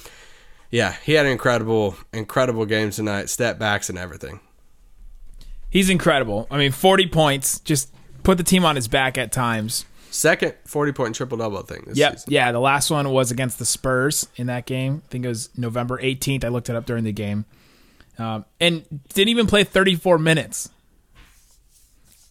yeah, 0.70 0.96
he 1.04 1.12
had 1.12 1.26
an 1.26 1.32
incredible, 1.32 1.96
incredible 2.12 2.66
game 2.66 2.90
tonight. 2.90 3.28
Step 3.28 3.58
backs 3.58 3.88
and 3.88 3.98
everything. 3.98 4.40
He's 5.70 5.88
incredible. 5.88 6.46
I 6.50 6.58
mean, 6.58 6.72
40 6.72 7.06
points, 7.08 7.60
just 7.60 7.92
put 8.24 8.36
the 8.36 8.44
team 8.44 8.64
on 8.64 8.76
his 8.76 8.88
back 8.88 9.16
at 9.16 9.32
times. 9.32 9.86
Second 10.12 10.54
40 10.66 10.92
point 10.92 11.14
triple 11.14 11.38
double 11.38 11.62
thing 11.62 11.84
this 11.86 11.96
Yep. 11.96 12.12
season. 12.12 12.32
Yeah, 12.32 12.52
the 12.52 12.60
last 12.60 12.90
one 12.90 13.08
was 13.10 13.30
against 13.30 13.58
the 13.58 13.64
Spurs 13.64 14.26
in 14.36 14.46
that 14.48 14.66
game. 14.66 15.02
I 15.06 15.08
think 15.10 15.24
it 15.24 15.28
was 15.28 15.48
November 15.56 15.98
18th. 16.00 16.44
I 16.44 16.48
looked 16.48 16.68
it 16.68 16.76
up 16.76 16.84
during 16.86 17.04
the 17.04 17.12
game. 17.12 17.46
Um, 18.18 18.44
and 18.60 18.84
didn't 19.14 19.30
even 19.30 19.46
play 19.46 19.64
34 19.64 20.18
minutes. 20.18 20.68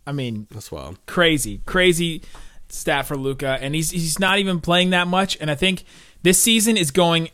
I 0.05 0.11
mean, 0.11 0.47
That's 0.51 0.71
wild. 0.71 0.97
crazy, 1.05 1.61
crazy 1.65 2.21
stat 2.69 3.05
for 3.05 3.17
Luka, 3.17 3.57
and 3.61 3.75
he's 3.75 3.91
he's 3.91 4.19
not 4.19 4.39
even 4.39 4.59
playing 4.61 4.91
that 4.91 5.07
much. 5.07 5.37
And 5.41 5.49
I 5.51 5.55
think 5.55 5.83
this 6.23 6.39
season 6.39 6.77
is 6.77 6.91
going 6.91 7.29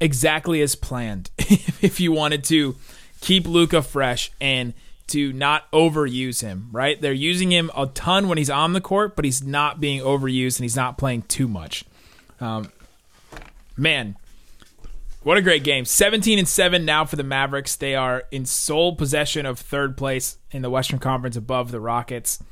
exactly 0.00 0.60
as 0.62 0.74
planned. 0.74 1.30
if 1.38 1.98
you 2.00 2.12
wanted 2.12 2.44
to 2.44 2.76
keep 3.20 3.46
Luka 3.46 3.82
fresh 3.82 4.30
and 4.40 4.74
to 5.08 5.32
not 5.32 5.70
overuse 5.72 6.42
him, 6.42 6.68
right? 6.72 7.00
They're 7.00 7.12
using 7.12 7.50
him 7.50 7.70
a 7.76 7.86
ton 7.86 8.28
when 8.28 8.38
he's 8.38 8.50
on 8.50 8.72
the 8.72 8.80
court, 8.80 9.16
but 9.16 9.24
he's 9.24 9.42
not 9.42 9.80
being 9.80 10.00
overused 10.00 10.58
and 10.58 10.64
he's 10.64 10.76
not 10.76 10.98
playing 10.98 11.22
too 11.22 11.48
much. 11.48 11.84
Um, 12.40 12.72
man, 13.76 14.16
what 15.22 15.36
a 15.36 15.42
great 15.42 15.64
game. 15.64 15.84
17 15.84 16.38
and 16.38 16.48
7 16.48 16.84
now 16.84 17.04
for 17.04 17.16
the 17.16 17.22
Mavericks. 17.22 17.76
They 17.76 17.94
are 17.94 18.24
in 18.30 18.46
sole 18.46 18.94
possession 18.94 19.46
of 19.46 19.58
third 19.58 19.96
place 19.96 20.38
in 20.50 20.62
the 20.62 20.70
Western 20.70 20.98
Conference 20.98 21.36
above 21.36 21.70
the 21.70 21.80
Rockets. 21.80 22.42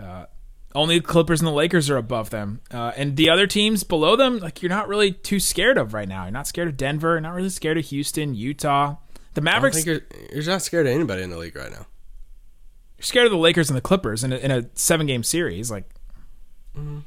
Uh, 0.00 0.26
only 0.74 0.98
the 0.98 1.04
Clippers 1.04 1.40
and 1.40 1.46
the 1.46 1.52
Lakers 1.52 1.90
are 1.90 1.96
above 1.96 2.30
them. 2.30 2.60
Uh, 2.72 2.92
and 2.96 3.16
the 3.16 3.30
other 3.30 3.46
teams 3.46 3.84
below 3.84 4.16
them, 4.16 4.38
like 4.38 4.62
you're 4.62 4.70
not 4.70 4.88
really 4.88 5.12
too 5.12 5.40
scared 5.40 5.78
of 5.78 5.94
right 5.94 6.08
now. 6.08 6.24
You're 6.24 6.32
not 6.32 6.46
scared 6.46 6.68
of 6.68 6.76
Denver, 6.76 7.12
you're 7.12 7.20
not 7.20 7.34
really 7.34 7.48
scared 7.48 7.78
of 7.78 7.84
Houston, 7.86 8.34
Utah. 8.34 8.96
The 9.34 9.40
I 9.40 9.44
don't 9.44 9.44
Mavericks, 9.44 9.84
think 9.84 9.86
you're, 9.86 10.00
you're 10.32 10.50
not 10.50 10.62
scared 10.62 10.86
of 10.86 10.92
anybody 10.92 11.22
in 11.22 11.30
the 11.30 11.38
league 11.38 11.56
right 11.56 11.70
now. 11.70 11.86
you're 12.96 13.04
scared 13.04 13.26
of 13.26 13.32
the 13.32 13.38
Lakers 13.38 13.68
and 13.70 13.76
the 13.76 13.82
Clippers 13.82 14.24
in 14.24 14.32
a, 14.32 14.36
in 14.36 14.50
a 14.50 14.66
seven 14.74 15.06
game 15.06 15.22
series. 15.22 15.70
Like 15.70 15.84
mm-hmm. 16.76 17.00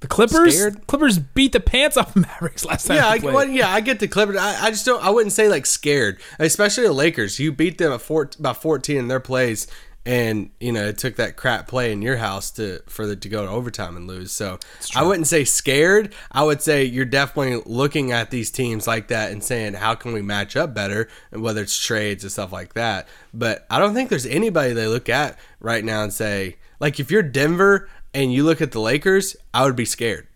the 0.00 0.06
Clippers, 0.06 0.56
Scared? 0.56 0.86
Clippers 0.86 1.18
beat 1.18 1.52
the 1.52 1.60
pants 1.60 1.96
off 1.96 2.14
the 2.14 2.20
Mavericks 2.40 2.64
last 2.64 2.86
time. 2.86 2.96
Yeah, 2.96 3.08
I, 3.08 3.18
well, 3.18 3.46
yeah, 3.46 3.68
I 3.68 3.80
get 3.80 4.00
the 4.00 4.08
Clippers. 4.08 4.36
I, 4.36 4.66
I 4.66 4.70
just 4.70 4.86
don't. 4.86 5.04
I 5.04 5.10
wouldn't 5.10 5.32
say 5.32 5.48
like 5.48 5.66
scared, 5.66 6.20
especially 6.38 6.84
the 6.84 6.92
Lakers. 6.92 7.38
You 7.38 7.52
beat 7.52 7.78
them 7.78 7.92
at 7.92 8.00
four, 8.00 8.30
about 8.38 8.62
fourteen 8.62 8.96
in 8.96 9.08
their 9.08 9.20
plays, 9.20 9.66
and 10.04 10.50
you 10.58 10.72
know 10.72 10.86
it 10.86 10.98
took 10.98 11.16
that 11.16 11.36
crap 11.36 11.68
play 11.68 11.92
in 11.92 12.02
your 12.02 12.16
house 12.16 12.50
to 12.52 12.80
for 12.86 13.06
the, 13.06 13.14
to 13.14 13.28
go 13.28 13.44
to 13.44 13.50
overtime 13.50 13.96
and 13.96 14.06
lose. 14.06 14.32
So 14.32 14.58
I 14.96 15.02
wouldn't 15.04 15.26
say 15.28 15.44
scared. 15.44 16.14
I 16.30 16.42
would 16.42 16.60
say 16.60 16.84
you're 16.84 17.04
definitely 17.04 17.62
looking 17.66 18.10
at 18.10 18.30
these 18.30 18.50
teams 18.50 18.86
like 18.86 19.08
that 19.08 19.30
and 19.30 19.42
saying 19.42 19.74
how 19.74 19.94
can 19.94 20.12
we 20.12 20.22
match 20.22 20.56
up 20.56 20.74
better, 20.74 21.08
and 21.30 21.42
whether 21.42 21.62
it's 21.62 21.78
trades 21.78 22.24
and 22.24 22.32
stuff 22.32 22.52
like 22.52 22.74
that. 22.74 23.06
But 23.32 23.66
I 23.70 23.78
don't 23.78 23.94
think 23.94 24.10
there's 24.10 24.26
anybody 24.26 24.72
they 24.72 24.88
look 24.88 25.08
at 25.08 25.38
right 25.60 25.84
now 25.84 26.02
and 26.02 26.12
say 26.12 26.56
like 26.80 26.98
if 26.98 27.10
you're 27.10 27.22
Denver 27.22 27.88
and 28.12 28.32
you 28.32 28.44
look 28.44 28.60
at 28.60 28.72
the 28.72 28.80
Lakers, 28.80 29.36
I 29.54 29.64
would 29.64 29.76
be 29.76 29.84
scared. 29.84 30.26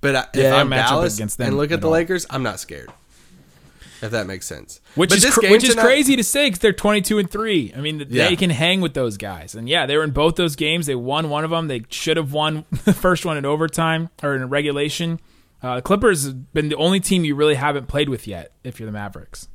But 0.00 0.16
I, 0.16 0.26
if 0.34 0.52
I'm 0.52 0.68
Dallas 0.68 1.14
against 1.14 1.38
them 1.38 1.48
and 1.48 1.56
look 1.56 1.70
at 1.70 1.74
at 1.74 1.80
the 1.80 1.86
all. 1.86 1.92
Lakers, 1.94 2.26
I'm 2.28 2.42
not 2.42 2.60
scared. 2.60 2.90
If 4.04 4.10
that 4.12 4.26
makes 4.26 4.46
sense. 4.46 4.80
Which 4.94 5.10
But 5.10 5.16
is 5.18 5.24
this 5.24 5.34
cr- 5.34 5.50
which 5.50 5.64
is 5.64 5.70
tonight- 5.70 5.82
crazy 5.84 6.16
to 6.16 6.22
say 6.24 6.46
because 6.46 6.58
they're 6.60 6.72
twenty 6.72 7.00
two 7.00 7.18
and 7.18 7.30
three. 7.30 7.72
I 7.76 7.80
mean, 7.80 8.04
Yeah. 8.10 8.28
they 8.28 8.36
can 8.36 8.50
hang 8.50 8.80
with 8.80 8.94
those 8.94 9.16
guys, 9.16 9.54
and 9.54 9.68
yeah, 9.68 9.86
they 9.86 9.96
were 9.96 10.04
in 10.04 10.10
both 10.10 10.36
those 10.36 10.56
games. 10.56 10.86
They 10.86 10.94
won 10.94 11.30
one 11.30 11.44
of 11.44 11.50
them. 11.50 11.68
They 11.68 11.82
should 11.88 12.16
have 12.16 12.32
won 12.32 12.64
the 12.84 12.92
first 12.92 13.24
one 13.24 13.36
in 13.36 13.44
overtime 13.44 14.10
or 14.22 14.34
in 14.36 14.48
regulation. 14.48 15.20
Uh, 15.62 15.76
the 15.76 15.82
Clippers 15.82 16.24
have 16.26 16.52
been 16.52 16.68
the 16.68 16.76
only 16.76 17.00
team 17.00 17.24
you 17.24 17.34
really 17.34 17.54
haven't 17.54 17.88
played 17.88 18.08
with 18.10 18.26
yet. 18.26 18.52
If 18.62 18.78
you're 18.78 18.86
the 18.86 18.92
Mavericks, 18.92 19.48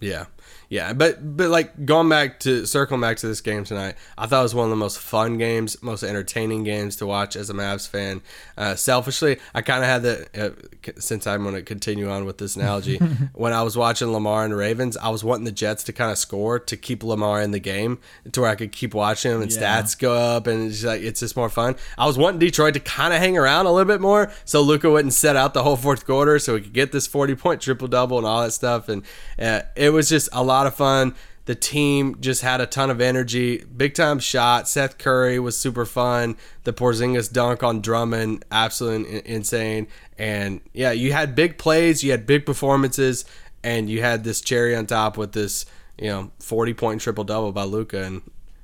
Yeah. 0.00 0.24
Yeah, 0.70 0.92
but 0.94 1.36
but 1.36 1.50
like 1.50 1.84
going 1.86 2.08
back 2.08 2.40
to 2.40 2.66
circling 2.66 3.00
back 3.00 3.18
to 3.18 3.26
this 3.28 3.40
game 3.40 3.64
tonight, 3.64 3.94
I 4.16 4.26
thought 4.26 4.40
it 4.40 4.44
was 4.44 4.54
one 4.54 4.64
of 4.64 4.70
the 4.70 4.76
most 4.76 4.98
fun 4.98 5.36
games, 5.38 5.80
most 5.82 6.02
entertaining 6.02 6.64
games 6.64 6.96
to 6.96 7.06
watch 7.06 7.36
as 7.36 7.50
a 7.50 7.54
Mavs 7.54 7.86
fan. 7.88 8.22
Uh, 8.56 8.74
selfishly, 8.74 9.38
I 9.54 9.60
kind 9.62 9.84
of 9.84 9.88
had 9.90 10.02
the 10.02 10.26
uh, 10.46 10.90
since 10.98 11.26
I'm 11.26 11.42
going 11.42 11.54
to 11.54 11.62
continue 11.62 12.10
on 12.10 12.24
with 12.24 12.38
this 12.38 12.56
analogy. 12.56 12.96
when 13.34 13.52
I 13.52 13.62
was 13.62 13.76
watching 13.76 14.10
Lamar 14.10 14.44
and 14.44 14.56
Ravens, 14.56 14.96
I 14.96 15.10
was 15.10 15.22
wanting 15.22 15.44
the 15.44 15.52
Jets 15.52 15.84
to 15.84 15.92
kind 15.92 16.10
of 16.10 16.18
score 16.18 16.58
to 16.58 16.76
keep 16.76 17.04
Lamar 17.04 17.40
in 17.42 17.50
the 17.50 17.60
game, 17.60 17.98
to 18.32 18.40
where 18.40 18.50
I 18.50 18.54
could 18.54 18.72
keep 18.72 18.94
watching 18.94 19.32
him 19.32 19.42
and 19.42 19.52
Yeah. 19.52 19.80
stats 19.82 19.96
go 19.98 20.14
up, 20.14 20.46
and 20.46 20.66
it's 20.68 20.76
just 20.76 20.86
like 20.86 21.02
it's 21.02 21.20
just 21.20 21.36
more 21.36 21.50
fun. 21.50 21.76
I 21.98 22.06
was 22.06 22.16
wanting 22.18 22.40
Detroit 22.40 22.74
to 22.74 22.80
kind 22.80 23.12
of 23.12 23.20
hang 23.20 23.36
around 23.36 23.66
a 23.66 23.70
little 23.72 23.86
bit 23.92 24.00
more, 24.00 24.32
so 24.46 24.62
Luka 24.62 24.90
wouldn't 24.90 25.12
set 25.14 25.36
out 25.36 25.52
the 25.54 25.62
whole 25.62 25.76
fourth 25.76 26.06
quarter, 26.06 26.38
so 26.38 26.54
we 26.54 26.62
could 26.62 26.72
get 26.72 26.90
this 26.90 27.06
forty 27.06 27.34
point 27.34 27.60
triple 27.60 27.86
double 27.86 28.16
and 28.18 28.26
all 28.26 28.42
that 28.42 28.52
stuff. 28.52 28.88
And 28.88 29.02
uh, 29.38 29.62
it 29.76 29.90
was 29.90 30.08
just 30.08 30.28
a 30.34 30.42
lot 30.42 30.66
of 30.66 30.74
fun. 30.74 31.14
The 31.46 31.54
team 31.54 32.16
just 32.20 32.40
had 32.40 32.62
a 32.62 32.66
ton 32.66 32.88
of 32.90 33.02
energy, 33.02 33.62
big 33.64 33.92
time 33.94 34.18
shot. 34.18 34.66
Seth 34.66 34.96
Curry 34.96 35.38
was 35.38 35.56
super 35.58 35.84
fun. 35.84 36.36
The 36.64 36.72
Porzingis 36.72 37.30
dunk 37.30 37.62
on 37.62 37.82
Drummond, 37.82 38.44
absolutely 38.50 39.20
insane. 39.26 39.86
And 40.16 40.62
yeah, 40.72 40.92
you 40.92 41.12
had 41.12 41.34
big 41.34 41.58
plays, 41.58 42.02
you 42.02 42.12
had 42.12 42.26
big 42.26 42.46
performances, 42.46 43.26
and 43.62 43.90
you 43.90 44.00
had 44.00 44.24
this 44.24 44.40
cherry 44.40 44.74
on 44.74 44.86
top 44.86 45.18
with 45.18 45.32
this, 45.32 45.66
you 45.98 46.08
know, 46.08 46.30
forty 46.38 46.72
point 46.72 47.02
triple 47.02 47.24
double 47.24 47.52
by 47.52 47.64
Luka, 47.64 48.02
and 48.02 48.22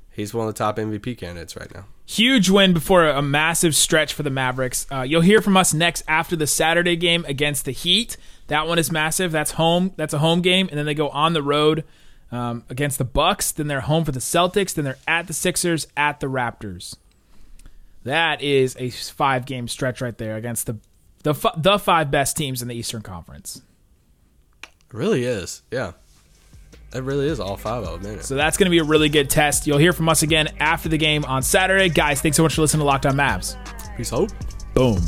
he's 0.09 0.33
one 0.33 0.47
of 0.47 0.53
the 0.53 0.57
top 0.57 0.77
MVP 0.77 1.19
candidates 1.19 1.55
right 1.55 1.71
now. 1.73 1.85
huge 2.07 2.49
win 2.49 2.73
before 2.73 3.05
a 3.07 3.21
massive 3.21 3.75
stretch 3.75 4.13
for 4.13 4.23
the 4.23 4.29
Mavericks. 4.31 4.87
Uh, 4.91 5.01
you'll 5.03 5.21
hear 5.21 5.41
from 5.41 5.55
us 5.55 5.71
next 5.73 6.03
after 6.07 6.35
the 6.35 6.47
Saturday 6.47 6.95
game 6.95 7.25
against 7.27 7.65
the 7.65 7.71
Heat. 7.71 8.17
That 8.51 8.67
one 8.67 8.77
is 8.79 8.91
massive. 8.91 9.31
That's 9.31 9.51
home. 9.51 9.93
That's 9.95 10.13
a 10.13 10.17
home 10.17 10.41
game, 10.41 10.67
and 10.67 10.77
then 10.77 10.85
they 10.85 10.93
go 10.93 11.07
on 11.07 11.31
the 11.31 11.41
road 11.41 11.85
um, 12.33 12.65
against 12.69 12.97
the 12.97 13.05
Bucks. 13.05 13.53
Then 13.53 13.67
they're 13.67 13.79
home 13.79 14.03
for 14.03 14.11
the 14.11 14.19
Celtics. 14.19 14.73
Then 14.73 14.83
they're 14.83 14.97
at 15.07 15.27
the 15.27 15.33
Sixers, 15.33 15.87
at 15.95 16.19
the 16.19 16.27
Raptors. 16.27 16.97
That 18.03 18.41
is 18.41 18.75
a 18.77 18.89
five 18.89 19.45
game 19.45 19.69
stretch 19.69 20.01
right 20.01 20.17
there 20.17 20.35
against 20.35 20.65
the 20.67 20.75
the 21.23 21.33
the 21.55 21.79
five 21.79 22.11
best 22.11 22.35
teams 22.35 22.61
in 22.61 22.67
the 22.67 22.75
Eastern 22.75 23.01
Conference. 23.01 23.61
It 24.63 24.69
really 24.93 25.23
is, 25.23 25.61
yeah. 25.71 25.93
It 26.93 27.03
really 27.03 27.27
is 27.27 27.39
all 27.39 27.55
five 27.55 27.85
of 27.85 28.03
them. 28.03 28.19
So 28.19 28.35
that's 28.35 28.57
going 28.57 28.65
to 28.65 28.71
be 28.71 28.79
a 28.79 28.83
really 28.83 29.07
good 29.07 29.29
test. 29.29 29.65
You'll 29.65 29.77
hear 29.77 29.93
from 29.93 30.09
us 30.09 30.23
again 30.23 30.49
after 30.59 30.89
the 30.89 30.97
game 30.97 31.23
on 31.23 31.41
Saturday. 31.41 31.87
Guys, 31.87 32.19
thanks 32.19 32.35
so 32.35 32.43
much 32.43 32.55
for 32.55 32.63
listening 32.63 32.81
to 32.81 32.85
Locked 32.85 33.05
On 33.05 33.15
Mavs. 33.15 33.55
Peace 33.95 34.11
out. 34.11 34.33
Boom. 34.73 34.99